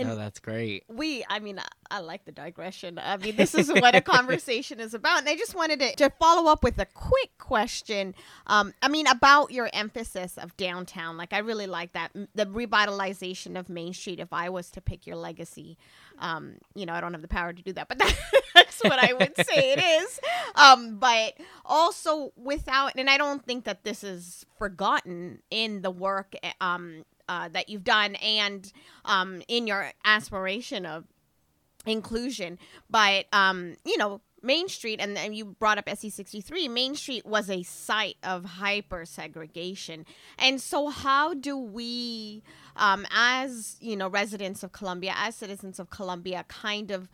And 0.00 0.10
oh, 0.10 0.16
that's 0.16 0.38
great. 0.38 0.84
We, 0.88 1.24
I 1.28 1.38
mean, 1.40 1.58
I, 1.58 1.66
I, 1.90 2.00
like 2.00 2.24
the 2.24 2.32
digression. 2.32 2.98
I 2.98 3.18
mean, 3.18 3.36
this 3.36 3.54
is 3.54 3.70
what 3.70 3.94
a 3.94 4.00
conversation 4.00 4.80
is 4.80 4.94
about. 4.94 5.20
And 5.20 5.28
I 5.28 5.36
just 5.36 5.54
wanted 5.54 5.80
to, 5.80 5.94
to 5.96 6.10
follow 6.18 6.50
up 6.50 6.62
with 6.62 6.78
a 6.78 6.86
quick 6.86 7.36
question. 7.38 8.14
Um, 8.46 8.72
I 8.80 8.88
mean, 8.88 9.06
about 9.06 9.50
your 9.50 9.68
emphasis 9.72 10.38
of 10.38 10.56
downtown. 10.56 11.16
Like, 11.16 11.32
I 11.32 11.38
really 11.38 11.66
like 11.66 11.92
that. 11.92 12.12
The 12.34 12.46
revitalization 12.46 13.58
of 13.58 13.68
Main 13.68 13.92
Street, 13.92 14.20
if 14.20 14.32
I 14.32 14.48
was 14.48 14.70
to 14.70 14.80
pick 14.80 15.06
your 15.06 15.16
legacy. 15.16 15.76
Um, 16.18 16.56
you 16.74 16.86
know, 16.86 16.94
I 16.94 17.00
don't 17.00 17.12
have 17.12 17.22
the 17.22 17.28
power 17.28 17.52
to 17.52 17.62
do 17.62 17.72
that, 17.74 17.88
but 17.88 17.98
that's 18.54 18.80
what 18.82 18.98
I 18.98 19.12
would 19.12 19.34
say 19.36 19.72
it 19.72 19.82
is. 20.02 20.20
Um, 20.54 20.96
but 20.98 21.34
also 21.64 22.32
without, 22.36 22.92
and 22.96 23.10
I 23.10 23.18
don't 23.18 23.44
think 23.44 23.64
that 23.64 23.84
this 23.84 24.02
is 24.02 24.46
forgotten 24.58 25.42
in 25.50 25.82
the 25.82 25.90
work 25.90 26.34
eh, 26.42 26.52
um, 26.60 27.04
uh, 27.30 27.48
that 27.48 27.68
you've 27.68 27.84
done 27.84 28.16
and 28.16 28.72
um, 29.04 29.40
in 29.46 29.68
your 29.68 29.92
aspiration 30.04 30.84
of 30.84 31.04
inclusion. 31.86 32.58
But 32.90 33.26
um, 33.32 33.76
you 33.84 33.96
know, 33.96 34.20
Main 34.42 34.68
Street, 34.68 35.00
and, 35.00 35.16
and 35.16 35.34
you 35.34 35.44
brought 35.44 35.78
up 35.78 35.88
SC 35.88 36.10
63, 36.10 36.66
Main 36.66 36.96
Street 36.96 37.24
was 37.24 37.48
a 37.48 37.62
site 37.62 38.16
of 38.24 38.44
hyper 38.44 39.04
segregation. 39.04 40.06
And 40.38 40.60
so, 40.60 40.88
how 40.88 41.34
do 41.34 41.56
we, 41.56 42.42
um, 42.74 43.06
as, 43.12 43.76
you 43.80 43.96
know, 43.96 44.08
residents 44.08 44.64
of 44.64 44.72
Columbia, 44.72 45.12
as 45.16 45.36
citizens 45.36 45.78
of 45.78 45.88
Columbia, 45.88 46.44
kind 46.48 46.90
of 46.90 47.08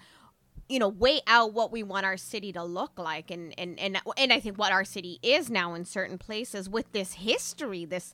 you 0.69 0.81
know 0.81 0.89
weigh 0.89 1.21
out 1.29 1.53
what 1.53 1.71
we 1.71 1.85
want 1.85 2.05
our 2.05 2.17
city 2.17 2.53
to 2.53 2.65
look 2.65 2.99
like 2.99 3.31
and 3.31 3.55
and 3.57 3.79
and 3.79 4.01
and 4.17 4.33
I 4.33 4.41
think 4.41 4.59
what 4.59 4.73
our 4.73 4.85
city 4.85 5.21
is 5.23 5.49
now 5.49 5.75
in 5.75 5.85
certain 5.85 6.19
places 6.19 6.69
with 6.69 6.91
this 6.91 7.13
history 7.13 7.85
this 7.85 8.13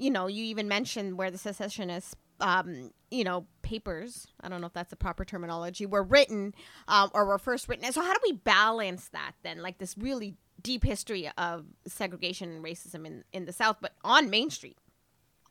you 0.00 0.10
know, 0.10 0.26
you 0.26 0.44
even 0.44 0.66
mentioned 0.66 1.18
where 1.18 1.30
the 1.30 1.36
secessionist, 1.36 2.16
um, 2.40 2.90
you 3.10 3.22
know, 3.22 3.46
papers, 3.60 4.26
I 4.40 4.48
don't 4.48 4.62
know 4.62 4.66
if 4.66 4.72
that's 4.72 4.88
the 4.88 4.96
proper 4.96 5.26
terminology, 5.26 5.84
were 5.84 6.02
written 6.02 6.54
um, 6.88 7.10
or 7.12 7.26
were 7.26 7.38
first 7.38 7.68
written. 7.68 7.92
So, 7.92 8.00
how 8.00 8.14
do 8.14 8.20
we 8.24 8.32
balance 8.32 9.08
that 9.08 9.32
then? 9.42 9.60
Like 9.60 9.76
this 9.76 9.98
really 9.98 10.36
deep 10.62 10.84
history 10.84 11.30
of 11.36 11.66
segregation 11.86 12.50
and 12.50 12.64
racism 12.64 13.06
in, 13.06 13.24
in 13.32 13.44
the 13.44 13.52
South, 13.52 13.76
but 13.82 13.92
on 14.02 14.30
Main 14.30 14.48
Street? 14.48 14.78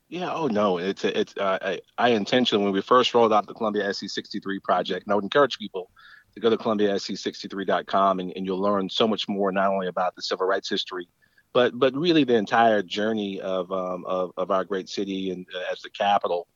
Yeah. 0.08 0.34
Oh 0.34 0.48
no. 0.48 0.80
It's 0.80 1.06
it's. 1.06 1.36
Uh, 1.38 1.60
I, 1.62 1.80
I 2.00 2.10
intentionally 2.10 2.66
when 2.66 2.74
we 2.74 2.82
first 2.82 3.14
rolled 3.14 3.32
out 3.32 3.46
the 3.46 3.54
Columbia 3.54 3.94
SC 3.94 4.10
63 4.10 4.60
project, 4.62 5.06
and 5.06 5.12
I 5.12 5.16
would 5.16 5.24
encourage 5.24 5.60
people 5.60 5.92
to 6.34 6.40
go 6.40 6.50
to 6.50 6.58
ColumbiaSC63.com 6.58 8.20
and, 8.20 8.34
and 8.36 8.46
you'll 8.48 8.60
learn 8.60 8.90
so 8.90 9.08
much 9.08 9.28
more 9.28 9.52
not 9.52 9.68
only 9.68 9.88
about 9.88 10.16
the 10.16 10.24
civil 10.24 10.48
rights 10.48 10.70
history 10.70 11.08
but 11.54 11.78
but 11.78 11.96
really 11.96 12.24
the 12.24 12.36
entire 12.36 12.82
journey 12.84 13.42
of 13.42 13.72
um, 13.72 14.06
of, 14.06 14.32
of, 14.38 14.52
our 14.52 14.64
great 14.64 14.90
city 14.90 15.32
and 15.32 15.46
uh, 15.56 15.72
as 15.72 15.82
the 15.82 15.90
capital 15.90 16.48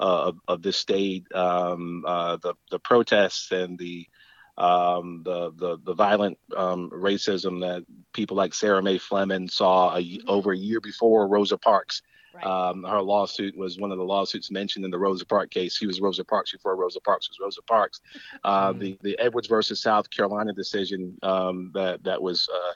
uh, 0.00 0.28
of, 0.28 0.38
of 0.48 0.62
this 0.62 0.76
state, 0.76 1.24
um, 1.34 2.04
uh, 2.06 2.36
the 2.42 2.54
the 2.70 2.78
protests 2.78 3.50
and 3.50 3.78
the 3.78 4.06
um, 4.58 5.22
the, 5.24 5.52
the 5.56 5.78
the 5.84 5.94
violent 5.94 6.38
um, 6.56 6.90
racism 6.90 7.60
that 7.60 7.84
people 8.12 8.36
like 8.36 8.54
Sarah 8.54 8.82
Mae 8.82 8.98
Fleming 8.98 9.48
saw 9.48 9.96
a, 9.96 10.20
over 10.26 10.52
a 10.52 10.56
year 10.56 10.80
before 10.80 11.28
Rosa 11.28 11.56
Parks. 11.56 12.02
Right. 12.34 12.46
Um, 12.46 12.82
her 12.84 13.02
lawsuit 13.02 13.56
was 13.56 13.78
one 13.78 13.92
of 13.92 13.98
the 13.98 14.04
lawsuits 14.04 14.50
mentioned 14.50 14.86
in 14.86 14.90
the 14.90 14.98
Rosa 14.98 15.26
Parks 15.26 15.52
case. 15.52 15.76
She 15.76 15.86
was 15.86 16.00
Rosa 16.00 16.24
Parks 16.24 16.52
before 16.52 16.76
Rosa 16.76 17.00
Parks 17.00 17.28
was 17.28 17.38
Rosa 17.38 17.62
Parks. 17.62 18.00
Uh, 18.42 18.70
mm-hmm. 18.70 18.78
The 18.78 18.98
the 19.02 19.18
Edwards 19.18 19.48
versus 19.48 19.82
South 19.82 20.08
Carolina 20.10 20.52
decision 20.52 21.16
um, 21.22 21.70
that 21.74 22.02
that 22.04 22.20
was 22.20 22.48
uh, 22.52 22.72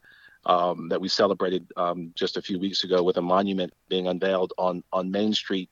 um, 0.47 0.89
that 0.89 1.01
we 1.01 1.09
celebrated 1.09 1.71
um, 1.77 2.13
just 2.15 2.37
a 2.37 2.43
few 2.43 2.59
weeks 2.59 2.85
ago 2.85 3.03
with 3.03 3.17
a 3.17 3.23
monument 3.23 3.73
being 3.89 4.07
unveiled 4.07 4.53
on 4.57 4.83
on 4.93 5.11
Main 5.11 5.35
Street. 5.35 5.69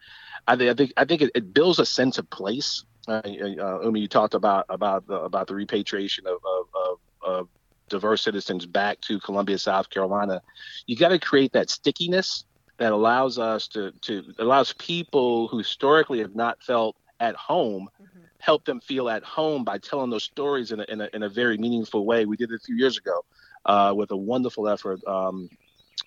I, 0.46 0.56
th- 0.56 0.70
I 0.70 0.74
think 0.74 0.92
I 0.96 1.04
think 1.04 1.22
it, 1.22 1.30
it, 1.34 1.54
builds 1.54 1.78
a 1.78 1.86
sense 1.86 2.18
of 2.18 2.28
place. 2.28 2.84
Uh, 3.08 3.22
uh, 3.24 3.80
Umi, 3.82 4.00
you 4.00 4.08
talked 4.08 4.34
about 4.34 4.66
about 4.68 5.06
the 5.06 5.14
about 5.14 5.46
the 5.46 5.54
repatriation 5.54 6.26
of, 6.26 6.38
of, 6.44 6.66
of, 6.74 6.98
of 7.22 7.48
diverse 7.88 8.22
citizens 8.22 8.66
back 8.66 9.00
to 9.02 9.20
Columbia, 9.20 9.58
South 9.58 9.90
Carolina. 9.90 10.42
You 10.86 10.96
got 10.96 11.10
to 11.10 11.18
create 11.18 11.52
that 11.52 11.70
stickiness 11.70 12.44
that 12.78 12.92
allows 12.92 13.38
us 13.38 13.68
to 13.68 13.92
to 14.02 14.24
allows 14.38 14.72
people 14.74 15.48
who 15.48 15.58
historically 15.58 16.18
have 16.18 16.34
not 16.34 16.62
felt 16.62 16.96
at 17.20 17.36
home 17.36 17.88
mm-hmm. 18.02 18.20
help 18.40 18.64
them 18.64 18.80
feel 18.80 19.08
at 19.08 19.22
home 19.22 19.62
by 19.62 19.78
telling 19.78 20.10
those 20.10 20.24
stories 20.24 20.72
in 20.72 20.80
a, 20.80 20.84
in 20.88 21.00
a, 21.00 21.08
in 21.14 21.22
a 21.22 21.28
very 21.28 21.56
meaningful 21.56 22.04
way. 22.04 22.26
We 22.26 22.36
did 22.36 22.50
it 22.50 22.56
a 22.56 22.58
few 22.58 22.74
years 22.74 22.98
ago 22.98 23.24
uh, 23.66 23.92
with 23.96 24.10
a 24.10 24.16
wonderful 24.16 24.68
effort 24.68 25.00
um, 25.06 25.48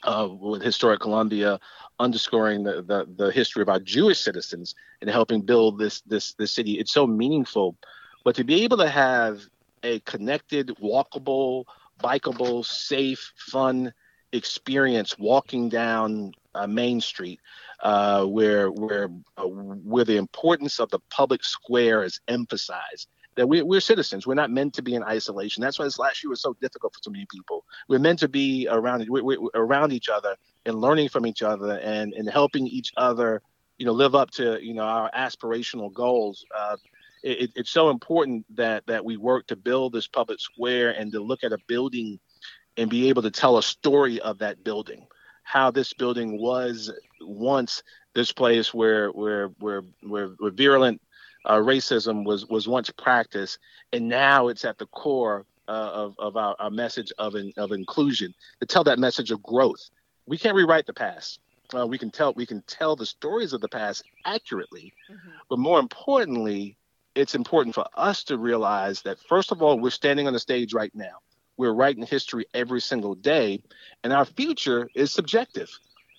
uh, 0.03 0.27
with 0.29 0.61
Historic 0.61 0.99
Columbia, 0.99 1.59
underscoring 1.99 2.63
the, 2.63 2.81
the, 2.81 3.07
the 3.15 3.31
history 3.31 3.61
of 3.61 3.69
our 3.69 3.79
Jewish 3.79 4.19
citizens 4.19 4.75
and 5.01 5.09
helping 5.09 5.41
build 5.41 5.79
this 5.79 6.01
this 6.01 6.33
this 6.33 6.51
city. 6.51 6.73
It's 6.73 6.93
so 6.93 7.07
meaningful, 7.07 7.75
but 8.23 8.35
to 8.35 8.43
be 8.43 8.63
able 8.63 8.77
to 8.77 8.89
have 8.89 9.41
a 9.83 9.99
connected, 10.01 10.67
walkable, 10.81 11.65
bikeable, 12.03 12.65
safe, 12.65 13.33
fun 13.35 13.93
experience 14.33 15.17
walking 15.17 15.69
down 15.69 16.33
uh, 16.53 16.67
Main 16.67 17.01
Street, 17.01 17.39
uh, 17.81 18.25
where 18.25 18.69
where 18.71 19.09
uh, 19.37 19.47
where 19.47 20.05
the 20.05 20.17
importance 20.17 20.79
of 20.79 20.89
the 20.89 20.99
public 21.09 21.43
square 21.43 22.03
is 22.03 22.19
emphasized. 22.27 23.07
That 23.37 23.47
we, 23.47 23.61
we're 23.61 23.79
citizens. 23.79 24.27
We're 24.27 24.33
not 24.33 24.51
meant 24.51 24.73
to 24.73 24.81
be 24.81 24.95
in 24.95 25.03
isolation. 25.03 25.61
That's 25.61 25.79
why 25.79 25.85
this 25.85 25.99
last 25.99 26.23
year 26.23 26.29
was 26.29 26.41
so 26.41 26.55
difficult 26.59 26.93
for 26.93 26.99
so 27.01 27.11
many 27.11 27.25
people. 27.31 27.63
We're 27.87 27.99
meant 27.99 28.19
to 28.19 28.27
be 28.27 28.67
around 28.69 29.07
we, 29.09 29.21
we, 29.21 29.37
around 29.53 29.93
each 29.93 30.09
other 30.09 30.35
and 30.65 30.81
learning 30.81 31.09
from 31.09 31.25
each 31.25 31.43
other 31.43 31.79
and 31.79 32.13
and 32.13 32.29
helping 32.29 32.67
each 32.67 32.91
other, 32.97 33.41
you 33.77 33.85
know, 33.85 33.93
live 33.93 34.15
up 34.15 34.31
to 34.31 34.57
you 34.61 34.73
know 34.73 34.83
our 34.83 35.09
aspirational 35.11 35.93
goals. 35.93 36.45
Uh, 36.55 36.77
it, 37.23 37.51
it's 37.55 37.69
so 37.69 37.89
important 37.89 38.45
that 38.55 38.85
that 38.87 39.05
we 39.05 39.17
work 39.17 39.47
to 39.47 39.55
build 39.55 39.93
this 39.93 40.07
public 40.07 40.39
square 40.39 40.91
and 40.91 41.11
to 41.11 41.19
look 41.19 41.43
at 41.43 41.53
a 41.53 41.59
building 41.67 42.19
and 42.75 42.89
be 42.89 43.09
able 43.09 43.21
to 43.21 43.31
tell 43.31 43.57
a 43.57 43.63
story 43.63 44.19
of 44.21 44.39
that 44.39 44.63
building 44.63 45.07
how 45.47 45.71
this 45.71 45.93
building 45.93 46.37
was 46.41 46.91
once 47.21 47.81
this 48.13 48.33
place 48.33 48.73
where 48.73 49.09
where 49.11 49.47
where 49.59 49.81
where, 50.01 50.27
where 50.39 50.51
virulent 50.51 51.01
uh, 51.47 51.57
racism 51.57 52.25
was 52.25 52.45
was 52.45 52.67
once 52.67 52.89
practiced, 52.91 53.57
and 53.93 54.07
now 54.07 54.49
it's 54.49 54.65
at 54.65 54.77
the 54.77 54.85
core 54.87 55.45
uh, 55.67 55.91
of 55.93 56.15
of 56.19 56.37
our, 56.37 56.55
our 56.59 56.69
message 56.69 57.11
of 57.17 57.35
in, 57.35 57.51
of 57.57 57.71
inclusion 57.71 58.33
to 58.59 58.65
tell 58.65 58.83
that 58.83 58.99
message 58.99 59.31
of 59.31 59.41
growth. 59.41 59.89
We 60.27 60.37
can't 60.37 60.55
rewrite 60.55 60.85
the 60.85 60.93
past. 60.93 61.39
Uh, 61.73 61.87
we 61.87 61.97
can 61.97 62.11
tell 62.11 62.33
we 62.33 62.45
can 62.45 62.61
tell 62.67 62.95
the 62.95 63.05
stories 63.05 63.53
of 63.53 63.61
the 63.61 63.69
past 63.69 64.03
accurately, 64.25 64.93
mm-hmm. 65.09 65.29
but 65.49 65.57
more 65.57 65.79
importantly, 65.79 66.77
it's 67.15 67.33
important 67.33 67.73
for 67.73 67.85
us 67.95 68.23
to 68.25 68.37
realize 68.37 69.01
that 69.01 69.17
first 69.27 69.51
of 69.51 69.61
all, 69.61 69.79
we're 69.79 69.89
standing 69.89 70.27
on 70.27 70.33
the 70.33 70.39
stage 70.39 70.73
right 70.73 70.93
now. 70.93 71.17
We're 71.55 71.73
writing 71.73 72.05
history 72.05 72.45
every 72.53 72.81
single 72.81 73.15
day, 73.15 73.61
and 74.03 74.13
our 74.13 74.25
future 74.25 74.89
is 74.95 75.11
subjective. 75.11 75.69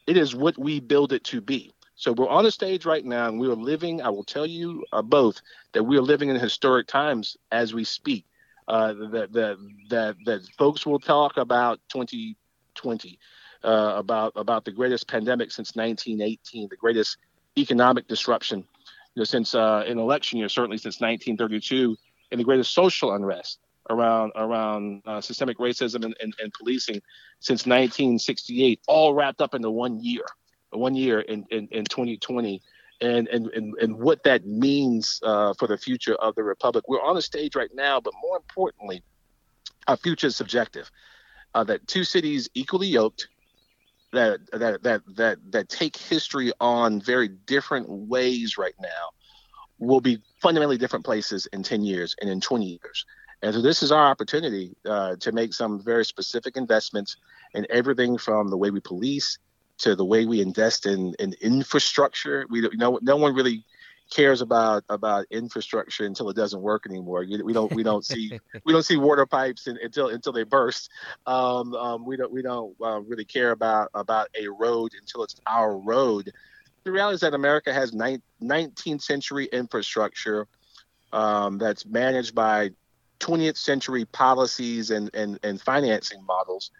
It 0.07 0.16
is 0.16 0.35
what 0.35 0.59
we 0.59 0.81
build 0.81 1.12
it 1.12 1.22
to 1.24 1.41
be. 1.41 1.72
So 1.99 2.12
we're 2.12 2.28
on 2.28 2.44
the 2.44 2.53
stage 2.53 2.86
right 2.86 3.05
now, 3.05 3.26
and 3.26 3.40
we 3.40 3.49
are 3.49 3.57
living. 3.57 4.01
I 4.01 4.09
will 4.09 4.22
tell 4.22 4.46
you 4.46 4.84
uh, 4.92 5.03
both 5.03 5.42
that 5.72 5.82
we 5.82 5.99
are 5.99 6.03
living 6.03 6.28
in 6.28 6.36
historic 6.36 6.86
times 6.86 7.36
as 7.51 7.74
we 7.74 7.82
speak. 7.82 8.24
Uh, 8.68 8.92
that 9.11 9.32
that 9.32 9.57
that 9.90 10.16
that 10.24 10.49
folks 10.57 10.86
will 10.86 11.01
talk 11.01 11.38
about 11.38 11.80
2020, 11.88 13.18
uh, 13.64 13.94
about 13.96 14.32
about 14.36 14.64
the 14.64 14.70
greatest 14.70 15.09
pandemic 15.09 15.51
since 15.51 15.74
1918, 15.74 16.68
the 16.68 16.76
greatest 16.76 17.16
economic 17.57 18.07
disruption, 18.07 18.61
you 18.61 19.20
know, 19.20 19.24
since 19.24 19.57
uh, 19.57 19.82
an 19.84 19.99
election 19.99 20.38
year, 20.38 20.49
certainly 20.49 20.78
since 20.78 21.01
1932, 21.01 21.96
and 22.30 22.38
the 22.38 22.44
greatest 22.44 22.74
social 22.74 23.12
unrest 23.14 23.59
around 23.90 24.30
around 24.36 25.03
uh, 25.05 25.20
systemic 25.20 25.59
racism 25.59 26.05
and, 26.05 26.14
and, 26.20 26.32
and, 26.40 26.53
policing 26.53 27.01
since 27.40 27.66
1968, 27.66 28.80
all 28.86 29.14
wrapped 29.14 29.40
up 29.40 29.55
into 29.55 29.70
one 29.70 29.99
year, 29.99 30.26
one 30.71 30.95
year 30.95 31.21
in, 31.21 31.45
in, 31.51 31.69
in 31.71 31.85
2020. 31.85 32.62
And, 33.01 33.29
and, 33.29 33.47
and, 33.49 33.75
and 33.81 33.97
what 33.97 34.25
that 34.25 34.45
means 34.45 35.21
uh, 35.23 35.55
for 35.55 35.69
the 35.69 35.79
future 35.79 36.16
of 36.16 36.35
the 36.35 36.43
republic. 36.43 36.85
We're 36.89 37.03
on 37.03 37.14
the 37.14 37.23
stage 37.23 37.55
right 37.55 37.71
now, 37.73 38.01
but 38.01 38.12
more 38.21 38.37
importantly, 38.37 39.05
our 39.87 39.97
future 39.97 40.27
is 40.27 40.37
subjective. 40.37 40.91
Uh, 41.55 41.62
that 41.64 41.87
two 41.87 42.03
cities 42.03 42.51
equally 42.55 42.89
yoked, 42.89 43.29
that 44.12 44.41
that 44.53 44.83
that 44.83 45.03
that 45.16 45.39
that 45.51 45.69
take 45.69 45.97
history 45.97 46.53
on 46.61 47.01
very 47.01 47.29
different 47.29 47.89
ways 47.89 48.59
right 48.59 48.75
now, 48.81 49.11
will 49.79 50.01
be 50.01 50.19
fundamentally 50.43 50.77
different 50.77 51.05
places 51.05 51.47
in 51.53 51.62
10 51.62 51.85
years 51.85 52.14
and 52.21 52.29
in 52.29 52.41
20 52.41 52.66
years. 52.66 53.07
And 53.43 53.55
so 53.55 53.62
this 53.62 53.83
is 53.83 53.93
our 53.93 54.07
opportunity 54.07 54.75
uh, 54.85 55.16
to 55.16 55.33
make 55.33 55.55
some 55.55 55.81
very 55.81 56.05
specific 56.05 56.57
investments 56.57 57.16
in 57.55 57.66
everything 57.71 58.19
from 58.19 58.49
the 58.49 58.57
way 58.57 58.71
we 58.71 58.81
police 58.81 59.39
to 59.79 59.95
the 59.95 60.05
way 60.05 60.26
we 60.26 60.41
invest 60.41 60.87
in, 60.87 61.14
in 61.18 61.35
infrastructure. 61.41 62.47
We 62.51 62.62
don't, 62.62 62.76
no, 62.76 62.99
no 63.03 63.16
one 63.16 63.35
really 63.35 63.64
cares 64.11 64.41
about 64.41 64.85
about 64.89 65.26
infrastructure 65.31 66.07
until 66.07 66.31
it 66.31 66.37
doesn't 66.37 66.62
work 66.62 66.87
anymore. 66.87 67.26
We 67.45 67.53
don't 67.53 67.72
we 67.74 67.83
don't 67.83 68.05
see 68.05 68.39
we 68.64 68.72
don't 68.72 68.85
see 68.85 68.97
water 68.97 69.26
pipes 69.26 69.66
in, 69.66 69.79
until 69.83 70.09
until 70.09 70.33
they 70.33 70.45
burst. 70.45 70.91
Um, 71.26 71.74
um, 71.74 72.07
we 72.07 72.16
don't 72.16 72.33
we 72.33 72.43
don't 72.43 72.74
uh, 72.83 73.01
really 73.01 73.24
care 73.24 73.51
about 73.51 73.91
about 73.95 74.29
a 74.39 74.49
road 74.49 74.93
until 74.99 75.22
it's 75.22 75.37
our 75.47 75.76
road. 75.76 76.33
The 76.85 76.93
reality 76.93 77.16
is 77.16 77.20
that 77.20 77.35
America 77.35 77.72
has 77.72 77.93
19th 77.93 79.03
century 79.03 79.47
infrastructure 79.53 80.47
um, 81.12 81.59
that's 81.59 81.85
managed 81.85 82.35
by 82.35 82.70
20th 83.20 83.57
century 83.57 84.05
policies 84.05 84.91
and, 84.91 85.11
and, 85.14 85.39
and 85.43 85.61
financing 85.61 86.24
models. 86.24 86.70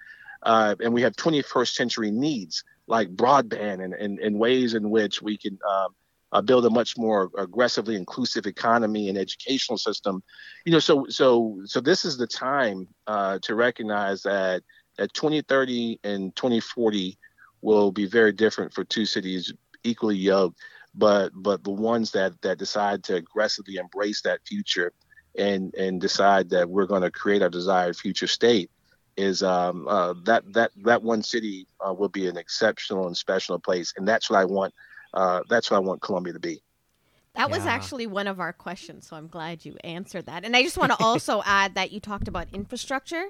Uh, 0.43 0.77
and 0.81 0.93
we 0.93 1.03
have 1.03 1.17
21st 1.17 1.75
century 1.75 2.11
needs 2.11 2.65
like 2.89 3.15
broadband 3.15 3.85
and, 3.85 3.95
and, 3.95 4.19
and 4.19 4.39
ways 4.39 4.75
in 4.75 4.91
which 4.91 5.23
we 5.23 5.37
can 5.37 5.59
um, 5.69 5.95
uh, 6.33 6.43
build 6.43 6.67
a 6.67 6.71
much 6.71 6.97
more 6.97 7.31
aggressively 7.39 7.97
inclusive 7.97 8.47
economy 8.47 9.09
and 9.09 9.17
educational 9.17 9.79
system. 9.79 10.23
You 10.65 10.73
know, 10.73 10.79
so 10.79 11.07
so 11.09 11.61
so 11.65 11.81
this 11.81 12.05
is 12.05 12.19
the 12.19 12.27
time 12.27 12.89
uh, 13.07 13.39
to 13.43 13.55
recognize 13.55 14.23
that 14.23 14.63
that 14.99 15.13
2030 15.15 16.01
and 16.05 16.35
2040 16.35 17.17
will 17.61 17.93
be 17.93 18.07
very 18.07 18.33
different 18.33 18.73
for 18.73 18.85
two 18.85 19.07
cities 19.07 19.53
equally 19.85 20.17
yoked, 20.17 20.59
but 20.95 21.31
but 21.35 21.65
the 21.65 21.71
ones 21.71 22.11
that 22.13 22.41
that 22.43 22.59
decide 22.59 23.05
to 23.05 23.17
aggressively 23.17 23.77
embrace 23.77 24.23
that 24.23 24.41
future 24.47 24.93
and 25.37 25.75
and 25.75 26.01
decide 26.01 26.51
that 26.51 26.69
we're 26.69 26.87
going 26.87 27.03
to 27.03 27.11
create 27.11 27.43
our 27.43 27.49
desired 27.49 27.97
future 27.97 28.27
state 28.27 28.71
is 29.19 29.43
um, 29.43 29.87
uh, 29.89 30.15
that 30.25 30.51
that 30.55 30.71
that 30.85 31.03
one 31.03 31.23
city 31.23 31.67
uh, 31.87 31.93
will 31.93 32.09
be 32.09 32.29
an 32.29 32.37
exceptional 32.37 33.09
and 33.09 33.17
special 33.17 33.59
place, 33.59 33.93
and 33.97 34.07
that's 34.07 34.31
what 34.31 34.39
I 34.39 34.45
want. 34.45 34.73
Uh, 35.13 35.41
that's 35.49 35.71
what 35.71 35.79
I 35.79 35.81
want 35.81 36.01
Columbia 36.01 36.33
to 36.33 36.39
be. 36.39 36.63
That 37.35 37.51
was 37.51 37.67
actually 37.67 38.09
one 38.09 38.27
of 38.27 38.41
our 38.41 38.53
questions, 38.53 39.07
so 39.07 39.15
I'm 39.15 39.29
glad 39.29 39.65
you 39.65 39.77
answered 39.85 40.27
that. 40.27 40.45
And 40.45 40.57
I 40.57 40.63
just 40.63 40.77
want 40.77 40.93
to 40.93 40.99
also 41.05 41.43
add 41.45 41.75
that 41.75 41.93
you 41.93 42.01
talked 42.01 42.29
about 42.29 42.47
infrastructure, 42.53 43.27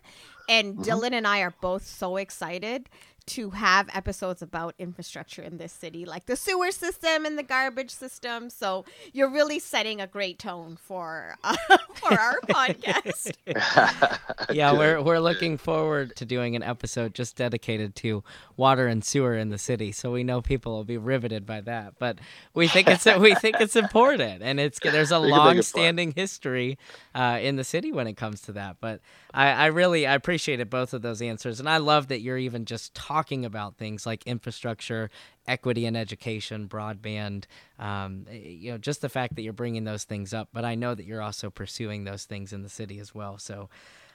and 0.49 0.77
mm-hmm. 0.77 0.83
Dylan 0.83 1.13
and 1.13 1.27
I 1.27 1.41
are 1.41 1.55
both 1.61 1.87
so 1.87 2.17
excited 2.17 2.89
to 3.29 3.51
have 3.51 3.89
episodes 3.95 4.43
about 4.43 4.75
infrastructure 4.79 5.43
in 5.43 5.59
this 5.59 5.73
city, 5.73 6.05
like 6.05 6.27
the 6.27 6.37
sewer 6.37 6.71
system 6.71 7.27
and 7.27 7.39
the 7.39 7.43
garbage 7.43 7.91
system. 7.91 8.51
So 8.51 8.85
you're 9.13 9.31
really 9.31 9.59
setting 9.59 10.01
a 10.01 10.07
great 10.07 10.39
tone 10.39 10.77
for 10.77 11.37
uh, 11.45 11.57
for 11.95 12.19
our 12.19 12.41
podcast. 12.49 13.33
yeah, 14.51 14.73
we're 14.73 15.03
we're 15.03 15.19
looking 15.21 15.59
forward 15.59 16.17
to 16.17 16.25
doing 16.25 16.57
an 16.57 16.63
episode 16.63 17.15
just 17.15 17.37
dedicated 17.37 17.95
to 17.97 18.25
water 18.57 18.87
and 18.87 19.05
sewer 19.05 19.37
in 19.37 19.51
the 19.51 19.59
city. 19.59 19.93
So 19.93 20.11
we 20.11 20.25
know 20.25 20.41
people 20.41 20.73
will 20.73 20.85
be 20.85 20.97
riveted 20.97 21.45
by 21.45 21.61
that. 21.63 21.95
But 21.99 22.19
we 22.55 22.67
think 22.67 22.89
it's 22.89 23.05
we 23.05 23.35
think 23.35 23.57
it's 23.61 23.77
important, 23.77 24.43
and 24.43 24.59
it's 24.59 24.79
there's 24.81 25.11
a 25.13 25.19
long-standing 25.19 26.13
history 26.17 26.79
uh, 27.15 27.39
in 27.41 27.57
the 27.57 27.65
city 27.65 27.93
when 27.93 28.07
it 28.07 28.17
comes 28.17 28.41
to 28.43 28.53
that. 28.53 28.77
But 28.81 29.01
I, 29.35 29.51
I 29.51 29.67
really 29.67 30.07
I 30.07 30.15
appreciated 30.15 30.71
both 30.71 30.95
of 30.95 31.03
those 31.03 31.21
answers, 31.21 31.61
and 31.61 31.69
I 31.69 31.77
love 31.77 32.09
that 32.09 32.21
you're 32.21 32.39
even 32.39 32.65
just 32.65 32.95
talking 32.95 33.18
talking 33.19 33.45
about 33.45 33.77
things 33.77 34.07
like 34.07 34.25
infrastructure, 34.27 35.11
equity 35.47 35.87
in 35.87 35.97
education, 35.97 36.69
broadband, 36.69 37.45
um, 37.79 38.25
you 38.31 38.71
know, 38.71 38.79
just 38.79 39.01
the 39.01 39.09
fact 39.09 39.35
that 39.35 39.43
you're 39.43 39.53
bringing 39.53 39.85
those 39.85 40.05
things 40.05 40.33
up. 40.33 40.49
But 40.53 40.65
I 40.65 40.77
know 40.77 40.95
that 40.95 41.05
you're 41.05 41.23
also 41.23 41.51
pursuing 41.51 42.05
those 42.05 42.25
things 42.25 42.53
in 42.53 42.63
the 42.63 42.69
city 42.69 43.01
as 43.01 43.13
well. 43.15 43.37
So 43.39 43.69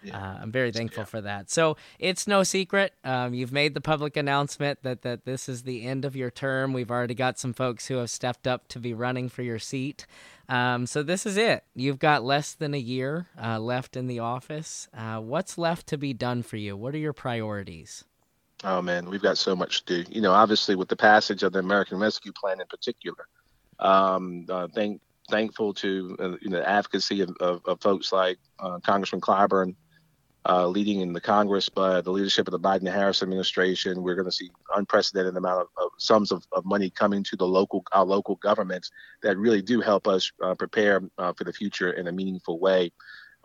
yeah. 0.04 0.18
uh, 0.18 0.40
I'm 0.42 0.52
very 0.54 0.72
thankful 0.72 1.02
yeah. 1.02 1.06
for 1.06 1.22
that. 1.22 1.52
So 1.52 1.76
it's 2.00 2.28
no 2.28 2.44
secret. 2.44 2.94
Um, 3.04 3.34
you've 3.34 3.52
made 3.52 3.74
the 3.74 3.82
public 3.82 4.16
announcement 4.16 4.84
that, 4.84 5.02
that 5.02 5.26
this 5.26 5.50
is 5.50 5.64
the 5.64 5.86
end 5.86 6.06
of 6.06 6.16
your 6.16 6.32
term. 6.32 6.72
We've 6.72 6.92
already 6.92 7.16
got 7.16 7.38
some 7.38 7.52
folks 7.52 7.88
who 7.88 7.96
have 7.98 8.10
stepped 8.10 8.48
up 8.48 8.70
to 8.70 8.80
be 8.80 8.94
running 8.94 9.28
for 9.28 9.44
your 9.44 9.60
seat. 9.60 10.06
Um, 10.48 10.86
so 10.86 11.04
this 11.04 11.26
is 11.26 11.36
it. 11.36 11.66
You've 11.76 12.00
got 12.00 12.24
less 12.24 12.54
than 12.54 12.74
a 12.74 12.80
year 12.80 13.28
uh, 13.42 13.60
left 13.60 13.98
in 13.98 14.08
the 14.08 14.20
office. 14.20 14.88
Uh, 14.98 15.20
what's 15.20 15.58
left 15.58 15.88
to 15.88 15.98
be 15.98 16.14
done 16.14 16.42
for 16.42 16.56
you? 16.56 16.78
What 16.78 16.96
are 16.96 17.00
your 17.00 17.14
priorities? 17.14 18.06
Oh 18.64 18.82
man, 18.82 19.10
we've 19.10 19.22
got 19.22 19.38
so 19.38 19.56
much 19.56 19.84
to 19.86 20.04
do. 20.04 20.12
You 20.12 20.22
know, 20.22 20.32
obviously 20.32 20.76
with 20.76 20.88
the 20.88 20.96
passage 20.96 21.44
of 21.44 21.52
the 21.52 21.60
American 21.60 22.00
Rescue 22.00 22.32
Plan 22.32 22.62
in 22.62 22.68
particular, 22.68 23.28
um, 23.80 24.46
uh, 24.50 24.68
thank 24.74 25.02
thankful 25.30 25.74
to 25.74 26.16
uh, 26.20 26.30
you 26.42 26.50
know 26.50 26.60
the 26.60 26.70
advocacy 26.70 27.22
of, 27.22 27.36
of, 27.40 27.62
of 27.66 27.82
folks 27.82 28.12
like 28.12 28.38
uh, 28.60 28.80
Congressman 28.80 29.22
Clyburn 29.22 29.76
uh, 30.48 30.68
leading 30.68 31.02
in 31.02 31.14
the 31.14 31.22
Congress, 31.22 31.68
but 31.70 32.04
the 32.04 32.12
leadership 32.12 32.48
of 32.48 32.52
the 32.52 32.60
Biden 32.60 32.92
Harris 32.92 33.22
administration, 33.22 34.02
we're 34.02 34.16
going 34.16 34.28
to 34.28 34.32
see 34.32 34.50
unprecedented 34.76 35.36
amount 35.36 35.62
of, 35.62 35.68
of 35.78 35.92
sums 35.98 36.32
of, 36.32 36.46
of, 36.52 36.66
money 36.66 36.90
coming 36.90 37.24
to 37.24 37.38
the 37.38 37.48
local 37.48 37.84
our 37.92 38.06
local 38.06 38.36
governments 38.36 38.92
that 39.24 39.38
really 39.38 39.62
do 39.62 39.82
help 39.82 40.08
us 40.08 40.32
uh, 40.42 40.56
prepare 40.56 41.02
uh, 41.18 41.34
for 41.34 41.44
the 41.44 41.54
future 41.54 41.92
in 41.92 42.08
a 42.08 42.12
meaningful 42.12 42.60
way. 42.60 42.92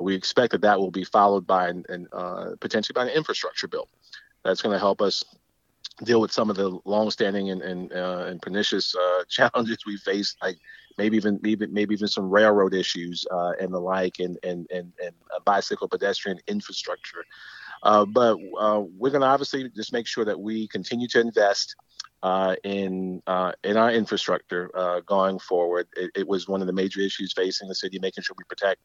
We 0.00 0.14
expect 0.14 0.52
that 0.52 0.60
that 0.60 0.78
will 0.78 0.92
be 0.92 1.02
followed 1.02 1.44
by 1.44 1.68
an, 1.68 1.84
an 1.88 2.06
potentially 2.60 2.94
by 2.94 3.04
an 3.04 3.16
infrastructure 3.16 3.66
bill 3.66 3.88
that's 4.44 4.62
going 4.62 4.72
to 4.72 4.78
help 4.78 5.00
us 5.00 5.24
deal 6.04 6.20
with 6.20 6.32
some 6.32 6.50
of 6.50 6.56
the 6.56 6.78
longstanding 6.84 7.50
and 7.50 7.62
and, 7.62 7.92
uh, 7.92 8.24
and 8.28 8.40
pernicious 8.40 8.94
uh, 8.94 9.24
challenges 9.28 9.78
we 9.86 9.96
face, 9.96 10.36
like 10.42 10.58
maybe 10.96 11.16
even 11.16 11.38
maybe 11.42 11.66
maybe 11.66 11.94
even 11.94 12.08
some 12.08 12.30
railroad 12.30 12.74
issues 12.74 13.26
uh, 13.30 13.52
and 13.60 13.72
the 13.72 13.78
like, 13.78 14.18
and 14.18 14.38
and 14.42 14.66
and, 14.70 14.92
and 15.02 15.14
bicycle 15.44 15.88
pedestrian 15.88 16.38
infrastructure. 16.46 17.24
Uh, 17.82 18.04
but 18.04 18.36
uh, 18.58 18.82
we're 18.96 19.10
going 19.10 19.20
to 19.20 19.26
obviously 19.26 19.68
just 19.70 19.92
make 19.92 20.06
sure 20.06 20.24
that 20.24 20.38
we 20.38 20.66
continue 20.66 21.06
to 21.06 21.20
invest 21.20 21.76
uh, 22.24 22.56
in 22.64 23.22
in 23.62 23.76
our 23.76 23.92
infrastructure 23.92 24.70
going 25.06 25.38
forward. 25.38 25.86
It, 25.96 26.10
it, 26.16 26.28
was 26.28 26.48
one 26.48 26.60
of 26.60 26.66
the 26.66 26.72
major 26.72 27.00
issues 27.00 27.32
facing 27.32 27.68
the 27.68 27.74
city, 27.74 28.00
making 28.00 28.24
sure 28.24 28.34
we 28.36 28.44
protect 28.48 28.80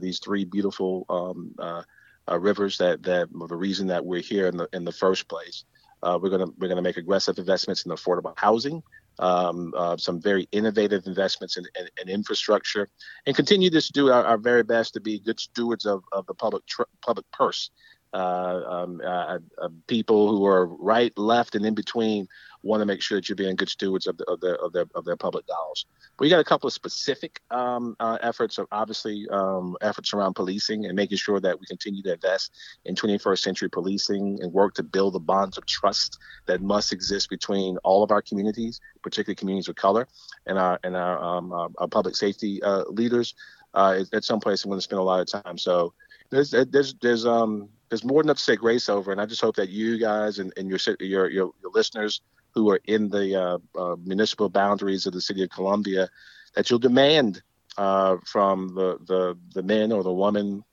these 0.00 0.20
three 0.20 0.44
beautiful 0.44 1.04
um, 1.08 1.84
rivers 2.28 2.78
that 2.78 3.02
that 3.02 3.28
the 3.32 3.56
reason 3.56 3.86
that 3.88 4.04
we're 4.04 4.20
here 4.20 4.46
in 4.46 4.56
the 4.56 4.68
in 4.72 4.84
the 4.84 4.92
first 4.92 5.28
place. 5.28 5.64
we're 6.02 6.30
gonna 6.30 6.46
we're 6.58 6.68
gonna 6.68 6.82
make 6.82 6.96
aggressive 6.96 7.38
investments 7.38 7.84
in 7.84 7.92
affordable 7.92 8.34
housing 8.36 8.82
um, 9.20 9.72
uh, 9.76 9.96
some 9.96 10.20
very 10.20 10.48
innovative 10.50 11.06
investments 11.06 11.56
in, 11.56 11.64
in, 11.78 11.86
in, 12.00 12.08
infrastructure, 12.08 12.88
and 13.26 13.36
continue 13.36 13.68
to 13.70 13.92
do 13.92 14.10
our, 14.10 14.24
our, 14.24 14.38
very 14.38 14.62
best 14.62 14.94
to 14.94 15.00
be 15.00 15.18
good 15.18 15.38
stewards 15.38 15.84
of, 15.84 16.02
of 16.12 16.26
the 16.26 16.34
public 16.34 16.64
tr- 16.66 16.82
public 17.02 17.26
purse. 17.32 17.70
Uh, 18.12 18.62
um, 18.66 19.00
uh, 19.04 19.38
uh 19.62 19.68
people 19.86 20.28
who 20.28 20.44
are 20.44 20.66
right, 20.66 21.16
left, 21.16 21.54
and 21.54 21.64
in 21.64 21.74
between 21.74 22.26
want 22.62 22.80
to 22.80 22.86
make 22.86 23.00
sure 23.00 23.18
that 23.18 23.28
you're 23.28 23.36
being 23.36 23.56
good 23.56 23.68
stewards 23.68 24.06
of, 24.06 24.16
the, 24.18 24.24
of, 24.24 24.40
their, 24.40 24.56
of, 24.56 24.72
their, 24.72 24.84
of 24.94 25.04
their 25.04 25.16
public 25.16 25.46
dollars. 25.46 25.86
We 26.18 26.28
got 26.28 26.40
a 26.40 26.44
couple 26.44 26.66
of 26.66 26.72
specific 26.72 27.40
um, 27.50 27.96
uh, 28.00 28.18
efforts, 28.22 28.58
of 28.58 28.66
obviously 28.70 29.26
um, 29.30 29.76
efforts 29.80 30.12
around 30.12 30.34
policing 30.34 30.84
and 30.84 30.94
making 30.94 31.18
sure 31.18 31.40
that 31.40 31.58
we 31.58 31.66
continue 31.66 32.02
to 32.02 32.14
invest 32.14 32.52
in 32.84 32.94
21st 32.94 33.38
century 33.38 33.70
policing 33.70 34.38
and 34.42 34.52
work 34.52 34.74
to 34.74 34.82
build 34.82 35.14
the 35.14 35.20
bonds 35.20 35.56
of 35.56 35.66
trust 35.66 36.18
that 36.46 36.60
must 36.60 36.92
exist 36.92 37.30
between 37.30 37.78
all 37.78 38.02
of 38.02 38.10
our 38.10 38.22
communities, 38.22 38.80
particularly 39.02 39.36
communities 39.36 39.68
of 39.68 39.76
color, 39.76 40.06
and 40.46 40.58
our 40.58 40.78
and 40.84 40.96
our, 40.96 41.18
um, 41.22 41.52
our, 41.52 41.68
our 41.78 41.88
public 41.88 42.16
safety 42.16 42.62
uh, 42.62 42.84
leaders. 42.88 43.34
Uh, 43.72 44.02
at 44.12 44.24
some 44.24 44.40
place, 44.40 44.64
I'm 44.64 44.70
going 44.70 44.78
to 44.78 44.82
spend 44.82 44.98
a 44.98 45.02
lot 45.04 45.20
of 45.20 45.42
time. 45.42 45.56
So 45.56 45.94
there's 46.30 46.50
there's 46.50 46.94
there's 46.94 47.24
um 47.24 47.68
there's 47.88 48.04
more 48.04 48.22
than 48.22 48.28
enough 48.28 48.38
to 48.38 48.42
say 48.42 48.56
grace 48.56 48.88
over, 48.88 49.12
and 49.12 49.20
I 49.20 49.26
just 49.26 49.40
hope 49.40 49.56
that 49.56 49.68
you 49.68 49.98
guys 49.98 50.38
and, 50.38 50.52
and 50.56 50.68
your, 50.68 50.78
your 51.00 51.28
your 51.28 51.50
your 51.62 51.72
listeners 51.72 52.20
who 52.54 52.70
are 52.70 52.80
in 52.84 53.08
the 53.08 53.40
uh, 53.40 53.58
uh, 53.78 53.96
municipal 54.04 54.48
boundaries 54.48 55.06
of 55.06 55.12
the 55.12 55.20
city 55.20 55.42
of 55.42 55.50
Columbia, 55.50 56.08
that 56.54 56.68
you'll 56.68 56.78
demand 56.78 57.42
uh, 57.78 58.16
from 58.26 58.74
the, 58.74 58.98
the, 59.06 59.38
the 59.54 59.62
men 59.62 59.92
or 59.92 60.02
the 60.02 60.12
woman, 60.12 60.64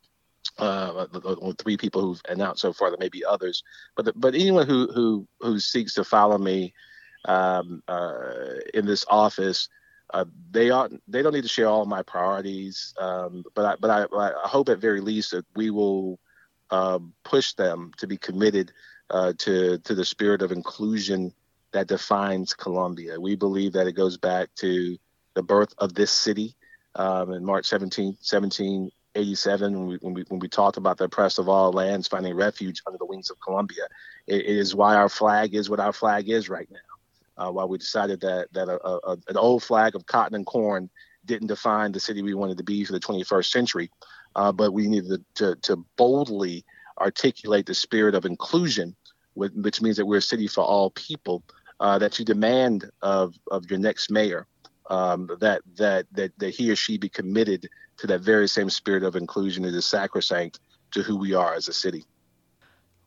uh, 0.58 1.06
the, 1.12 1.20
the, 1.20 1.56
three 1.60 1.78
people 1.78 2.02
who've 2.02 2.22
announced 2.30 2.62
so 2.62 2.74
far. 2.74 2.90
There 2.90 2.98
may 3.00 3.10
be 3.10 3.24
others, 3.24 3.64
but 3.96 4.06
the, 4.06 4.14
but 4.14 4.34
anyone 4.34 4.68
who 4.68 4.92
who 4.92 5.28
who 5.40 5.60
seeks 5.60 5.94
to 5.96 6.04
follow 6.04 6.38
me 6.38 6.74
um, 7.26 7.84
uh, 7.88 8.56
in 8.74 8.86
this 8.86 9.06
office. 9.10 9.70
Uh, 10.14 10.24
they 10.52 10.70
are 10.70 10.90
they 11.08 11.22
don't 11.22 11.34
need 11.34 11.44
to 11.44 11.50
share 11.50 11.68
all 11.68 11.86
my 11.86 12.02
priorities, 12.02 12.94
um, 12.98 13.44
but 13.54 13.66
I, 13.66 13.76
but 13.76 13.90
I, 13.90 14.06
I 14.16 14.48
hope 14.48 14.70
at 14.70 14.80
very 14.80 15.02
least 15.02 15.32
that 15.32 15.46
we 15.56 15.70
will 15.70 16.18
push 17.24 17.54
them 17.54 17.92
to 17.98 18.08
be 18.08 18.18
committed 18.18 18.72
to 19.12 19.78
to 19.78 19.96
the 19.96 20.06
spirit 20.06 20.42
of 20.42 20.52
inclusion 20.52 21.34
that 21.74 21.88
defines 21.88 22.54
Columbia. 22.54 23.20
We 23.20 23.36
believe 23.36 23.74
that 23.74 23.88
it 23.88 23.94
goes 23.94 24.18
back 24.18 24.50
to 24.58 24.98
the 25.34 25.44
birth 25.44 25.74
of 25.78 25.94
this 25.94 26.12
city 26.12 26.56
um, 26.96 27.32
in 27.32 27.46
March 27.46 27.68
17, 27.68 28.06
1787, 28.06 29.78
when 29.78 29.88
we, 29.88 29.98
when 30.02 30.14
we, 30.14 30.24
when 30.30 30.40
we 30.40 30.48
talked 30.48 30.78
about 30.78 30.98
the 30.98 31.06
oppressed 31.06 31.40
of 31.40 31.48
all 31.48 31.72
lands 31.72 32.08
finding 32.08 32.34
refuge 32.34 32.82
under 32.88 32.98
the 32.98 33.06
wings 33.06 33.30
of 33.30 33.40
Columbia. 33.40 33.88
it, 34.26 34.42
it 34.42 34.58
is 34.58 34.74
why 34.74 34.96
our 34.96 35.10
flag 35.10 35.54
is 35.54 35.70
what 35.70 35.80
our 35.80 35.94
flag 35.94 36.30
is 36.30 36.50
right 36.50 36.70
now. 36.72 36.80
Uh, 37.38 37.52
why 37.52 37.64
we 37.66 37.78
decided 37.78 38.20
that 38.22 38.52
that 38.54 38.68
a, 38.68 38.80
a, 38.84 39.12
an 39.28 39.38
old 39.38 39.62
flag 39.62 39.96
of 39.96 40.08
cotton 40.08 40.34
and 40.34 40.46
corn 40.46 40.90
didn't 41.24 41.48
define 41.48 41.92
the 41.92 42.00
city 42.00 42.24
we 42.24 42.34
wanted 42.34 42.58
to 42.58 42.64
be 42.64 42.84
for 42.84 42.94
the 42.94 43.00
21st 43.00 43.52
century, 43.52 43.92
uh, 44.36 44.52
but 44.52 44.74
we 44.74 44.88
needed 44.88 45.24
to, 45.36 45.54
to, 45.54 45.56
to 45.62 45.86
boldly 45.98 46.66
articulate 47.00 47.66
the 47.68 47.76
spirit 47.76 48.16
of 48.16 48.26
inclusion, 48.26 48.96
which 49.38 49.82
means 49.82 49.98
that 49.98 50.06
we're 50.06 50.18
a 50.18 50.22
city 50.22 50.48
for 50.48 50.64
all 50.64 50.90
people, 50.92 51.44
uh, 51.80 52.00
that 52.00 52.18
you 52.18 52.26
demand 52.26 52.90
of, 53.02 53.36
of 53.52 53.70
your 53.70 53.80
next 53.80 54.10
mayor 54.10 54.48
um, 54.90 55.30
that, 55.40 55.62
that 55.76 56.06
that 56.12 56.32
that 56.38 56.50
he 56.50 56.72
or 56.72 56.76
she 56.76 56.98
be 56.98 57.10
committed 57.10 57.70
to 57.98 58.08
that 58.08 58.22
very 58.22 58.48
same 58.48 58.70
spirit 58.70 59.04
of 59.04 59.16
inclusion 59.16 59.64
that 59.64 59.74
is 59.74 59.86
sacrosanct 59.86 60.60
to 60.92 61.02
who 61.02 61.18
we 61.18 61.34
are 61.34 61.56
as 61.56 61.68
a 61.68 61.74
city. 61.74 62.06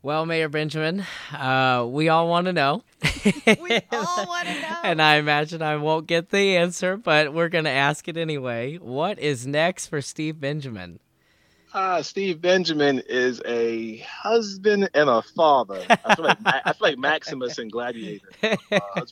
Well, 0.03 0.25
Mayor 0.25 0.49
Benjamin, 0.49 1.05
uh, 1.33 1.87
we 1.87 2.09
all 2.09 2.27
want 2.27 2.47
to 2.47 2.55
know. 2.55 2.83
we 3.47 3.81
all 3.93 4.27
want 4.27 4.49
to 4.49 4.55
know. 4.63 4.79
and 4.83 5.01
I 5.01 5.17
imagine 5.17 5.61
I 5.61 5.77
won't 5.77 6.07
get 6.07 6.31
the 6.31 6.57
answer, 6.57 6.97
but 6.97 7.35
we're 7.35 7.51
going 7.51 7.65
to 7.65 7.71
ask 7.71 8.09
it 8.09 8.17
anyway. 8.17 8.77
What 8.77 9.19
is 9.19 9.47
next 9.47 9.89
for 9.89 10.01
Steve 10.01 10.41
Benjamin? 10.41 11.01
Uh, 11.73 12.03
Steve 12.03 12.41
Benjamin 12.41 13.01
is 13.09 13.41
a 13.47 13.99
husband 13.99 14.91
and 14.95 15.09
a 15.09 15.23
father. 15.23 15.83
I 16.05 16.15
feel 16.17 16.25
like 16.25 16.39
I 16.45 16.73
feel 16.73 16.89
like 16.89 16.99
Maximus 16.99 17.59
and 17.59 17.71
Gladiator. 17.71 18.29
Uh, 18.43 19.03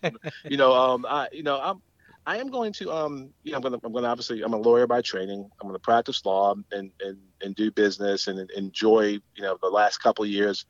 you 0.44 0.56
know, 0.56 0.72
um, 0.72 1.06
I 1.08 1.28
you 1.32 1.42
know 1.42 1.60
I'm 1.60 1.80
I 2.26 2.38
am 2.38 2.50
going 2.50 2.72
to 2.74 2.90
um 2.90 3.30
you 3.44 3.52
know 3.52 3.58
I'm 3.58 3.62
gonna 3.62 3.78
I'm 3.84 3.92
gonna 3.92 4.08
obviously 4.08 4.42
I'm 4.42 4.54
a 4.54 4.58
lawyer 4.58 4.86
by 4.86 5.02
training. 5.02 5.48
I'm 5.60 5.68
gonna 5.68 5.78
practice 5.78 6.24
law 6.24 6.54
and 6.72 6.90
and, 7.00 7.18
and 7.42 7.54
do 7.54 7.70
business 7.70 8.26
and 8.26 8.50
enjoy 8.50 9.20
you 9.34 9.42
know 9.42 9.56
the 9.60 9.68
last 9.68 9.98
couple 9.98 10.24
of 10.24 10.30
years. 10.30 10.66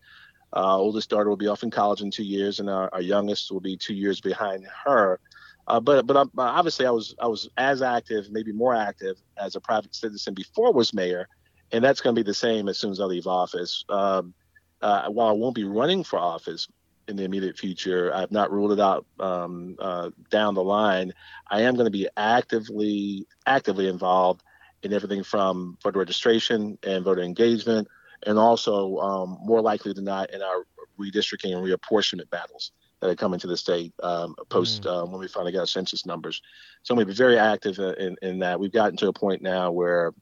Uh, 0.55 0.77
oldest 0.77 1.11
daughter 1.11 1.29
will 1.29 1.37
be 1.37 1.49
off 1.49 1.63
in 1.63 1.71
college 1.71 2.01
in 2.01 2.11
two 2.11 2.25
years, 2.25 2.59
and 2.59 2.69
our, 2.71 2.89
our 2.93 3.03
youngest 3.03 3.51
will 3.51 3.61
be 3.61 3.77
two 3.77 3.95
years 3.95 4.21
behind 4.21 4.67
her. 4.85 5.21
Uh, 5.67 5.81
but 5.81 6.07
but 6.07 6.17
um, 6.17 6.31
obviously 6.37 6.85
I 6.85 6.91
was 6.91 7.15
I 7.19 7.27
was 7.29 7.49
as 7.57 7.81
active, 7.81 8.31
maybe 8.31 8.53
more 8.53 8.75
active 8.75 9.17
as 9.39 9.57
a 9.57 9.61
private 9.61 9.95
citizen 9.95 10.35
before 10.35 10.73
was 10.73 10.93
mayor 10.93 11.29
and 11.73 11.85
that's 11.85 12.01
going 12.01 12.15
to 12.15 12.19
be 12.19 12.27
the 12.27 12.35
same 12.35 12.69
as 12.69 12.79
soon 12.79 12.91
as 12.91 13.01
I 13.01 13.05
leave 13.05 13.27
office. 13.27 13.85
Um, 13.89 14.35
uh, 14.81 15.09
while 15.09 15.29
I 15.29 15.33
won't 15.33 15.55
be 15.55 15.65
running 15.65 16.05
for 16.05 16.19
office 16.19 16.69
in 17.09 17.17
the 17.17 17.25
immediate 17.25 17.59
future, 17.59 18.15
I've 18.15 18.31
not 18.31 18.53
ruled 18.53 18.73
it 18.73 18.81
out 18.81 19.07
um, 19.19 19.77
uh, 19.79 20.11
down 20.31 20.55
the 20.55 20.63
line. 20.63 21.13
I 21.51 21.63
am 21.63 21.75
going 21.75 21.87
to 21.87 21.91
be 21.91 22.09
actively 22.17 23.27
actively 23.47 23.89
involved 23.89 24.43
in 24.83 24.93
everything 24.93 25.25
from 25.25 25.77
voter 25.83 25.99
registration 25.99 26.79
and 26.85 27.05
voter 27.05 27.23
engagement, 27.23 27.89
and 28.27 28.39
also 28.39 28.99
um, 28.99 29.39
more 29.43 29.61
likely 29.61 29.93
than 29.93 30.05
not 30.05 30.31
in 30.31 30.43
our 30.43 30.65
redistricting 30.99 31.57
and 31.57 31.65
reapportionment 31.65 32.31
battles 32.31 32.73
that 33.01 33.11
are 33.11 33.17
coming 33.17 33.39
to 33.41 33.47
the 33.47 33.57
state 33.57 33.93
um, 34.03 34.35
post 34.49 34.83
mm. 34.83 34.91
uh, 34.91 35.07
when 35.07 35.21
we 35.21 35.29
finally 35.29 35.53
get 35.53 35.61
our 35.61 35.67
census 35.67 36.05
numbers. 36.05 36.43
So 36.83 36.93
I'm 36.93 36.97
going 36.97 37.07
to 37.07 37.13
be 37.13 37.17
very 37.17 37.39
active 37.39 37.79
in, 37.79 38.17
in 38.23 38.41
that. 38.41 38.59
We've 38.59 38.73
gotten 38.73 38.97
to 38.99 39.09
a 39.09 39.13
point 39.13 39.41
now 39.41 39.71
where 39.71 40.13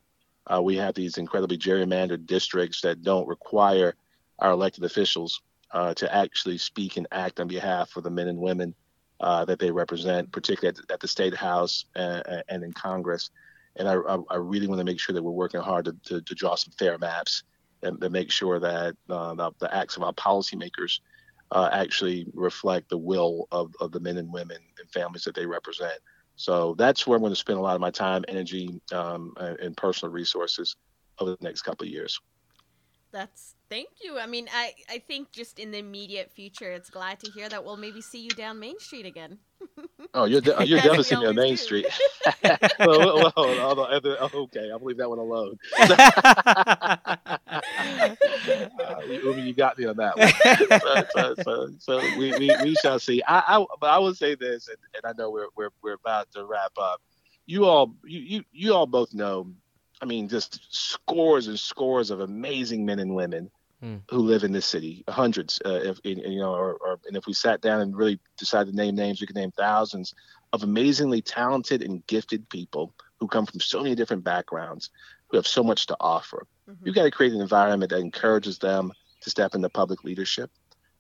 uh, 0.53 0.63
we 0.63 0.77
have 0.77 0.95
these 0.95 1.19
incredibly 1.19 1.59
gerrymandered 1.59 2.27
districts 2.27 2.81
that 2.83 3.03
don't 3.03 3.27
require 3.27 3.95
our 4.39 4.51
elected 4.51 4.85
officials 4.85 5.43
uh, 5.73 5.95
to 5.95 6.15
actually 6.15 6.59
speak 6.59 6.97
and 6.97 7.07
act 7.11 7.41
on 7.41 7.49
behalf 7.49 7.97
of 7.97 8.05
the 8.05 8.11
men 8.11 8.29
and 8.29 8.39
women 8.39 8.75
uh, 9.21 9.45
that 9.45 9.59
they 9.59 9.71
represent, 9.71 10.31
particularly 10.31 10.77
at, 10.79 10.91
at 10.93 11.01
the 11.01 11.09
state 11.09 11.35
house 11.35 11.87
and, 11.95 12.45
and, 12.49 12.63
in 12.63 12.73
Congress. 12.73 13.31
And 13.77 13.89
I, 13.89 13.95
I 14.31 14.37
really 14.37 14.67
want 14.67 14.79
to 14.79 14.85
make 14.85 15.01
sure 15.01 15.15
that 15.15 15.23
we're 15.23 15.33
working 15.33 15.61
hard 15.61 15.87
to, 15.87 15.97
to, 16.05 16.21
to 16.21 16.35
draw 16.35 16.55
some 16.55 16.73
fair 16.79 16.99
maps 16.99 17.43
and 17.83 18.01
to 18.01 18.11
make 18.11 18.31
sure 18.31 18.59
that 18.61 18.97
uh, 19.11 19.35
the, 19.35 19.53
the, 19.59 19.75
acts 19.75 19.97
of 19.97 20.03
our 20.03 20.13
policymakers 20.13 21.01
uh, 21.51 21.69
actually 21.73 22.27
reflect 22.35 22.89
the 22.89 22.99
will 22.99 23.49
of, 23.53 23.75
of 23.81 23.93
the 23.93 24.01
men 24.01 24.19
and 24.19 24.33
women 24.33 24.59
and 24.79 24.91
families 24.91 25.25
that 25.25 25.35
they 25.35 25.47
represent. 25.47 25.99
So 26.37 26.75
that's 26.75 27.07
where 27.07 27.17
I'm 27.17 27.23
going 27.23 27.33
to 27.33 27.37
spend 27.37 27.59
a 27.59 27.63
lot 27.63 27.75
of 27.75 27.81
my 27.81 27.91
time, 27.91 28.25
energy, 28.29 28.81
um, 28.93 29.33
and 29.39 29.77
personal 29.77 30.13
resources 30.13 30.77
over 31.19 31.31
the 31.33 31.39
next 31.41 31.63
couple 31.63 31.87
of 31.87 31.93
years. 31.93 32.21
That's 33.13 33.55
thank 33.71 33.89
you. 34.03 34.19
I 34.19 34.27
mean, 34.27 34.49
I 34.53 34.75
I 34.91 34.99
think 34.99 35.33
just 35.33 35.59
in 35.59 35.71
the 35.71 35.79
immediate 35.79 36.31
future, 36.31 36.71
it's 36.71 36.91
glad 36.91 37.21
to 37.21 37.31
hear 37.31 37.49
that 37.49 37.65
we'll 37.65 37.77
maybe 37.77 38.01
see 38.01 38.21
you 38.21 38.31
down 38.31 38.59
Main 38.59 38.79
Street 38.79 39.07
again. 39.07 39.39
Oh, 40.13 40.25
you're 40.25 40.41
de- 40.41 40.67
you're 40.67 40.79
definitely 40.83 41.05
seeing 41.05 41.21
me 41.21 41.27
on 41.27 41.35
Main 41.35 41.51
do. 41.53 41.57
Street. 41.57 41.87
well, 42.79 43.17
well, 43.17 43.33
well, 43.37 43.81
okay, 44.35 44.71
I'll 44.71 44.79
leave 44.81 44.97
that 44.99 45.09
one 45.09 45.19
alone. 45.19 45.59
uh, 48.79 49.03
you 49.07 49.55
got 49.55 49.79
me 49.79 49.87
on 49.87 49.97
that 49.97 50.17
one. 50.17 50.33
So, 50.81 51.05
so, 51.15 51.35
so, 51.43 51.69
so 51.79 52.19
we, 52.19 52.33
we, 52.39 52.55
we 52.63 52.75
shall 52.83 52.99
see. 52.99 53.23
I, 53.27 53.57
I 53.57 53.65
but 53.81 53.91
I 53.91 53.99
will 53.99 54.15
say 54.15 54.35
this, 54.35 54.69
and, 54.69 54.79
and 54.95 55.05
I 55.05 55.13
know 55.21 55.31
we're 55.31 55.49
we're 55.57 55.71
we're 55.83 55.95
about 55.95 56.31
to 56.33 56.45
wrap 56.45 56.73
up. 56.79 57.01
You 57.47 57.65
all 57.65 57.95
you 58.05 58.21
you, 58.21 58.45
you 58.53 58.75
all 58.75 58.87
both 58.87 59.15
know 59.15 59.49
I 60.01 60.05
mean, 60.05 60.29
just 60.29 60.61
scores 60.71 61.49
and 61.49 61.59
scores 61.59 62.11
of 62.11 62.21
amazing 62.21 62.85
men 62.85 62.99
and 62.99 63.15
women 63.15 63.51
mm. 63.83 64.01
who 64.11 64.19
live 64.19 64.45
in 64.45 64.53
this 64.53 64.67
city, 64.67 65.05
hundreds. 65.09 65.61
Uh, 65.65 65.81
if 65.83 66.01
you 66.05 66.39
know, 66.39 66.53
or, 66.53 66.75
or, 66.75 66.99
and 67.07 67.17
if 67.17 67.27
we 67.27 67.33
sat 67.33 67.61
down 67.61 67.81
and 67.81 67.97
really 67.97 68.19
decided 68.37 68.71
to 68.71 68.77
name 68.77 68.95
names, 68.95 69.21
we 69.21 69.27
could 69.27 69.37
name 69.37 69.53
thousands 69.53 70.15
of 70.53 70.63
amazingly 70.63 71.23
talented 71.23 71.83
and 71.83 72.07
gifted 72.07 72.49
people 72.49 72.93
who 73.19 73.27
come 73.27 73.47
from 73.47 73.61
so 73.61 73.83
many 73.83 73.95
different 73.95 74.25
backgrounds, 74.25 74.91
who 75.29 75.37
have 75.37 75.47
so 75.47 75.63
much 75.63 75.87
to 75.87 75.97
offer. 76.01 76.47
Mm-hmm. 76.69 76.87
You've 76.87 76.95
got 76.95 77.05
to 77.05 77.11
create 77.11 77.33
an 77.33 77.41
environment 77.41 77.91
that 77.91 78.01
encourages 78.01 78.59
them 78.59 78.93
to 79.23 79.31
step 79.31 79.55
into 79.55 79.69
public 79.71 80.05
leadership, 80.05 80.51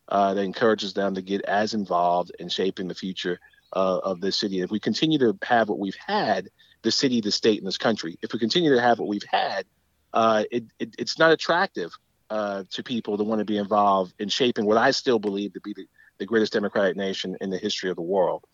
uh, 0.08 0.34
that 0.34 0.42
encourages 0.42 0.94
them 0.94 1.14
to 1.14 1.22
get 1.22 1.42
as 1.42 1.74
involved 1.74 2.32
in 2.38 2.48
shaping 2.48 2.88
the 2.88 2.94
future 2.94 3.38
uh, 3.74 3.98
of 3.98 4.20
this 4.20 4.38
city. 4.38 4.60
If 4.60 4.70
we 4.70 4.80
continue 4.80 5.18
to 5.18 5.36
have 5.42 5.68
what 5.68 5.78
we've 5.78 5.98
had 6.06 6.48
the 6.86 6.92
city, 6.92 7.20
the 7.20 7.32
state, 7.32 7.58
and 7.58 7.66
this 7.66 7.78
country. 7.78 8.16
If 8.22 8.32
we 8.32 8.38
continue 8.38 8.72
to 8.72 8.80
have 8.80 9.00
what 9.00 9.08
we've 9.08 9.24
had, 9.28 9.66
uh, 10.12 10.44
it, 10.52 10.64
it, 10.78 10.94
it's 11.00 11.18
not 11.18 11.32
attractive 11.32 11.90
uh, 12.30 12.62
to 12.70 12.84
people 12.84 13.18
to 13.18 13.24
want 13.24 13.40
to 13.40 13.44
be 13.44 13.58
involved 13.58 14.14
in 14.20 14.28
shaping 14.28 14.64
what 14.66 14.76
I 14.76 14.92
still 14.92 15.18
believe 15.18 15.52
to 15.54 15.60
be 15.60 15.74
the, 15.74 15.86
the 16.18 16.26
greatest 16.26 16.52
democratic 16.52 16.96
nation 16.96 17.36
in 17.40 17.50
the 17.50 17.58
history 17.58 17.90
of 17.90 17.96
the 17.96 18.02
world. 18.02 18.44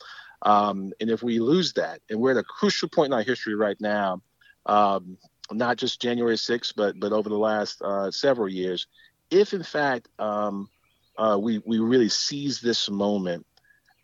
Um, 0.40 0.94
and 0.98 1.10
if 1.10 1.22
we 1.22 1.40
lose 1.40 1.74
that, 1.74 2.00
and 2.08 2.18
we're 2.20 2.30
at 2.30 2.38
a 2.38 2.42
crucial 2.42 2.88
point 2.88 3.08
in 3.08 3.12
our 3.12 3.22
history 3.22 3.54
right 3.54 3.78
now, 3.82 4.22
um, 4.64 5.18
not 5.50 5.76
just 5.76 6.00
January 6.00 6.36
6th, 6.36 6.72
but 6.74 6.98
but 6.98 7.12
over 7.12 7.28
the 7.28 7.36
last 7.36 7.82
uh, 7.82 8.10
several 8.10 8.48
years, 8.48 8.86
if 9.30 9.52
in 9.52 9.62
fact 9.62 10.08
um, 10.18 10.70
uh, 11.18 11.38
we 11.38 11.60
we 11.66 11.80
really 11.80 12.08
seize 12.08 12.62
this 12.62 12.88
moment, 12.88 13.46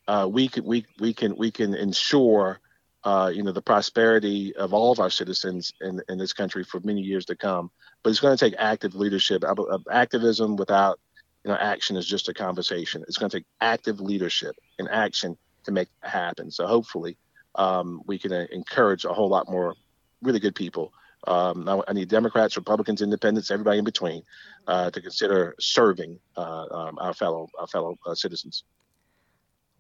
uh, 0.07 0.29
we 0.31 0.49
can 0.49 0.65
we 0.65 0.85
we 1.01 1.15
can 1.15 1.35
we 1.39 1.51
can 1.51 1.75
ensure 1.75 2.61
uh, 3.05 3.31
you 3.33 3.43
know, 3.43 3.53
the 3.53 3.63
prosperity 3.63 4.55
of 4.57 4.75
all 4.75 4.93
of 4.93 4.99
our 5.01 5.11
citizens 5.11 5.73
in, 5.81 6.01
in 6.09 6.19
this 6.19 6.33
country 6.33 6.65
for 6.65 6.81
many 6.81 7.01
years 7.01 7.25
to 7.27 7.37
come. 7.37 7.71
But 8.03 8.11
it's 8.11 8.21
going 8.21 8.37
to 8.37 8.45
take 8.45 8.55
active 8.59 8.95
leadership. 8.95 9.45
Activism 9.91 10.57
without, 10.57 10.99
you 11.45 11.51
know, 11.51 11.57
action 11.57 11.97
is 11.97 12.07
just 12.07 12.29
a 12.29 12.35
conversation. 12.35 13.05
It's 13.07 13.17
going 13.17 13.31
to 13.31 13.39
take 13.39 13.47
active 13.61 14.01
leadership 14.01 14.57
and 14.79 14.89
action 14.89 15.37
to 15.65 15.73
make 15.73 15.89
it 16.03 16.09
happen. 16.09 16.51
So 16.51 16.67
hopefully, 16.67 17.17
um, 17.55 18.03
we 18.07 18.19
can 18.19 18.33
uh, 18.33 18.47
encourage 18.53 19.05
a 19.05 19.13
whole 19.13 19.29
lot 19.29 19.49
more 19.49 19.75
really 20.23 20.41
good 20.41 20.55
people. 20.55 20.93
Um, 21.27 21.69
I, 21.69 21.81
I, 21.89 21.93
need 21.93 22.09
Democrats, 22.09 22.57
Republicans, 22.57 23.03
Independents, 23.03 23.51
everybody 23.51 23.79
in 23.79 23.85
between, 23.85 24.23
uh, 24.67 24.91
to 24.91 25.01
consider 25.01 25.55
serving 25.59 26.19
uh, 26.37 26.67
um, 26.71 26.99
our 27.01 27.13
fellow 27.13 27.49
our 27.59 27.67
fellow 27.67 27.97
uh, 28.07 28.15
citizens. 28.15 28.65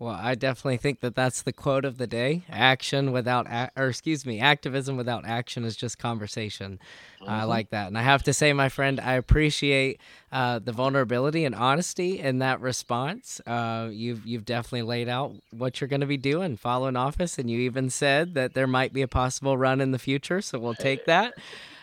Well, 0.01 0.15
I 0.15 0.37
definitely 0.37 0.77
think 0.77 1.01
that 1.01 1.17
that's 1.17 1.43
the 1.43 1.53
quote 1.53 1.85
of 1.85 1.99
the 1.99 2.07
day. 2.07 2.45
Action 2.49 3.11
without, 3.11 3.49
a- 3.49 3.73
or 3.77 3.89
excuse 3.89 4.25
me, 4.25 4.39
activism 4.39 4.97
without 4.97 5.25
action 5.25 5.65
is 5.65 5.75
just 5.75 5.99
conversation. 5.99 6.79
Mm-hmm. 7.21 7.29
I 7.29 7.43
like 7.43 7.71
that. 7.71 7.89
And 7.89 7.99
I 7.99 8.03
have 8.03 8.23
to 8.23 8.33
say, 8.33 8.53
my 8.53 8.69
friend, 8.69 9.01
I 9.01 9.15
appreciate 9.15 10.01
uh, 10.31 10.61
the 10.61 10.71
vulnerability 10.71 11.45
and 11.45 11.53
honesty 11.53 12.21
in 12.21 12.39
that 12.39 12.61
response. 12.61 13.41
Uh, 13.45 13.89
you've, 13.91 14.25
you've 14.25 14.45
definitely 14.45 14.83
laid 14.83 15.09
out 15.09 15.35
what 15.51 15.81
you're 15.81 15.89
going 15.89 16.01
to 16.01 16.07
be 16.07 16.17
doing 16.17 16.57
following 16.57 16.95
office. 16.95 17.37
And 17.37 17.51
you 17.51 17.59
even 17.59 17.91
said 17.91 18.35
that 18.35 18.55
there 18.55 18.69
might 18.69 18.93
be 18.93 19.03
a 19.03 19.09
possible 19.09 19.59
run 19.59 19.81
in 19.81 19.91
the 19.91 19.99
future. 19.99 20.41
So 20.41 20.61
we'll 20.61 20.75
take 20.75 21.07
that. 21.07 21.35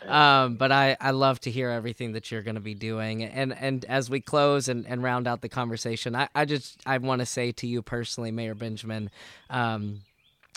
Um, 0.08 0.56
but 0.56 0.72
I, 0.72 0.98
I 1.00 1.12
love 1.12 1.40
to 1.42 1.52
hear 1.52 1.70
everything 1.70 2.14
that 2.14 2.32
you're 2.32 2.42
going 2.42 2.56
to 2.56 2.62
be 2.62 2.74
doing. 2.74 3.24
And 3.24 3.54
and 3.54 3.86
as 3.86 4.10
we 4.10 4.22
close 4.22 4.68
and, 4.68 4.86
and 4.88 5.02
round 5.04 5.28
out 5.28 5.42
the 5.42 5.50
conversation, 5.50 6.16
I, 6.16 6.30
I 6.36 6.46
just 6.46 6.80
I 6.86 6.98
want 6.98 7.20
to 7.20 7.26
say 7.26 7.52
to 7.54 7.68
you 7.68 7.82
personally, 7.82 8.32
Mayor 8.32 8.56
Benjamin, 8.56 9.10
um, 9.50 10.02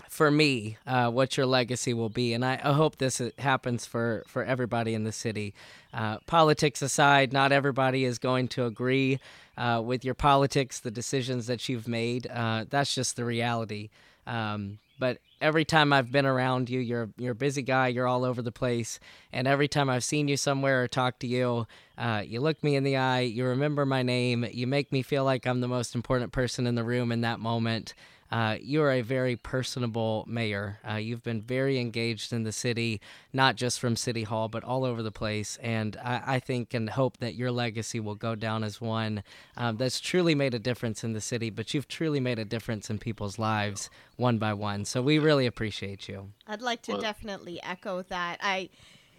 for 0.09 0.31
me, 0.31 0.77
uh, 0.87 1.11
what 1.11 1.37
your 1.37 1.47
legacy 1.47 1.93
will 1.93 2.09
be, 2.09 2.33
and 2.33 2.45
I, 2.45 2.61
I, 2.63 2.73
hope 2.73 2.97
this 2.97 3.21
happens 3.39 3.85
for 3.85 4.25
for 4.27 4.45
everybody 4.45 4.95
in 4.95 5.05
the 5.05 5.13
city. 5.13 5.55
Uh, 5.93 6.19
politics 6.27 6.83
aside, 6.83 7.33
not 7.33 7.53
everybody 7.53 8.05
is 8.05 8.19
going 8.19 8.49
to 8.49 8.65
agree 8.65 9.19
uh, 9.57 9.83
with 9.85 10.05
your 10.05 10.15
politics, 10.15 10.81
the 10.81 10.91
decisions 10.91 11.47
that 11.47 11.69
you've 11.69 11.89
made. 11.89 12.27
Uh, 12.27 12.65
that's 12.69 12.95
just 12.95 13.17
the 13.17 13.25
reality. 13.25 13.91
Um, 14.29 14.79
but 14.99 15.19
every 15.41 15.65
time 15.65 15.93
I've 15.93 16.11
been 16.11 16.27
around 16.27 16.69
you, 16.69 16.81
you're 16.81 17.09
you're 17.17 17.33
a 17.33 17.37
busy 17.37 17.63
guy. 17.63 17.89
You're 17.89 18.07
all 18.07 18.25
over 18.25 18.43
the 18.43 18.53
place, 18.53 19.01
and 19.33 19.47
every 19.47 19.69
time 19.69 19.89
I've 19.89 20.05
seen 20.05 20.29
you 20.29 20.37
somewhere 20.37 20.83
or 20.83 20.89
talked 20.89 21.21
to 21.21 21.27
you, 21.27 21.67
uh, 21.97 22.23
you 22.27 22.41
look 22.41 22.63
me 22.63 22.77
in 22.77 22.85
the 22.85 22.97
eye. 22.97 23.21
You 23.21 23.45
remember 23.47 23.87
my 23.87 24.03
name. 24.03 24.47
You 24.53 24.67
make 24.67 24.93
me 24.93 25.03
feel 25.03 25.25
like 25.25 25.47
I'm 25.47 25.61
the 25.61 25.69
most 25.69 25.95
important 25.95 26.33
person 26.33 26.67
in 26.67 26.75
the 26.75 26.85
room 26.85 27.13
in 27.13 27.23
that 27.23 27.41
moment. 27.41 27.95
Uh, 28.31 28.57
you 28.61 28.83
are 28.83 28.93
a 28.93 29.01
very 29.01 29.37
personable 29.37 30.25
mayor. 30.29 30.79
Uh, 30.89 30.95
you've 30.95 31.23
been 31.23 31.41
very 31.41 31.79
engaged 31.79 32.33
in 32.33 32.43
the 32.43 32.53
city, 32.53 33.01
not 33.33 33.57
just 33.57 33.81
from 33.81 33.97
City 33.97 34.25
Hall, 34.25 34.49
but 34.49 34.63
all 34.65 34.85
over 34.85 35.03
the 35.03 35.11
place. 35.11 35.59
And 35.63 35.97
I, 36.03 36.23
I 36.27 36.39
think 36.39 36.75
and 36.75 36.91
hope 36.91 37.19
that 37.19 37.35
your 37.35 37.51
legacy 37.51 38.01
will 38.01 38.15
go 38.15 38.35
down 38.35 38.65
as 38.65 38.81
one 38.81 39.23
um, 39.57 39.77
that's 39.77 40.01
truly 40.01 40.35
made 40.35 40.55
a 40.55 40.59
difference 40.59 41.03
in 41.03 41.15
the 41.15 41.21
city, 41.21 41.51
but 41.51 41.73
you've 41.73 41.89
truly 41.89 42.21
made 42.21 42.39
a 42.39 42.45
difference 42.45 42.91
in 42.91 42.99
people's 42.99 43.39
lives 43.39 43.89
one 44.17 44.39
by 44.39 44.53
one. 44.53 44.85
So 44.85 45.01
we 45.01 45.19
really 45.19 45.47
appreciate 45.47 46.09
you. 46.09 46.33
I'd 46.47 46.63
like 46.63 46.83
to 46.83 46.93
well, 46.93 47.01
definitely 47.01 47.63
echo 47.63 48.03
that. 48.03 48.39
I, 48.43 48.69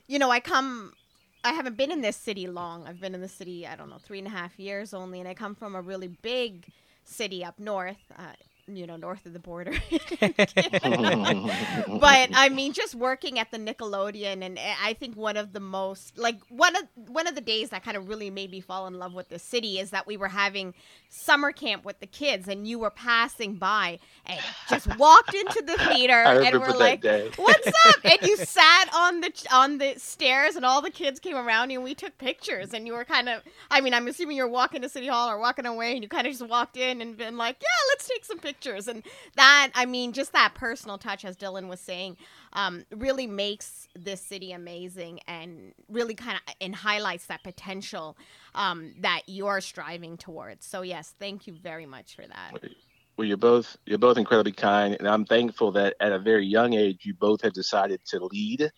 you 0.07 0.19
know, 0.19 0.29
I 0.29 0.39
come 0.39 0.93
I 1.43 1.53
haven't 1.53 1.77
been 1.77 1.91
in 1.91 2.01
this 2.01 2.17
city 2.17 2.47
long. 2.47 2.85
I've 2.85 2.99
been 2.99 3.15
in 3.15 3.21
the 3.21 3.29
city, 3.29 3.65
I 3.65 3.75
don't 3.75 3.89
know, 3.89 3.97
three 3.97 4.19
and 4.19 4.27
a 4.27 4.31
half 4.31 4.59
years 4.59 4.93
only, 4.93 5.19
and 5.19 5.27
I 5.27 5.33
come 5.33 5.55
from 5.55 5.73
a 5.73 5.81
really 5.81 6.07
big 6.07 6.67
city 7.05 7.43
up 7.43 7.59
north. 7.59 8.11
Uh, 8.17 8.33
you 8.77 8.87
know, 8.87 8.95
north 8.95 9.25
of 9.25 9.33
the 9.33 9.39
border. 9.39 9.71
but 10.21 10.29
I 12.33 12.49
mean, 12.51 12.73
just 12.73 12.95
working 12.95 13.39
at 13.39 13.51
the 13.51 13.57
Nickelodeon, 13.57 14.43
and 14.43 14.57
eh, 14.57 14.75
I 14.81 14.93
think 14.93 15.15
one 15.15 15.37
of 15.37 15.53
the 15.53 15.59
most 15.59 16.17
like 16.17 16.39
one 16.49 16.75
of 16.75 16.83
one 17.07 17.27
of 17.27 17.35
the 17.35 17.41
days 17.41 17.69
that 17.69 17.83
kind 17.83 17.97
of 17.97 18.07
really 18.07 18.29
made 18.29 18.51
me 18.51 18.61
fall 18.61 18.87
in 18.87 18.95
love 18.95 19.13
with 19.13 19.29
the 19.29 19.39
city 19.39 19.79
is 19.79 19.91
that 19.91 20.07
we 20.07 20.17
were 20.17 20.27
having 20.27 20.73
summer 21.09 21.51
camp 21.51 21.85
with 21.85 21.99
the 21.99 22.07
kids, 22.07 22.47
and 22.47 22.67
you 22.67 22.79
were 22.79 22.91
passing 22.91 23.55
by 23.55 23.99
and 24.25 24.39
just 24.69 24.95
walked 24.99 25.33
into 25.33 25.63
the 25.65 25.77
theater, 25.77 26.13
and 26.13 26.59
we're 26.59 26.77
like, 26.77 27.01
day. 27.01 27.31
"What's 27.35 27.67
up?" 27.67 27.95
And 28.03 28.19
you 28.21 28.37
sat 28.37 28.89
on 28.93 29.21
the 29.21 29.47
on 29.51 29.77
the 29.79 29.95
stairs, 29.97 30.55
and 30.55 30.65
all 30.65 30.81
the 30.81 30.91
kids 30.91 31.19
came 31.19 31.35
around 31.35 31.71
you, 31.71 31.79
and 31.79 31.83
we 31.83 31.95
took 31.95 32.17
pictures. 32.17 32.73
And 32.73 32.85
you 32.85 32.93
were 32.93 33.05
kind 33.05 33.29
of, 33.29 33.41
I 33.71 33.81
mean, 33.81 33.93
I'm 33.93 34.07
assuming 34.07 34.37
you're 34.37 34.47
walking 34.47 34.81
to 34.83 34.89
City 34.89 35.07
Hall 35.07 35.29
or 35.29 35.39
walking 35.39 35.65
away, 35.65 35.93
and 35.93 36.03
you 36.03 36.09
kind 36.09 36.27
of 36.27 36.33
just 36.33 36.47
walked 36.47 36.77
in 36.77 37.01
and 37.01 37.17
been 37.17 37.37
like, 37.37 37.57
"Yeah, 37.59 37.89
let's 37.89 38.07
take 38.07 38.25
some 38.25 38.37
pictures." 38.37 38.58
Pictures. 38.59 38.87
And 38.87 39.03
that 39.35 39.69
i 39.75 39.85
mean 39.85 40.11
just 40.13 40.33
that 40.33 40.53
personal 40.55 40.97
touch 40.97 41.23
as 41.23 41.35
dylan 41.37 41.67
was 41.67 41.79
saying 41.79 42.17
um, 42.53 42.85
really 42.91 43.27
makes 43.27 43.87
this 43.95 44.21
city 44.21 44.51
amazing 44.51 45.19
and 45.27 45.73
really 45.87 46.15
kind 46.15 46.39
of 46.47 46.55
and 46.59 46.75
highlights 46.75 47.27
that 47.27 47.43
potential 47.43 48.17
um, 48.55 48.93
that 48.99 49.21
you're 49.27 49.61
striving 49.61 50.17
towards. 50.17 50.65
So 50.65 50.81
yes 50.81 51.13
thank 51.19 51.47
you 51.47 51.53
very 51.53 51.85
much 51.85 52.15
for 52.15 52.23
that. 52.23 52.61
Well 53.17 53.27
you're 53.27 53.37
both 53.37 53.77
you're 53.85 53.97
both 53.97 54.17
incredibly 54.17 54.53
kind 54.53 54.95
and 54.97 55.07
i'm 55.07 55.25
thankful 55.25 55.71
that 55.73 55.93
at 55.99 56.11
a 56.11 56.19
very 56.19 56.45
young 56.45 56.73
age 56.73 56.99
you 57.03 57.13
both 57.13 57.41
have 57.41 57.53
decided 57.53 57.99
to 58.05 58.23
lead. 58.25 58.71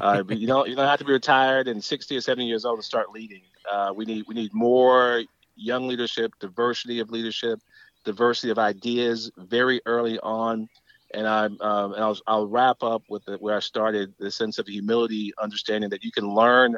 Uh, 0.00 0.22
you 0.28 0.46
don't 0.46 0.68
you 0.68 0.76
don't 0.76 0.86
have 0.86 0.98
to 0.98 1.04
be 1.04 1.12
retired 1.12 1.68
and 1.68 1.82
60 1.82 2.16
or 2.16 2.20
70 2.20 2.46
years 2.46 2.64
old 2.64 2.78
to 2.78 2.84
start 2.84 3.10
leading. 3.12 3.42
Uh, 3.70 3.92
we 3.94 4.04
need 4.04 4.24
we 4.26 4.34
need 4.34 4.52
more 4.54 5.22
young 5.56 5.86
leadership 5.86 6.32
diversity 6.40 7.00
of 7.00 7.10
leadership 7.10 7.60
diversity 8.04 8.50
of 8.50 8.58
ideas 8.58 9.30
very 9.36 9.80
early 9.86 10.18
on. 10.20 10.68
And 11.12 11.26
I 11.26 11.46
um, 11.46 11.92
and 11.94 12.04
I'll, 12.04 12.18
I'll 12.26 12.46
wrap 12.46 12.82
up 12.82 13.02
with 13.08 13.24
the, 13.24 13.36
where 13.38 13.56
I 13.56 13.60
started 13.60 14.14
the 14.18 14.30
sense 14.30 14.58
of 14.58 14.68
humility, 14.68 15.32
understanding 15.42 15.90
that 15.90 16.04
you 16.04 16.12
can 16.12 16.28
learn 16.32 16.76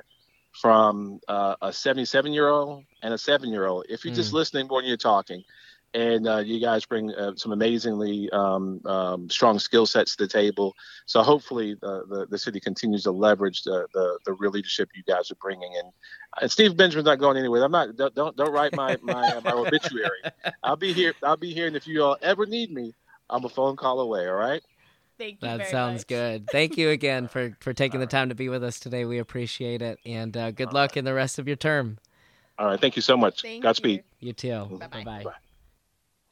from 0.60 1.20
uh, 1.28 1.56
a 1.62 1.72
77 1.72 2.32
year 2.32 2.48
old 2.48 2.84
and 3.02 3.12
a 3.12 3.18
seven 3.18 3.50
year 3.50 3.66
old 3.66 3.86
if 3.88 4.04
you're 4.04 4.12
mm. 4.12 4.16
just 4.16 4.32
listening 4.32 4.68
more 4.68 4.80
than 4.80 4.88
you're 4.88 4.96
talking. 4.96 5.42
And 5.94 6.26
uh, 6.26 6.38
you 6.38 6.60
guys 6.60 6.84
bring 6.86 7.10
uh, 7.10 7.32
some 7.36 7.52
amazingly 7.52 8.30
um, 8.30 8.80
um, 8.86 9.28
strong 9.28 9.58
skill 9.58 9.84
sets 9.84 10.16
to 10.16 10.24
the 10.24 10.28
table. 10.28 10.74
So 11.06 11.22
hopefully 11.22 11.76
the, 11.80 12.04
the, 12.08 12.26
the, 12.30 12.38
city 12.38 12.60
continues 12.60 13.02
to 13.02 13.10
leverage 13.10 13.62
the, 13.62 13.86
the, 13.92 14.18
the 14.24 14.32
real 14.32 14.52
leadership 14.52 14.88
you 14.94 15.02
guys 15.02 15.30
are 15.30 15.36
bringing. 15.36 15.70
And, 15.76 15.92
and 16.40 16.50
Steve 16.50 16.76
Benjamin's 16.76 17.04
not 17.04 17.18
going 17.18 17.36
anywhere. 17.36 17.62
I'm 17.62 17.72
not. 17.72 17.94
Don't 17.96 18.14
don't, 18.14 18.36
don't 18.36 18.52
write 18.52 18.74
my 18.74 18.96
my, 19.02 19.12
uh, 19.12 19.40
my 19.44 19.52
obituary. 19.52 20.22
I'll 20.62 20.76
be 20.76 20.92
here. 20.92 21.12
I'll 21.22 21.36
be 21.36 21.52
here. 21.52 21.66
And 21.66 21.76
if 21.76 21.86
you 21.86 22.02
all 22.02 22.16
ever 22.22 22.46
need 22.46 22.72
me, 22.72 22.94
I'm 23.28 23.44
a 23.44 23.50
phone 23.50 23.76
call 23.76 24.00
away. 24.00 24.26
All 24.26 24.34
right. 24.34 24.62
Thank 25.18 25.42
you. 25.42 25.48
That 25.48 25.68
sounds 25.68 26.00
much. 26.00 26.06
good. 26.06 26.48
Thank 26.50 26.78
you 26.78 26.88
again 26.88 27.28
for 27.28 27.54
for 27.60 27.72
taking 27.74 28.00
the 28.00 28.06
time 28.06 28.30
to 28.30 28.34
be 28.34 28.48
with 28.48 28.64
us 28.64 28.80
today. 28.80 29.04
We 29.04 29.18
appreciate 29.18 29.82
it, 29.82 29.98
and 30.06 30.34
uh, 30.36 30.52
good 30.52 30.72
luck 30.72 30.96
in 30.96 31.04
the 31.04 31.14
rest 31.14 31.38
of 31.38 31.46
your 31.46 31.56
term. 31.56 31.98
All 32.58 32.66
right. 32.66 32.80
Thank 32.80 32.96
you 32.96 33.02
so 33.02 33.16
much. 33.16 33.42
Thank 33.42 33.62
Godspeed. 33.62 34.04
You, 34.20 34.28
you 34.28 34.32
too. 34.32 34.78
Bye-bye. 34.78 35.04
Bye-bye. 35.04 35.24
Bye. 35.24 35.32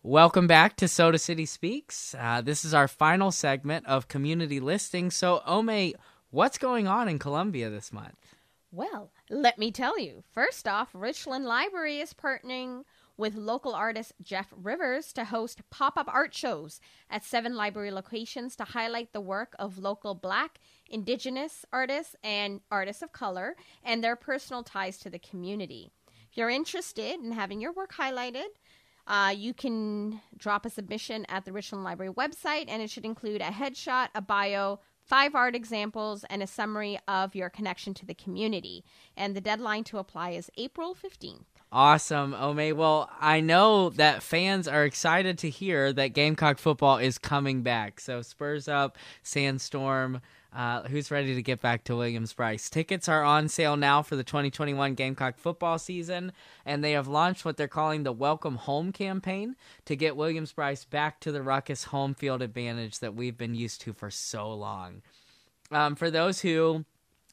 Welcome 0.02 0.46
back 0.46 0.76
to 0.76 0.88
Soda 0.88 1.18
City 1.18 1.44
Speaks. 1.44 2.14
Uh, 2.18 2.40
this 2.40 2.64
is 2.64 2.72
our 2.72 2.88
final 2.88 3.30
segment 3.30 3.86
of 3.86 4.08
community 4.08 4.58
listing. 4.58 5.10
So, 5.10 5.42
Ome, 5.44 5.92
what's 6.30 6.56
going 6.56 6.88
on 6.88 7.06
in 7.06 7.18
Columbia 7.18 7.68
this 7.68 7.92
month? 7.92 8.34
Well, 8.72 9.12
let 9.28 9.58
me 9.58 9.70
tell 9.70 9.98
you. 9.98 10.24
First 10.32 10.66
off, 10.66 10.88
Richland 10.94 11.44
Library 11.44 11.98
is 11.98 12.14
partnering 12.14 12.84
with 13.18 13.34
local 13.34 13.74
artist 13.74 14.14
Jeff 14.22 14.46
Rivers 14.56 15.12
to 15.12 15.26
host 15.26 15.60
pop 15.68 15.98
up 15.98 16.08
art 16.08 16.32
shows 16.34 16.80
at 17.10 17.22
seven 17.22 17.54
library 17.54 17.90
locations 17.90 18.56
to 18.56 18.64
highlight 18.64 19.12
the 19.12 19.20
work 19.20 19.54
of 19.58 19.76
local 19.76 20.14
Black, 20.14 20.60
Indigenous 20.88 21.66
artists, 21.74 22.16
and 22.24 22.62
artists 22.70 23.02
of 23.02 23.12
color 23.12 23.54
and 23.84 24.02
their 24.02 24.16
personal 24.16 24.62
ties 24.62 24.96
to 25.00 25.10
the 25.10 25.18
community. 25.18 25.90
If 26.30 26.38
you're 26.38 26.48
interested 26.48 27.20
in 27.20 27.32
having 27.32 27.60
your 27.60 27.72
work 27.72 27.92
highlighted, 27.92 28.46
uh, 29.10 29.34
you 29.36 29.52
can 29.52 30.20
drop 30.38 30.64
a 30.64 30.70
submission 30.70 31.26
at 31.28 31.44
the 31.44 31.52
Richland 31.52 31.82
Library 31.82 32.12
website, 32.12 32.66
and 32.68 32.80
it 32.80 32.88
should 32.88 33.04
include 33.04 33.40
a 33.40 33.46
headshot, 33.46 34.08
a 34.14 34.22
bio, 34.22 34.78
five 35.04 35.34
art 35.34 35.56
examples, 35.56 36.24
and 36.30 36.44
a 36.44 36.46
summary 36.46 36.96
of 37.08 37.34
your 37.34 37.50
connection 37.50 37.92
to 37.94 38.06
the 38.06 38.14
community. 38.14 38.84
And 39.16 39.34
the 39.34 39.40
deadline 39.40 39.82
to 39.84 39.98
apply 39.98 40.30
is 40.30 40.48
April 40.56 40.94
15th. 40.94 41.42
Awesome, 41.72 42.34
Ome. 42.34 42.76
Well, 42.76 43.10
I 43.20 43.40
know 43.40 43.90
that 43.90 44.22
fans 44.22 44.68
are 44.68 44.84
excited 44.84 45.38
to 45.38 45.50
hear 45.50 45.92
that 45.92 46.14
Gamecock 46.14 46.58
football 46.58 46.98
is 46.98 47.18
coming 47.18 47.62
back. 47.62 47.98
So, 47.98 48.22
Spurs 48.22 48.68
up, 48.68 48.96
Sandstorm. 49.24 50.20
Uh, 50.52 50.82
who's 50.88 51.12
ready 51.12 51.34
to 51.34 51.42
get 51.42 51.60
back 51.60 51.84
to 51.84 51.94
Williams 51.94 52.32
Brice? 52.32 52.68
Tickets 52.68 53.08
are 53.08 53.22
on 53.22 53.48
sale 53.48 53.76
now 53.76 54.02
for 54.02 54.16
the 54.16 54.24
2021 54.24 54.94
Gamecock 54.94 55.38
football 55.38 55.78
season, 55.78 56.32
and 56.66 56.82
they 56.82 56.92
have 56.92 57.06
launched 57.06 57.44
what 57.44 57.56
they're 57.56 57.68
calling 57.68 58.02
the 58.02 58.12
Welcome 58.12 58.56
Home 58.56 58.90
campaign 58.90 59.54
to 59.84 59.94
get 59.94 60.16
Williams 60.16 60.52
Brice 60.52 60.84
back 60.84 61.20
to 61.20 61.30
the 61.30 61.42
ruckus 61.42 61.84
home 61.84 62.14
field 62.14 62.42
advantage 62.42 62.98
that 62.98 63.14
we've 63.14 63.38
been 63.38 63.54
used 63.54 63.80
to 63.82 63.92
for 63.92 64.10
so 64.10 64.52
long. 64.52 65.02
Um, 65.70 65.94
for 65.94 66.10
those 66.10 66.40
who 66.40 66.84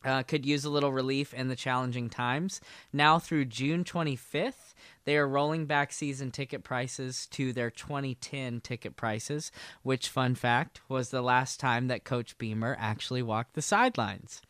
uh, 0.05 0.22
could 0.22 0.45
use 0.45 0.63
a 0.63 0.70
little 0.70 0.91
relief 0.91 1.34
in 1.34 1.47
the 1.47 1.55
challenging 1.55 2.11
times, 2.11 2.61
now 2.93 3.18
through 3.18 3.45
June 3.45 3.84
25th, 3.84 4.66
they 5.08 5.16
are 5.16 5.26
rolling 5.26 5.66
back 5.66 5.93
season 5.93 6.32
ticket 6.32 6.66
prices 6.66 7.28
to 7.28 7.53
their 7.53 7.72
2010 7.72 8.60
ticket 8.60 8.97
prices, 8.97 9.53
which, 9.82 10.10
fun 10.10 10.36
fact, 10.36 10.82
was 10.89 11.12
the 11.12 11.22
last 11.22 11.62
time 11.62 11.88
that 11.88 12.03
Coach 12.03 12.38
Beamer 12.38 12.76
actually 12.78 13.22
walked 13.22 13.53
the 13.53 13.62
sidelines. 13.62 14.41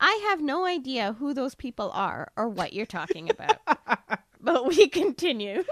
I 0.00 0.26
have 0.28 0.40
no 0.40 0.66
idea 0.66 1.12
who 1.20 1.32
those 1.32 1.54
people 1.54 1.92
are 1.94 2.32
or 2.36 2.48
what 2.48 2.72
you're 2.72 2.86
talking 2.86 3.30
about. 3.30 3.58
but 4.40 4.66
we 4.66 4.88
continue. 4.88 5.62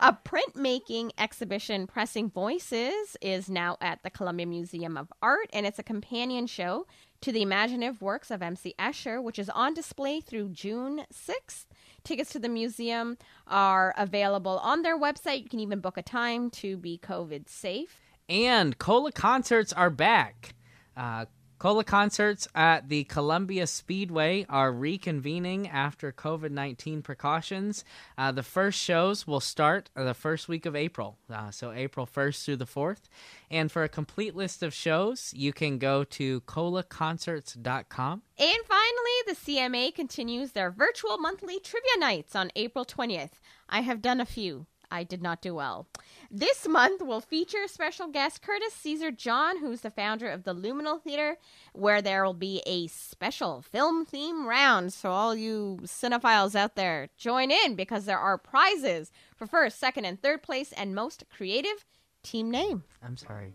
A 0.00 0.12
printmaking 0.12 1.12
exhibition, 1.16 1.86
Pressing 1.86 2.28
Voices, 2.28 3.16
is 3.22 3.48
now 3.48 3.78
at 3.80 4.02
the 4.02 4.10
Columbia 4.10 4.44
Museum 4.44 4.98
of 4.98 5.10
Art, 5.22 5.48
and 5.50 5.64
it's 5.64 5.78
a 5.78 5.82
companion 5.82 6.46
show 6.46 6.86
to 7.22 7.32
the 7.32 7.40
imaginative 7.40 8.02
works 8.02 8.30
of 8.30 8.42
M.C. 8.42 8.74
Escher, 8.78 9.22
which 9.22 9.38
is 9.38 9.48
on 9.48 9.72
display 9.72 10.20
through 10.20 10.50
June 10.50 11.06
6th. 11.10 11.64
Tickets 12.04 12.30
to 12.32 12.38
the 12.38 12.48
museum 12.48 13.16
are 13.46 13.94
available 13.96 14.58
on 14.58 14.82
their 14.82 14.98
website. 14.98 15.42
You 15.42 15.48
can 15.48 15.60
even 15.60 15.80
book 15.80 15.96
a 15.96 16.02
time 16.02 16.50
to 16.50 16.76
be 16.76 16.98
COVID 17.02 17.48
safe. 17.48 18.00
And 18.28 18.78
Cola 18.78 19.12
concerts 19.12 19.72
are 19.72 19.90
back. 19.90 20.54
Uh, 20.96 21.26
Cola 21.62 21.84
concerts 21.84 22.48
at 22.56 22.88
the 22.88 23.04
Columbia 23.04 23.68
Speedway 23.68 24.44
are 24.48 24.72
reconvening 24.72 25.72
after 25.72 26.10
COVID 26.10 26.50
19 26.50 27.02
precautions. 27.02 27.84
Uh, 28.18 28.32
the 28.32 28.42
first 28.42 28.80
shows 28.80 29.28
will 29.28 29.38
start 29.38 29.88
the 29.94 30.12
first 30.12 30.48
week 30.48 30.66
of 30.66 30.74
April, 30.74 31.18
uh, 31.32 31.52
so 31.52 31.70
April 31.70 32.04
1st 32.04 32.44
through 32.44 32.56
the 32.56 32.66
4th. 32.66 33.02
And 33.48 33.70
for 33.70 33.84
a 33.84 33.88
complete 33.88 34.34
list 34.34 34.64
of 34.64 34.74
shows, 34.74 35.32
you 35.36 35.52
can 35.52 35.78
go 35.78 36.02
to 36.02 36.40
colaconcerts.com. 36.40 38.22
And 38.40 38.58
finally, 38.66 39.18
the 39.28 39.36
CMA 39.36 39.94
continues 39.94 40.50
their 40.50 40.72
virtual 40.72 41.16
monthly 41.16 41.60
trivia 41.60 41.96
nights 41.96 42.34
on 42.34 42.50
April 42.56 42.84
20th. 42.84 43.38
I 43.68 43.82
have 43.82 44.02
done 44.02 44.20
a 44.20 44.26
few. 44.26 44.66
I 44.92 45.04
did 45.04 45.22
not 45.22 45.40
do 45.40 45.54
well. 45.54 45.86
This 46.30 46.68
month 46.68 47.00
will 47.00 47.20
feature 47.22 47.66
special 47.66 48.08
guest 48.08 48.42
Curtis 48.42 48.74
Caesar 48.74 49.10
John, 49.10 49.58
who's 49.58 49.80
the 49.80 49.90
founder 49.90 50.28
of 50.28 50.44
the 50.44 50.54
Luminal 50.54 51.00
Theater, 51.02 51.38
where 51.72 52.02
there 52.02 52.22
will 52.24 52.34
be 52.34 52.62
a 52.66 52.86
special 52.88 53.62
film 53.62 54.04
theme 54.04 54.46
round. 54.46 54.92
So, 54.92 55.10
all 55.10 55.34
you 55.34 55.78
cinephiles 55.84 56.54
out 56.54 56.76
there, 56.76 57.08
join 57.16 57.50
in 57.50 57.74
because 57.74 58.04
there 58.04 58.18
are 58.18 58.36
prizes 58.36 59.10
for 59.34 59.46
first, 59.46 59.78
second, 59.80 60.04
and 60.04 60.20
third 60.20 60.42
place, 60.42 60.72
and 60.72 60.94
most 60.94 61.24
creative 61.34 61.86
team 62.22 62.50
name. 62.50 62.84
I'm 63.02 63.16
sorry. 63.16 63.54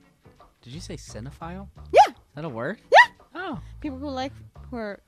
Did 0.63 0.73
you 0.73 0.79
say 0.79 0.97
cinephile? 0.97 1.67
Yeah. 1.93 2.09
Is 2.09 2.15
that 2.35 2.45
a 2.45 2.49
word? 2.49 2.79
Yeah. 2.91 3.11
Oh. 3.35 3.59
People 3.79 3.99
who 3.99 4.09
like, 4.09 4.33
who 4.71 4.77
are 4.77 4.99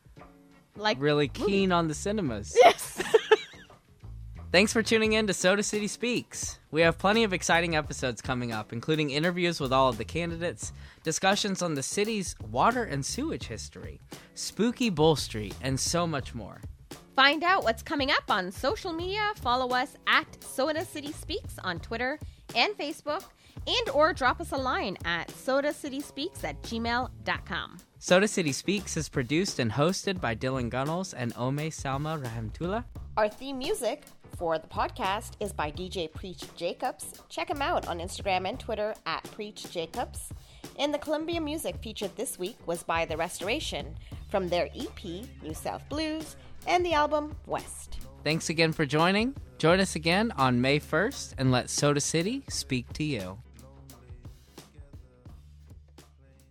like, 0.77 0.97
Really 1.01 1.27
keen 1.27 1.71
on 1.71 1.88
the 1.88 1.95
cinemas. 1.95 2.55
yes. 2.63 2.78
Thanks 4.52 4.74
for 4.74 4.82
tuning 4.82 5.14
in 5.14 5.28
to 5.28 5.34
Soda 5.34 5.62
City 5.62 5.86
Speaks. 5.86 6.58
We 6.72 6.82
have 6.82 6.97
plenty 6.97 7.24
of 7.24 7.34
exciting 7.34 7.76
episodes 7.76 8.20
coming 8.20 8.52
up, 8.52 8.74
including 8.74 9.12
interviews 9.12 9.60
with 9.60 9.72
all 9.72 9.89
of 9.89 10.00
the 10.00 10.06
candidates, 10.06 10.74
discussions 11.04 11.62
on 11.62 11.76
the 11.76 11.84
city's 11.84 12.36
water 12.50 12.84
and 12.84 13.06
sewage 13.06 13.45
history, 13.45 14.02
spooky 14.34 14.89
Bull 14.89 15.16
Street, 15.16 15.54
and 15.62 15.80
so 15.80 16.08
much 16.08 16.34
more. 16.34 16.62
Find 17.16 17.43
out 17.43 17.64
what's 17.64 17.84
coming 17.84 18.10
up 18.10 18.24
on 18.32 18.52
social 18.52 18.91
media. 18.91 19.34
Follow 19.36 19.76
us 19.76 19.95
at 20.08 20.26
Soda 20.43 20.84
City 20.84 21.12
Speaks 21.12 21.60
on 21.64 21.80
Twitter 21.80 22.18
and 22.56 22.76
Facebook, 22.76 23.26
and 23.68 23.89
or 23.89 24.14
drop 24.14 24.41
us 24.41 24.52
a 24.52 24.58
line 24.58 24.97
at 25.06 25.28
sodacityspeaks 25.28 26.43
at 26.43 26.60
gmail.com. 26.64 27.78
Soda 28.00 28.28
City 28.28 28.52
Speaks 28.52 28.97
is 28.97 29.10
produced 29.10 29.60
and 29.60 29.72
hosted 29.72 30.20
by 30.20 30.34
Dylan 30.34 30.72
Gunnels 30.72 31.14
and 31.14 31.34
Ome 31.38 31.70
Salma 31.70 32.20
Rahimtullah. 32.20 32.84
Our 33.16 33.30
theme 33.30 33.60
music 33.60 34.06
for 34.40 34.58
the 34.58 34.68
podcast 34.68 35.34
is 35.42 35.52
by 35.52 35.70
DJ 35.70 36.12
Preach 36.12 36.46
Jacobs. 36.56 37.22
Check 37.28 37.50
him 37.50 37.62
out 37.62 37.90
on 37.90 38.00
Instagram 38.00 38.48
and 38.48 38.58
Twitter 38.58 38.96
at 39.06 39.22
Preach 39.32 39.70
Jacobs. 39.70 40.30
And 40.80 40.94
the 40.94 40.98
Columbia 40.98 41.42
music 41.42 41.76
featured 41.84 42.16
this 42.16 42.40
week 42.40 42.58
was 42.66 42.82
by 42.82 43.04
The 43.04 43.18
Restoration 43.18 43.98
from 44.30 44.48
their 44.48 44.70
EP, 44.74 45.04
New 45.44 45.54
South 45.54 45.88
Blues, 45.90 46.38
and 46.66 46.86
the 46.86 46.94
album 46.94 47.36
West. 47.48 47.98
Thanks 48.24 48.50
again 48.50 48.72
for 48.72 48.86
joining. 48.86 49.36
Join 49.58 49.82
us 49.82 49.96
again 49.96 50.32
on 50.38 50.62
May 50.62 50.80
1st 50.80 51.34
and 51.38 51.52
let 51.52 51.70
Soda 51.70 52.00
City 52.00 52.44
speak 52.48 52.94
to 52.94 53.04
you. 53.04 53.38